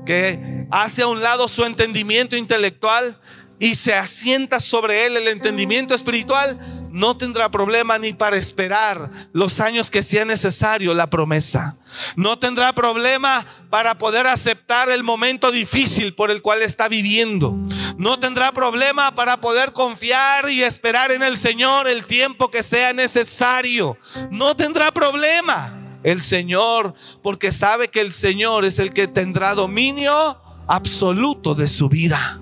que 0.06 0.68
hace 0.72 1.04
a 1.04 1.08
un 1.08 1.22
lado 1.22 1.48
su 1.48 1.64
entendimiento 1.66 2.36
intelectual 2.36 3.18
y 3.60 3.76
se 3.76 3.94
asienta 3.94 4.60
sobre 4.60 5.06
él 5.06 5.16
el 5.16 5.28
entendimiento 5.28 5.94
espiritual, 5.94 6.60
no 6.91 7.16
tendrá 7.18 7.50
problema 7.50 7.98
ni 7.98 8.14
para 8.14 8.36
esperar 8.36 9.10
los 9.32 9.60
años 9.62 9.89
que 9.89 10.04
sea 10.04 10.26
necesario 10.26 10.94
la 10.94 11.10
promesa. 11.10 11.78
No 12.16 12.38
tendrá 12.38 12.74
problema 12.74 13.46
para 13.70 13.98
poder 13.98 14.28
aceptar 14.28 14.89
el 14.89 15.02
momento 15.02 15.50
difícil 15.50 16.14
por 16.14 16.30
el 16.30 16.41
cual 16.41 16.62
está 16.62 16.88
viviendo. 16.88 17.56
No 17.98 18.20
tendrá 18.20 18.52
problema 18.52 19.16
para 19.16 19.38
poder 19.38 19.72
confiar 19.72 20.50
y 20.50 20.62
esperar 20.62 21.12
en 21.12 21.24
el 21.24 21.38
Señor 21.38 21.88
el 21.88 22.06
tiempo 22.06 22.52
que 22.52 22.64
sea 22.64 22.94
necesario. 22.94 23.98
No 24.30 24.56
tendrá 24.56 24.91
problema 24.91 25.83
el 26.04 26.22
Señor 26.22 26.93
porque 27.22 27.51
sabe 27.51 27.89
que 27.89 28.01
el 28.01 28.12
Señor 28.12 28.66
es 28.66 28.80
el 28.80 28.93
que 28.93 29.08
tendrá 29.08 29.56
dominio 29.56 30.38
absoluto 30.68 31.56
de 31.56 31.68
su 31.68 31.89
vida. 31.89 32.39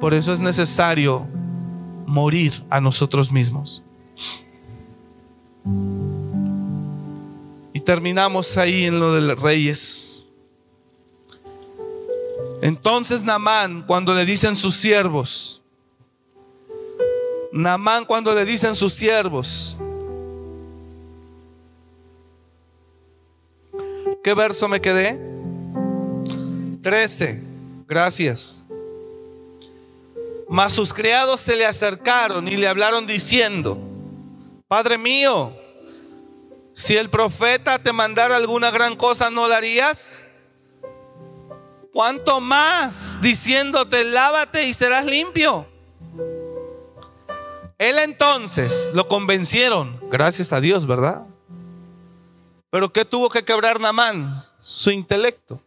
Por 0.00 0.14
eso 0.14 0.32
es 0.32 0.40
necesario 0.40 1.26
morir 2.06 2.64
a 2.70 2.80
nosotros 2.80 3.30
mismos. 3.30 3.82
Y 7.72 7.80
terminamos 7.80 8.56
ahí 8.56 8.84
en 8.84 8.98
lo 8.98 9.14
de 9.14 9.20
los 9.20 9.40
reyes. 9.40 10.26
Entonces 12.62 13.24
Namán, 13.24 13.82
cuando 13.86 14.14
le 14.14 14.24
dicen 14.24 14.56
sus 14.56 14.76
siervos, 14.76 15.62
Namán 17.52 18.04
cuando 18.04 18.34
le 18.34 18.44
dicen 18.44 18.74
sus 18.74 18.94
siervos, 18.94 19.78
¿qué 24.22 24.34
verso 24.34 24.68
me 24.68 24.80
quedé? 24.80 25.18
13, 26.82 27.40
gracias. 27.86 28.66
Mas 30.48 30.72
sus 30.72 30.92
criados 30.92 31.40
se 31.40 31.56
le 31.56 31.66
acercaron 31.66 32.48
y 32.48 32.56
le 32.56 32.66
hablaron 32.66 33.06
diciendo, 33.06 33.78
Padre 34.66 34.98
mío, 34.98 35.52
si 36.72 36.96
el 36.96 37.10
profeta 37.10 37.78
te 37.78 37.92
mandara 37.92 38.36
alguna 38.36 38.70
gran 38.70 38.96
cosa, 38.96 39.30
¿no 39.30 39.46
la 39.48 39.58
harías? 39.58 40.26
¿Cuánto 41.92 42.40
más 42.40 43.20
diciéndote, 43.20 44.04
lávate 44.04 44.66
y 44.66 44.74
serás 44.74 45.04
limpio? 45.04 45.66
Él 47.78 47.98
entonces 47.98 48.90
lo 48.94 49.08
convencieron, 49.08 49.98
gracias 50.10 50.52
a 50.52 50.60
Dios, 50.60 50.86
¿verdad? 50.86 51.22
Pero 52.70 52.92
¿qué 52.92 53.04
tuvo 53.04 53.28
que 53.28 53.44
quebrar 53.44 53.80
Namán? 53.80 54.40
Su 54.60 54.90
intelecto. 54.90 55.60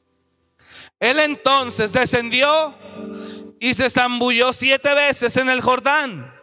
Él 1.00 1.20
entonces 1.20 1.92
descendió 1.92 2.74
y 3.60 3.74
se 3.74 3.90
zambulló 3.90 4.54
siete 4.54 4.94
veces 4.94 5.36
en 5.38 5.50
el 5.50 5.62
Jordán, 5.62 6.34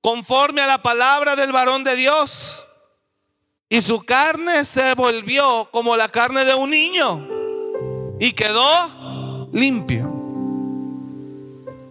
conforme 0.00 0.62
a 0.62 0.66
la 0.66 0.82
palabra 0.82 1.36
del 1.36 1.52
varón 1.52 1.84
de 1.84 1.94
Dios. 1.96 2.66
Y 3.68 3.82
su 3.82 4.02
carne 4.02 4.64
se 4.64 4.94
volvió 4.94 5.68
como 5.70 5.96
la 5.96 6.08
carne 6.08 6.44
de 6.44 6.54
un 6.54 6.70
niño 6.70 7.26
y 8.18 8.32
quedó 8.32 9.48
limpio. 9.52 10.14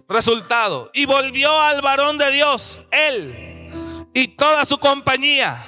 Resultado, 0.08 0.90
y 0.94 1.04
volvió 1.04 1.60
al 1.60 1.82
varón 1.82 2.16
de 2.16 2.30
Dios, 2.30 2.80
él 2.90 3.48
y 4.14 4.28
toda 4.28 4.64
su 4.64 4.78
compañía, 4.78 5.64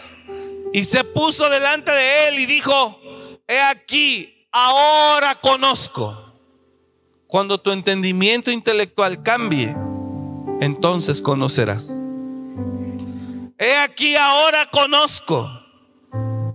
y 0.73 0.85
se 0.85 1.05
puso 1.05 1.49
delante 1.49 1.91
de 1.91 2.29
él 2.29 2.39
y 2.39 2.47
dijo, 2.47 2.99
he 3.47 3.61
aquí, 3.61 4.47
ahora 4.53 5.35
conozco 5.35 6.17
cuando 7.27 7.59
tu 7.59 7.71
entendimiento 7.71 8.51
intelectual 8.51 9.23
cambie, 9.23 9.75
entonces 10.61 11.23
conocerás. 11.23 12.01
He 13.57 13.77
aquí 13.77 14.17
ahora 14.17 14.69
conozco 14.71 15.49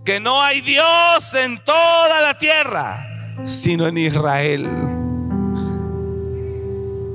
que 0.03 0.19
no 0.19 0.41
hay 0.41 0.61
Dios 0.61 1.33
en 1.33 1.63
toda 1.63 2.21
la 2.21 2.37
tierra, 2.37 3.07
sino 3.43 3.87
en 3.87 3.97
Israel. 3.97 4.69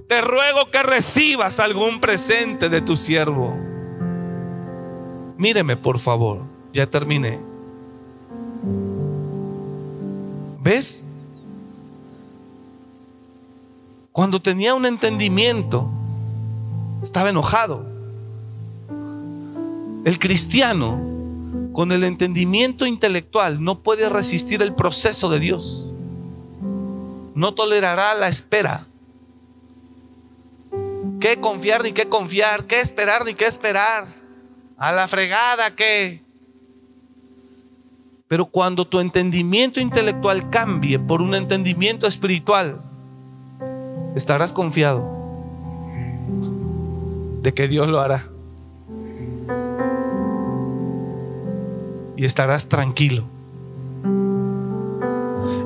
te 0.08 0.20
ruego 0.22 0.70
que 0.72 0.82
recibas 0.82 1.60
algún 1.60 2.00
presente 2.00 2.68
de 2.68 2.80
tu 2.80 2.96
siervo. 2.96 3.56
Míreme, 5.36 5.76
por 5.76 6.00
favor, 6.00 6.40
ya 6.72 6.86
terminé. 6.86 7.38
¿Ves? 10.62 11.04
Cuando 14.12 14.42
tenía 14.42 14.74
un 14.74 14.86
entendimiento, 14.86 15.88
estaba 17.02 17.30
enojado. 17.30 17.86
El 20.04 20.18
cristiano, 20.18 21.00
con 21.72 21.92
el 21.92 22.04
entendimiento 22.04 22.86
intelectual, 22.86 23.62
no 23.62 23.80
puede 23.80 24.08
resistir 24.08 24.62
el 24.62 24.74
proceso 24.74 25.30
de 25.30 25.40
Dios. 25.40 25.86
No 27.34 27.54
tolerará 27.54 28.14
la 28.14 28.28
espera. 28.28 28.86
¿Qué 31.20 31.38
confiar 31.40 31.82
ni 31.82 31.92
qué 31.92 32.08
confiar? 32.08 32.64
¿Qué 32.64 32.80
esperar 32.80 33.24
ni 33.24 33.34
qué 33.34 33.46
esperar? 33.46 34.08
A 34.76 34.92
la 34.92 35.06
fregada 35.08 35.74
que... 35.74 36.22
Pero 38.30 38.46
cuando 38.46 38.86
tu 38.86 39.00
entendimiento 39.00 39.80
intelectual 39.80 40.50
cambie 40.50 41.00
por 41.00 41.20
un 41.20 41.34
entendimiento 41.34 42.06
espiritual, 42.06 42.80
estarás 44.14 44.52
confiado 44.52 45.02
de 47.42 47.52
que 47.52 47.66
Dios 47.66 47.88
lo 47.88 48.00
hará. 48.00 48.28
Y 52.16 52.24
estarás 52.24 52.68
tranquilo. 52.68 53.24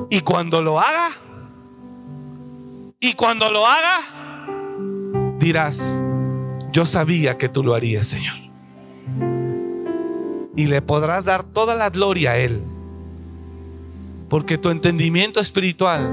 Y 0.09 0.21
cuando 0.21 0.63
lo 0.63 0.79
haga, 0.79 1.11
y 2.99 3.13
cuando 3.13 3.51
lo 3.51 3.67
haga, 3.67 5.37
dirás, 5.37 6.03
yo 6.71 6.87
sabía 6.87 7.37
que 7.37 7.47
tú 7.47 7.63
lo 7.63 7.75
harías, 7.75 8.07
Señor. 8.07 8.44
Y 10.55 10.67
le 10.67 10.81
podrás 10.81 11.25
dar 11.25 11.43
toda 11.43 11.75
la 11.75 11.89
gloria 11.89 12.31
a 12.31 12.37
Él. 12.37 12.61
Porque 14.29 14.57
tu 14.57 14.69
entendimiento 14.69 15.39
espiritual 15.39 16.09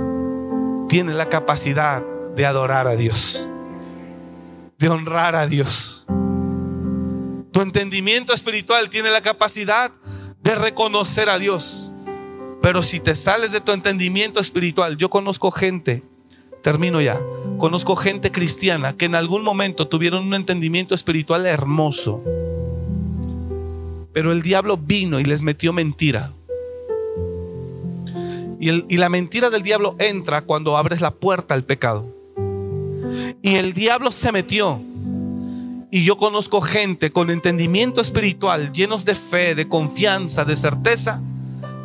tiene 0.89 1.15
la 1.15 1.29
capacidad 1.29 2.03
de 2.37 2.47
adorar 2.47 2.87
a 2.87 2.97
Dios, 2.97 3.49
de 4.79 4.89
honrar 4.89 5.37
a 5.37 5.47
Dios. 5.47 6.07
Tu 7.53 7.61
entendimiento 7.61 8.33
espiritual 8.33 8.91
tiene 8.91 9.11
la 9.11 9.21
capacidad 9.21 9.91
de 10.43 10.55
reconocer 10.55 11.29
a 11.29 11.39
Dios. 11.39 11.93
Pero 12.63 12.83
si 12.83 13.01
te 13.01 13.15
sales 13.15 13.53
de 13.53 13.61
tu 13.61 13.73
entendimiento 13.73 14.41
espiritual, 14.41 14.97
yo 14.97 15.11
conozco 15.11 15.51
gente, 15.51 16.03
termino 16.63 17.01
ya, 17.01 17.21
conozco 17.59 17.97
gente 17.97 18.31
cristiana 18.31 18.97
que 18.97 19.07
en 19.07 19.15
algún 19.15 19.43
momento 19.43 19.89
tuvieron 19.89 20.27
un 20.27 20.35
entendimiento 20.35 20.95
espiritual 20.95 21.45
hermoso, 21.45 22.23
pero 24.13 24.33
el 24.33 24.43
diablo 24.43 24.77
vino 24.77 25.21
y 25.21 25.25
les 25.25 25.43
metió 25.43 25.73
mentira. 25.73 26.33
Y, 28.61 28.97
la 28.97 29.09
mentira 29.09 29.51
del 29.51 29.63
diablo 29.63 29.97
entra 29.99 30.43
cuando 30.43 30.77
abres 30.77 31.01
la 31.01 31.11
puerta 31.11 31.55
al 31.55 31.65
pecado. 31.65 32.07
Y 33.43 33.57
el 33.57 33.73
diablo 33.73 34.13
se 34.13 34.31
metió. 34.31 34.81
Y 35.91 36.05
yo 36.05 36.17
conozco 36.17 36.61
gente 36.61 37.11
con 37.11 37.31
entendimiento 37.31 38.01
espiritual, 38.01 38.73
llenos 38.73 39.05
de 39.05 39.17
fe, 39.17 39.57
de 39.57 39.67
confianza, 39.69 40.45
de 40.45 40.55
certeza, 40.55 41.21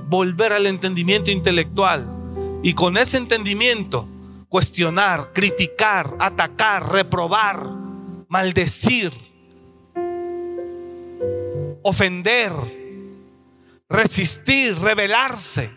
volver 0.07 0.53
al 0.53 0.67
entendimiento 0.67 1.31
intelectual. 1.31 2.05
Y 2.61 2.73
con 2.73 2.95
ese 2.95 3.17
entendimiento, 3.17 4.07
cuestionar, 4.47 5.31
criticar, 5.33 6.13
atacar, 6.19 6.91
reprobar, 6.91 7.67
maldecir, 8.29 9.11
ofender, 11.87 12.51
resistir, 13.87 14.77
rebelarse. 14.77 15.71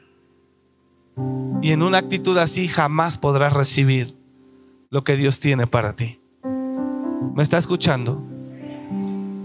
Y 1.63 1.71
en 1.71 1.83
una 1.83 1.99
actitud 1.99 2.37
así 2.39 2.67
jamás 2.67 3.17
podrás 3.17 3.53
recibir 3.53 4.15
lo 4.91 5.05
que 5.05 5.17
Dios 5.17 5.39
tiene 5.39 5.69
para 5.69 5.95
ti. 5.95 6.19
¿Me 7.35 7.45
está 7.45 7.59
escuchando? 7.59 8.21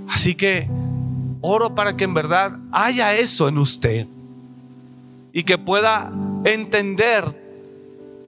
Así 0.09 0.33
que 0.33 0.67
oro 1.41 1.75
para 1.75 1.95
que 1.95 2.05
en 2.05 2.15
verdad 2.15 2.57
haya 2.71 3.13
eso 3.13 3.47
en 3.47 3.59
usted 3.59 4.07
y 5.33 5.43
que 5.43 5.59
pueda 5.59 6.11
entender 6.45 7.45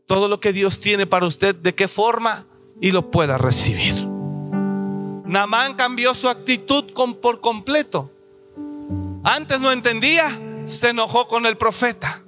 todo 0.05 0.27
lo 0.27 0.39
que 0.39 0.53
Dios 0.53 0.79
tiene 0.79 1.07
para 1.07 1.25
usted, 1.25 1.55
de 1.55 1.73
qué 1.73 1.87
forma 1.87 2.45
y 2.79 2.91
lo 2.91 3.09
pueda 3.09 3.39
recibir. 3.39 3.95
Namán 5.25 5.73
cambió 5.73 6.13
su 6.13 6.29
actitud 6.29 6.93
por 7.19 7.41
completo. 7.41 8.11
Antes 9.23 9.59
no 9.59 9.71
entendía, 9.71 10.39
se 10.65 10.89
enojó 10.89 11.27
con 11.27 11.45
el 11.45 11.57
profeta. 11.57 12.21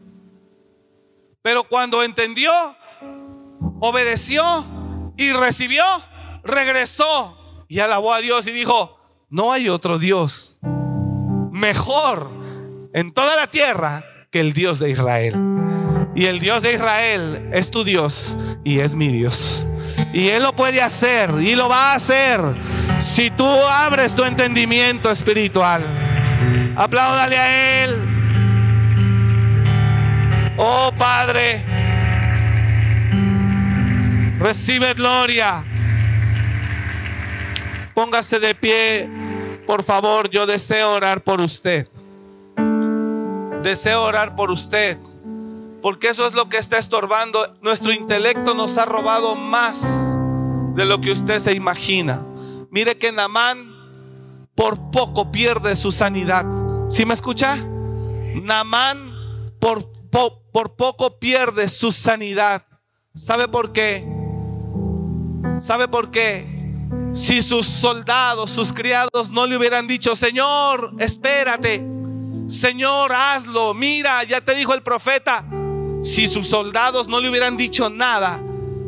Pero 1.41 1.63
cuando 1.63 2.03
entendió, 2.03 2.51
obedeció 3.79 4.65
y 5.17 5.31
recibió, 5.31 5.83
regresó 6.43 7.37
y 7.67 7.79
alabó 7.79 8.13
a 8.13 8.19
Dios 8.19 8.47
y 8.47 8.51
dijo, 8.51 8.99
no 9.29 9.51
hay 9.51 9.69
otro 9.69 9.99
Dios 9.99 10.59
mejor 11.51 12.29
en 12.93 13.13
toda 13.13 13.35
la 13.35 13.47
tierra 13.47 14.03
que 14.31 14.39
el 14.39 14.53
Dios 14.53 14.79
de 14.79 14.91
Israel. 14.91 15.35
Y 16.15 16.25
el 16.25 16.39
Dios 16.39 16.63
de 16.63 16.73
Israel 16.73 17.49
es 17.53 17.69
tu 17.71 17.83
Dios 17.83 18.35
y 18.63 18.79
es 18.79 18.95
mi 18.95 19.09
Dios. 19.09 19.67
Y 20.13 20.29
Él 20.29 20.43
lo 20.43 20.55
puede 20.55 20.81
hacer 20.81 21.31
y 21.39 21.55
lo 21.55 21.69
va 21.69 21.91
a 21.91 21.95
hacer 21.95 22.41
si 22.99 23.29
tú 23.31 23.45
abres 23.45 24.15
tu 24.15 24.23
entendimiento 24.23 25.11
espiritual. 25.11 26.08
Apláudale 26.75 27.37
a 27.37 27.83
Él. 27.83 28.15
Oh 30.57 30.91
Padre, 30.97 31.63
Recibe 34.39 34.93
gloria. 34.93 35.65
Póngase 37.93 38.39
de 38.39 38.55
pie, 38.55 39.09
por 39.67 39.83
favor. 39.83 40.29
Yo 40.29 40.45
deseo 40.45 40.93
orar 40.93 41.21
por 41.25 41.41
usted. 41.41 41.89
Deseo 43.61 44.01
orar 44.01 44.37
por 44.37 44.49
usted. 44.49 44.97
Porque 45.81 46.07
eso 46.07 46.25
es 46.25 46.33
lo 46.33 46.47
que 46.47 46.55
está 46.55 46.77
estorbando. 46.77 47.57
Nuestro 47.61 47.91
intelecto 47.91 48.53
nos 48.53 48.77
ha 48.77 48.85
robado 48.85 49.35
más 49.35 50.17
de 50.75 50.85
lo 50.85 51.01
que 51.01 51.11
usted 51.11 51.39
se 51.39 51.53
imagina. 51.53 52.21
Mire 52.71 52.97
que 52.97 53.11
Namán 53.11 53.75
por 54.55 54.89
poco 54.89 55.33
pierde 55.33 55.75
su 55.75 55.91
sanidad. 55.91 56.45
¿Sí 56.89 57.05
me 57.05 57.13
escucha? 57.13 57.55
Namán 57.55 59.13
por, 59.59 59.91
por 60.51 60.75
poco 60.75 61.19
pierde 61.19 61.69
su 61.69 61.91
sanidad. 61.91 62.65
¿Sabe 63.15 63.47
por 63.47 63.71
qué? 63.71 64.03
¿Sabe 65.61 65.87
por 65.87 66.09
qué? 66.09 66.47
Si 67.13 67.41
sus 67.41 67.67
soldados, 67.67 68.49
sus 68.49 68.73
criados 68.73 69.29
no 69.29 69.45
le 69.45 69.57
hubieran 69.57 69.87
dicho, 69.87 70.15
Señor, 70.15 70.93
espérate, 70.99 71.83
Señor, 72.47 73.11
hazlo, 73.13 73.73
mira, 73.75 74.23
ya 74.23 74.41
te 74.41 74.55
dijo 74.55 74.73
el 74.73 74.81
profeta, 74.81 75.45
si 76.01 76.25
sus 76.25 76.47
soldados 76.47 77.07
no 77.07 77.19
le 77.19 77.29
hubieran 77.29 77.55
dicho 77.55 77.89
nada, 77.89 78.39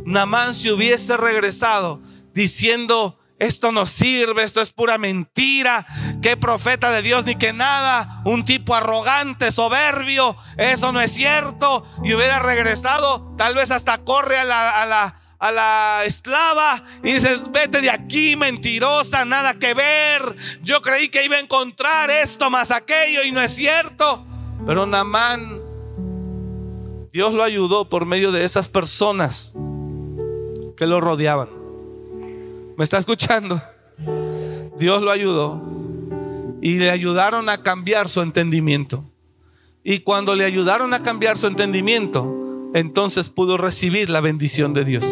Namán 0.06 0.56
se 0.56 0.72
hubiese 0.72 1.18
regresado 1.18 2.00
diciendo, 2.34 3.18
esto 3.42 3.72
no 3.72 3.88
sirve, 3.88 4.44
esto 4.44 4.62
es 4.62 4.70
pura 4.70 5.00
mentira, 5.00 5.88
que 6.22 6.38
profeta 6.38 6.92
de 6.92 7.02
Dios 7.02 7.26
ni 7.26 7.36
que 7.36 7.54
nada, 7.54 8.22
un 8.24 8.46
tipo 8.46 8.76
arrogante, 8.76 9.52
soberbio, 9.52 10.38
eso 10.58 10.92
no 10.92 11.02
es 11.02 11.12
cierto, 11.12 11.84
y 12.04 12.14
hubiera 12.14 12.38
regresado, 12.38 13.34
tal 13.40 13.56
vez 13.56 13.72
hasta 13.72 13.98
corre 14.04 14.38
a 14.38 14.46
la, 14.46 14.70
a 14.70 14.86
la 14.86 15.18
a 15.40 15.52
la 15.52 16.04
esclava 16.06 16.84
y 17.04 17.14
dices, 17.14 17.52
vete 17.52 17.82
de 17.82 17.90
aquí, 17.90 18.36
mentirosa, 18.36 19.26
nada 19.26 19.56
que 19.56 19.74
ver. 19.74 20.36
Yo 20.62 20.84
creí 20.84 21.10
que 21.10 21.26
iba 21.26 21.38
a 21.38 21.40
encontrar 21.40 22.12
esto 22.12 22.52
más 22.52 22.70
aquello 22.70 23.24
y 23.24 23.32
no 23.32 23.42
es 23.42 23.56
cierto. 23.56 24.24
Pero 24.68 24.86
Namán, 24.86 25.60
Dios 27.12 27.34
lo 27.34 27.42
ayudó 27.42 27.90
por 27.90 28.06
medio 28.06 28.32
de 28.32 28.46
esas 28.46 28.70
personas 28.70 29.54
que 30.78 30.86
lo 30.86 31.02
rodeaban. 31.02 31.61
¿Me 32.82 32.86
está 32.86 32.98
escuchando? 32.98 33.62
Dios 34.80 35.04
lo 35.04 35.12
ayudó 35.12 35.62
y 36.64 36.80
le 36.80 36.90
ayudaron 36.90 37.48
a 37.48 37.62
cambiar 37.62 38.10
su 38.10 38.22
entendimiento. 38.22 39.06
Y 39.84 40.00
cuando 40.00 40.34
le 40.34 40.46
ayudaron 40.46 40.92
a 40.96 41.04
cambiar 41.04 41.38
su 41.38 41.46
entendimiento, 41.46 42.72
entonces 42.74 43.30
pudo 43.30 43.58
recibir 43.58 44.10
la 44.10 44.20
bendición 44.20 44.74
de 44.74 44.84
Dios 44.84 45.06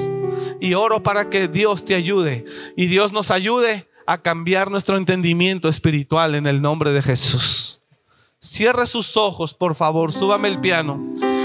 y 0.59 0.73
oro 0.73 1.03
para 1.03 1.29
que 1.29 1.47
Dios 1.47 1.85
te 1.85 1.93
ayude 1.93 2.43
y 2.75 2.87
Dios 2.87 3.13
nos 3.13 3.29
ayude 3.29 3.87
a 4.07 4.17
cambiar 4.17 4.71
nuestro 4.71 4.97
entendimiento 4.97 5.69
espiritual 5.69 6.33
en 6.33 6.47
el 6.47 6.63
nombre 6.63 6.91
de 6.91 7.03
Jesús. 7.03 7.81
Cierre 8.39 8.87
sus 8.87 9.15
ojos, 9.15 9.53
por 9.53 9.75
favor, 9.75 10.11
súbame 10.11 10.47
el 10.47 10.59
piano. 10.59 10.99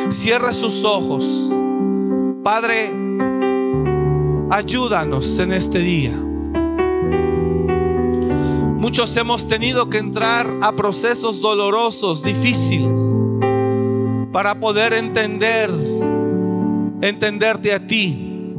Cierre 0.08 0.54
sus 0.54 0.84
ojos. 0.84 1.50
Padre, 2.42 3.03
ayúdanos 4.50 5.38
en 5.38 5.52
este 5.52 5.78
día. 5.78 6.12
Muchos 8.78 9.16
hemos 9.16 9.48
tenido 9.48 9.88
que 9.88 9.98
entrar 9.98 10.46
a 10.60 10.72
procesos 10.72 11.40
dolorosos, 11.40 12.22
difíciles, 12.22 13.00
para 14.30 14.60
poder 14.60 14.92
entender, 14.92 15.70
entenderte 17.00 17.72
a 17.72 17.86
ti, 17.86 18.54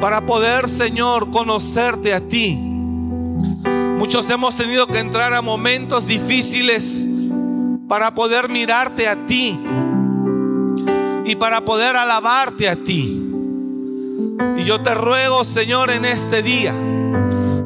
para 0.00 0.26
poder, 0.26 0.68
Señor, 0.68 1.30
conocerte 1.30 2.12
a 2.12 2.20
ti. 2.20 2.56
Muchos 2.56 4.28
hemos 4.30 4.56
tenido 4.56 4.86
que 4.86 4.98
entrar 4.98 5.32
a 5.32 5.42
momentos 5.42 6.06
difíciles 6.06 7.06
para 7.88 8.14
poder 8.14 8.48
mirarte 8.48 9.08
a 9.08 9.26
ti 9.26 9.58
y 11.24 11.36
para 11.36 11.64
poder 11.64 11.96
alabarte 11.96 12.68
a 12.68 12.76
ti. 12.76 13.27
Y 14.58 14.64
yo 14.64 14.82
te 14.82 14.92
ruego, 14.92 15.44
Señor, 15.44 15.88
en 15.88 16.04
este 16.04 16.42
día, 16.42 16.74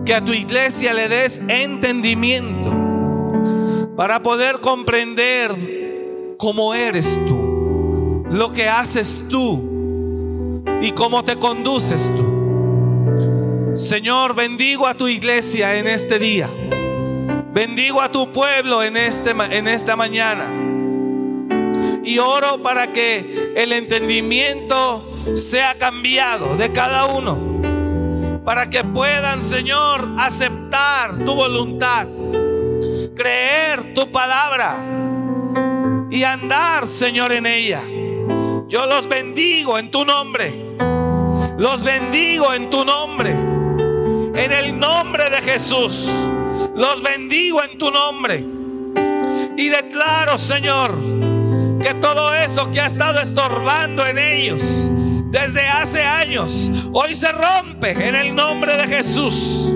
que 0.05 0.15
a 0.15 0.23
tu 0.23 0.35
iglesia 0.35 0.93
le 0.93 1.09
des 1.09 1.41
entendimiento 1.49 2.71
para 3.97 4.23
poder 4.23 4.61
comprender 4.61 6.37
cómo 6.37 6.75
eres 6.75 7.19
tú, 7.27 8.27
lo 8.31 8.53
que 8.53 8.69
haces 8.69 9.23
tú 9.31 10.63
y 10.83 10.93
cómo 10.93 11.25
te 11.25 11.37
conduces 11.37 12.11
tú. 12.15 13.73
Señor, 13.75 14.35
bendigo 14.35 14.87
a 14.87 14.93
tu 14.93 15.09
iglesia 15.09 15.77
en 15.79 15.87
este 15.87 16.19
día. 16.19 16.51
Bendigo 17.55 18.03
a 18.03 18.13
tu 18.13 18.33
pueblo 18.33 18.83
en, 18.83 18.99
este, 18.99 19.31
en 19.31 19.67
esta 19.67 19.97
mañana. 19.97 20.47
Y 22.05 22.19
oro 22.19 22.63
para 22.63 22.93
que 22.93 23.55
el 23.57 23.73
entendimiento 23.73 25.12
sea 25.35 25.77
cambiado 25.79 26.57
de 26.57 26.73
cada 26.73 27.07
uno. 27.07 28.41
Para 28.45 28.69
que 28.69 28.83
puedan, 28.83 29.41
Señor, 29.41 30.09
aceptar 30.19 31.17
tu 31.25 31.35
voluntad, 31.35 32.09
creer 33.15 33.95
tu 33.95 34.11
palabra 34.11 34.85
y 36.11 36.25
andar, 36.25 36.87
Señor, 36.87 37.33
en 37.33 37.47
ella. 37.47 37.83
Yo 38.69 38.87
los 38.87 39.09
bendigo 39.09 39.79
en 39.79 39.91
tu 39.91 40.05
nombre. 40.05 40.77
Los 41.57 41.85
bendigo 41.85 42.53
en 42.53 42.69
tu 42.71 42.85
nombre. 42.85 43.31
En 43.31 44.53
el 44.53 44.79
nombre 44.79 45.31
de 45.31 45.41
Jesús. 45.41 46.11
Los 46.75 47.03
bendigo 47.03 47.63
en 47.63 47.79
tu 47.79 47.91
nombre. 47.91 48.45
Y 49.57 49.69
declaro, 49.69 50.37
Señor, 50.37 50.99
que 51.81 51.95
todo 52.01 52.35
eso 52.35 52.71
que 52.71 52.81
ha 52.81 52.87
estado 52.87 53.21
estorbando 53.21 54.05
en 54.05 54.19
ellos 54.19 54.63
desde 55.33 55.67
hace 55.67 56.03
años, 56.03 56.71
hoy 56.93 57.15
se 57.15 57.33
rompe 57.33 57.91
en 57.91 58.15
el 58.15 58.35
nombre 58.35 58.77
de 58.77 58.87
Jesús. 58.87 59.73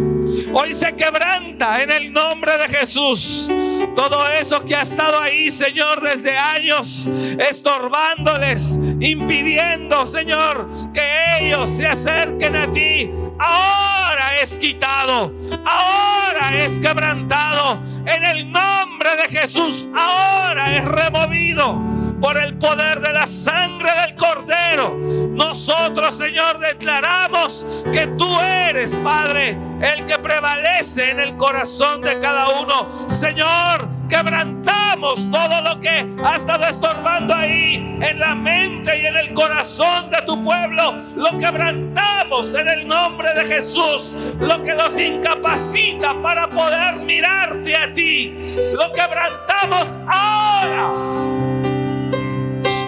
Hoy 0.52 0.74
se 0.74 0.94
quebranta 0.94 1.82
en 1.82 1.90
el 1.90 2.12
nombre 2.12 2.59
de 2.59 2.68
Jesús. 2.68 3.48
Todo 3.96 4.28
eso 4.28 4.62
que 4.66 4.76
ha 4.76 4.82
estado 4.82 5.18
ahí, 5.18 5.50
Señor, 5.50 6.02
desde 6.02 6.36
años, 6.36 7.11
estorbándoles, 7.38 8.78
impidiendo, 9.00 10.07
Señor, 10.07 10.68
que 10.92 11.00
ellos 11.40 11.70
se 11.70 11.86
acerquen 11.86 12.54
a 12.54 12.70
ti. 12.70 13.11
Ahora 13.38 14.36
es 14.42 14.59
quitado, 14.59 15.32
ahora 15.64 16.64
es 16.64 16.78
quebrantado. 16.78 17.78
En 18.07 18.24
el 18.24 18.52
nombre 18.52 19.09
de 19.16 19.40
Jesús, 19.40 19.88
ahora 19.94 20.76
es 20.76 20.84
removido 20.84 21.95
por 22.20 22.36
el 22.38 22.56
poder 22.58 23.00
de 23.00 23.12
la 23.12 23.26
sangre 23.26 23.90
del 24.02 24.14
Cordero. 24.14 24.96
Nosotros, 25.30 26.16
Señor, 26.16 26.58
declaramos 26.58 27.66
que 27.92 28.06
tú 28.18 28.40
eres, 28.40 28.94
Padre, 28.96 29.58
el 29.80 30.06
que 30.06 30.18
prevalece 30.18 31.10
en 31.10 31.20
el 31.20 31.36
corazón 31.36 32.00
de 32.00 32.18
cada 32.18 32.48
uno. 32.60 33.08
Señor, 33.08 33.88
quebrantamos 34.08 35.30
todo 35.30 35.60
lo 35.62 35.80
que 35.80 36.06
ha 36.24 36.36
estado 36.36 36.66
estorbando 36.66 37.34
ahí 37.34 37.98
en 38.00 38.18
la 38.18 38.34
mente 38.34 38.98
y 39.02 39.06
en 39.06 39.16
el 39.16 39.34
corazón 39.34 40.10
de 40.10 40.22
tu 40.22 40.42
pueblo. 40.42 40.92
Lo 41.16 41.36
quebrantamos 41.38 42.54
en 42.54 42.68
el 42.68 42.88
nombre 42.88 43.32
de 43.34 43.44
Jesús. 43.44 44.14
Lo 44.40 44.62
que 44.62 44.74
nos 44.74 44.98
incapacita 44.98 46.20
para 46.22 46.48
poder 46.48 46.94
mirarte 47.04 47.76
a 47.76 47.92
ti. 47.92 48.38
Lo 48.76 48.92
quebrantamos 48.92 49.88
ahora. 50.06 51.55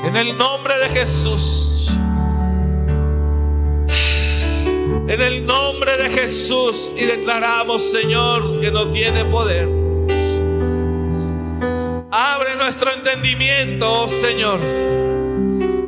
En 0.09 0.17
el 0.17 0.39
nombre 0.39 0.79
de 0.79 0.89
Jesús. 0.89 1.95
En 5.07 5.21
el 5.21 5.45
nombre 5.45 5.99
de 5.99 6.09
Jesús. 6.09 6.95
Y 6.97 7.05
declaramos, 7.05 7.91
Señor, 7.91 8.59
que 8.59 8.71
no 8.71 8.91
tiene 8.91 9.27
poder. 9.27 9.69
Abre 12.11 12.57
nuestro 12.57 12.91
entendimiento, 12.95 14.05
oh 14.05 14.09
Señor. 14.09 14.61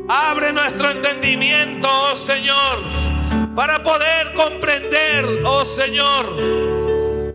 Abre 0.06 0.52
nuestro 0.52 0.90
entendimiento, 0.90 1.88
oh 1.90 2.14
Señor. 2.14 2.78
Para 3.56 3.82
poder 3.82 4.34
comprender, 4.34 5.24
oh 5.46 5.64
Señor, 5.64 6.26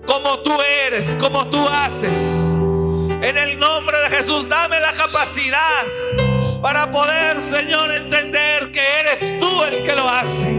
como 0.05 0.38
tú 0.41 0.51
eres, 0.86 1.15
como 1.19 1.47
tú 1.47 1.67
haces. 1.67 2.19
En 3.23 3.39
el 3.39 3.57
nombre 3.57 3.97
de 4.01 4.17
Jesús, 4.17 4.47
dame 4.47 4.79
la 4.79 4.93
capacidad 4.93 5.83
para 6.61 6.91
poder, 6.91 7.39
Señor, 7.39 7.91
entender 7.91 8.71
que 8.71 8.81
eres 8.99 9.39
tú 9.39 9.63
el 9.63 9.83
que 9.83 9.95
lo 9.95 10.07
hace. 10.07 10.53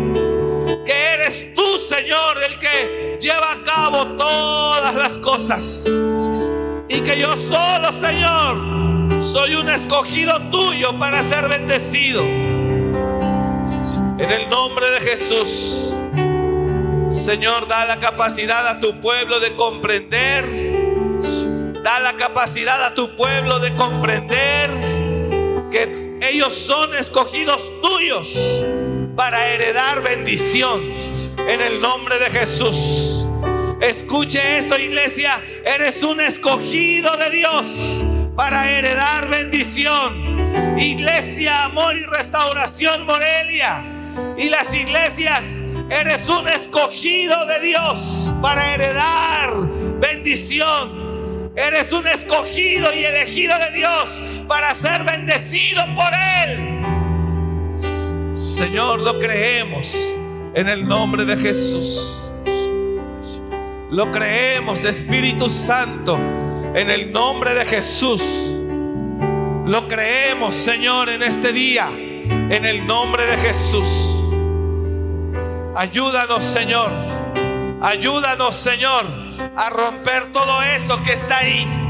Que 0.84 1.14
eres 1.14 1.55
tú, 1.55 1.78
Señor, 1.78 2.42
el 2.49 2.59
que 2.59 3.18
lleva 3.20 3.53
a 3.53 3.62
cabo 3.62 4.07
todas 4.16 4.94
las 4.94 5.12
cosas. 5.18 5.84
Y 6.88 7.01
que 7.01 7.18
yo 7.18 7.36
solo, 7.36 7.92
Señor, 7.92 9.22
soy 9.22 9.57
un 9.57 9.68
escogido 9.68 10.40
tuyo 10.51 10.99
para 10.99 11.22
ser 11.22 11.49
bendecido. 11.49 12.22
En 12.22 14.30
el 14.30 14.49
nombre 14.49 14.90
de 14.90 15.01
Jesús. 15.01 15.92
Señor, 17.11 17.68
da 17.68 17.84
la 17.86 17.99
capacidad 17.99 18.66
a 18.66 18.80
tu 18.80 19.01
pueblo 19.01 19.40
de 19.40 19.55
comprender. 19.57 20.44
Da 21.82 22.01
la 22.01 22.14
capacidad 22.14 22.82
a 22.84 22.94
tu 22.94 23.16
pueblo 23.16 23.59
de 23.59 23.74
comprender 23.74 24.95
que 25.71 26.19
ellos 26.23 26.55
son 26.55 26.95
escogidos 26.95 27.62
tuyos 27.83 28.37
para 29.17 29.49
heredar 29.49 30.03
bendición 30.03 30.83
en 31.39 31.61
el 31.61 31.81
nombre 31.81 32.19
de 32.19 32.31
Jesús. 32.31 33.27
Escuche 33.81 34.59
esto, 34.59 34.79
iglesia. 34.79 35.41
Eres 35.64 36.03
un 36.03 36.21
escogido 36.21 37.17
de 37.17 37.31
Dios 37.31 38.05
para 38.35 38.71
heredar 38.71 39.29
bendición. 39.29 40.79
Iglesia, 40.79 41.64
amor 41.64 41.97
y 41.97 42.05
restauración, 42.05 43.07
Morelia. 43.07 43.83
Y 44.37 44.49
las 44.49 44.75
iglesias, 44.75 45.62
eres 45.91 46.29
un 46.29 46.49
escogido 46.49 47.47
de 47.47 47.61
Dios 47.61 48.33
para 48.41 48.75
heredar 48.75 49.55
bendición. 50.01 51.06
Eres 51.57 51.91
un 51.93 52.07
escogido 52.07 52.95
y 52.95 53.05
elegido 53.05 53.55
de 53.59 53.79
Dios 53.79 54.23
para 54.47 54.75
ser 54.75 55.05
bendecido 55.05 55.83
por 55.95 56.13
Él. 56.45 56.85
Señor, 58.39 59.01
lo 59.01 59.19
creemos 59.19 59.95
en 60.55 60.69
el 60.69 60.87
nombre 60.87 61.25
de 61.25 61.37
Jesús. 61.37 62.15
Lo 63.91 64.11
creemos, 64.13 64.85
Espíritu 64.85 65.49
Santo, 65.49 66.17
en 66.75 66.91
el 66.91 67.11
nombre 67.11 67.55
de 67.55 67.65
Jesús. 67.65 68.23
Lo 69.65 69.89
creemos, 69.89 70.55
Señor, 70.55 71.09
en 71.09 71.23
este 71.23 71.53
día, 71.53 71.89
en 71.91 72.65
el 72.65 72.87
nombre 72.87 73.27
de 73.27 73.37
Jesús. 73.39 73.89
Ayúdanos, 75.75 76.45
Señor. 76.45 76.91
Ayúdanos, 77.81 78.57
Señor, 78.57 79.26
a 79.57 79.70
romper 79.70 80.32
todo 80.32 80.62
eso 80.62 81.03
que 81.03 81.12
está 81.12 81.39
ahí 81.39 81.87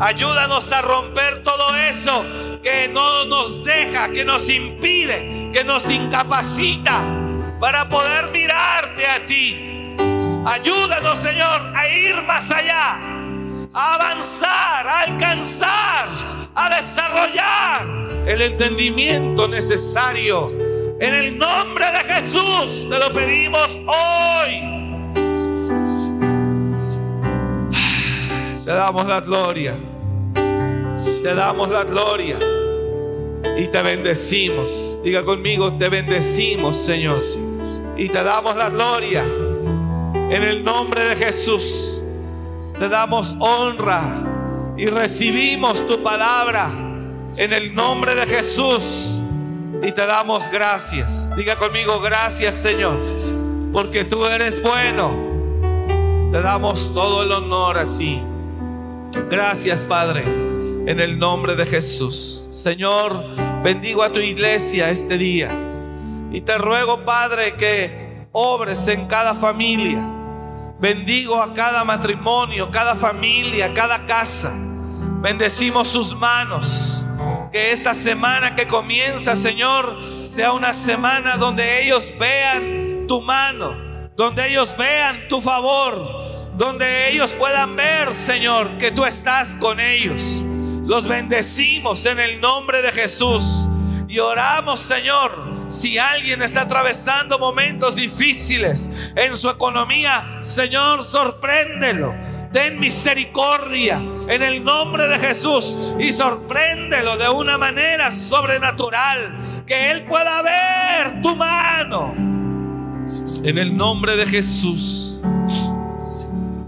Ayúdanos 0.00 0.72
a 0.72 0.80
romper 0.80 1.42
todo 1.44 1.76
eso 1.76 2.24
que 2.62 2.88
no 2.88 3.26
nos 3.26 3.62
deja, 3.62 4.10
que 4.10 4.24
nos 4.24 4.48
impide, 4.48 5.50
que 5.52 5.62
nos 5.62 5.90
incapacita 5.90 7.04
para 7.60 7.86
poder 7.90 8.30
mirarte 8.30 9.06
a 9.06 9.26
ti. 9.26 9.94
Ayúdanos, 10.46 11.18
Señor, 11.18 11.60
a 11.76 11.86
ir 11.86 12.22
más 12.22 12.50
allá, 12.50 12.98
a 13.74 13.94
avanzar, 13.96 14.88
a 14.88 15.00
alcanzar, 15.00 16.06
a 16.54 16.76
desarrollar 16.76 17.86
el 18.26 18.40
entendimiento 18.40 19.48
necesario. 19.48 20.50
En 20.98 21.14
el 21.14 21.36
nombre 21.36 21.84
de 21.92 22.14
Jesús 22.14 22.88
te 22.88 22.98
lo 22.98 23.10
pedimos 23.10 23.68
hoy. 23.86 24.79
Te 28.70 28.76
damos 28.76 29.04
la 29.04 29.20
gloria. 29.20 29.74
Te 30.32 31.34
damos 31.34 31.68
la 31.70 31.82
gloria. 31.82 32.36
Y 33.58 33.66
te 33.66 33.82
bendecimos. 33.82 35.00
Diga 35.02 35.24
conmigo, 35.24 35.76
te 35.76 35.88
bendecimos, 35.88 36.76
Señor. 36.76 37.18
y 37.96 38.08
te 38.08 38.22
damos 38.22 38.54
la 38.54 38.70
gloria. 38.70 39.24
En 39.24 40.44
el 40.44 40.62
nombre 40.62 41.02
de 41.02 41.16
Jesús 41.16 42.00
te 42.78 42.88
damos 42.88 43.34
honra 43.40 44.22
y 44.76 44.86
recibimos 44.86 45.84
tu 45.88 46.00
palabra 46.04 46.70
en 47.38 47.52
el 47.52 47.74
nombre 47.74 48.14
de 48.14 48.24
Jesús 48.24 49.10
y 49.82 49.90
te 49.90 50.06
damos 50.06 50.48
gracias. 50.48 51.34
Diga 51.34 51.56
conmigo, 51.56 51.98
gracias 51.98 52.54
Señor, 52.54 52.98
porque 53.72 54.04
tú 54.04 54.24
eres 54.26 54.62
bueno. 54.62 55.12
Te 56.30 56.40
damos 56.40 56.94
todo 56.94 57.24
el 57.24 57.32
honor 57.32 57.76
a 57.76 57.84
ti. 57.84 58.22
Gracias 59.12 59.82
Padre, 59.82 60.22
en 60.22 61.00
el 61.00 61.18
nombre 61.18 61.56
de 61.56 61.66
Jesús. 61.66 62.46
Señor, 62.52 63.24
bendigo 63.62 64.02
a 64.02 64.12
tu 64.12 64.20
iglesia 64.20 64.90
este 64.90 65.18
día. 65.18 65.50
Y 66.30 66.42
te 66.42 66.56
ruego, 66.58 67.00
Padre, 67.00 67.54
que 67.54 68.26
obres 68.30 68.86
en 68.86 69.06
cada 69.06 69.34
familia. 69.34 69.98
Bendigo 70.78 71.42
a 71.42 71.52
cada 71.54 71.84
matrimonio, 71.84 72.70
cada 72.70 72.94
familia, 72.94 73.74
cada 73.74 74.06
casa. 74.06 74.52
Bendecimos 75.20 75.88
sus 75.88 76.14
manos. 76.14 77.04
Que 77.50 77.72
esta 77.72 77.94
semana 77.94 78.54
que 78.54 78.68
comienza, 78.68 79.34
Señor, 79.34 80.00
sea 80.14 80.52
una 80.52 80.72
semana 80.72 81.36
donde 81.36 81.82
ellos 81.82 82.12
vean 82.18 83.06
tu 83.08 83.20
mano, 83.20 83.74
donde 84.16 84.48
ellos 84.48 84.74
vean 84.78 85.28
tu 85.28 85.40
favor, 85.40 86.29
donde 86.60 87.10
ellos 87.10 87.32
puedan 87.38 87.74
ver, 87.74 88.12
Señor, 88.12 88.76
que 88.76 88.90
tú 88.90 89.06
estás 89.06 89.54
con 89.54 89.80
ellos. 89.80 90.44
Los 90.86 91.08
bendecimos 91.08 92.04
en 92.04 92.20
el 92.20 92.38
nombre 92.38 92.82
de 92.82 92.92
Jesús 92.92 93.66
y 94.06 94.18
oramos, 94.18 94.78
Señor, 94.78 95.32
si 95.68 95.96
alguien 95.96 96.42
está 96.42 96.62
atravesando 96.62 97.38
momentos 97.38 97.96
difíciles 97.96 98.90
en 99.16 99.38
su 99.38 99.48
economía, 99.48 100.40
Señor, 100.42 101.02
sorpréndelo. 101.02 102.14
Ten 102.52 102.78
misericordia 102.78 104.02
en 104.28 104.42
el 104.42 104.62
nombre 104.62 105.08
de 105.08 105.18
Jesús 105.18 105.94
y 105.98 106.12
sorpréndelo 106.12 107.16
de 107.16 107.30
una 107.30 107.56
manera 107.56 108.10
sobrenatural. 108.10 109.64
Que 109.66 109.92
Él 109.92 110.04
pueda 110.04 110.42
ver 110.42 111.22
tu 111.22 111.34
mano. 111.34 112.12
En 113.44 113.56
el 113.56 113.74
nombre 113.74 114.14
de 114.16 114.26
Jesús. 114.26 115.09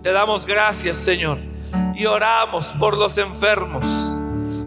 Te 0.03 0.11
damos 0.11 0.47
gracias, 0.47 0.97
Señor. 0.97 1.39
Y 1.95 2.07
oramos 2.07 2.67
por 2.81 2.97
los 2.97 3.19
enfermos. 3.19 3.85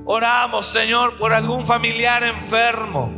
Oramos, 0.05 0.65
Señor, 0.65 1.17
por 1.17 1.33
algún 1.33 1.67
familiar 1.67 2.23
enfermo. 2.23 3.11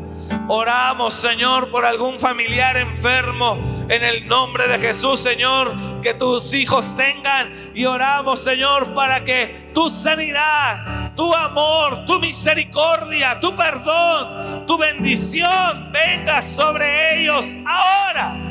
Oramos, 0.47 1.13
Señor, 1.13 1.70
por 1.70 1.86
algún 1.86 2.20
familiar 2.20 2.76
enfermo. 2.76 3.86
En 3.88 4.03
el 4.03 4.28
nombre 4.28 4.68
de 4.68 4.80
Jesús, 4.80 5.20
Señor, 5.20 6.01
que 6.01 6.15
tus 6.15 6.55
hijos 6.55 6.95
tengan. 6.97 7.72
Y 7.76 7.86
oramos, 7.86 8.43
Señor, 8.43 8.95
para 8.95 9.24
que 9.24 9.70
tu 9.76 9.88
sanidad, 9.91 11.13
tu 11.15 11.32
amor, 11.36 12.05
tu 12.07 12.20
misericordia, 12.20 13.39
tu 13.39 13.55
perdón, 13.55 14.65
tu 14.65 14.76
bendición 14.80 15.91
venga 15.91 16.41
sobre 16.41 17.22
ellos 17.22 17.55
ahora. 17.63 18.47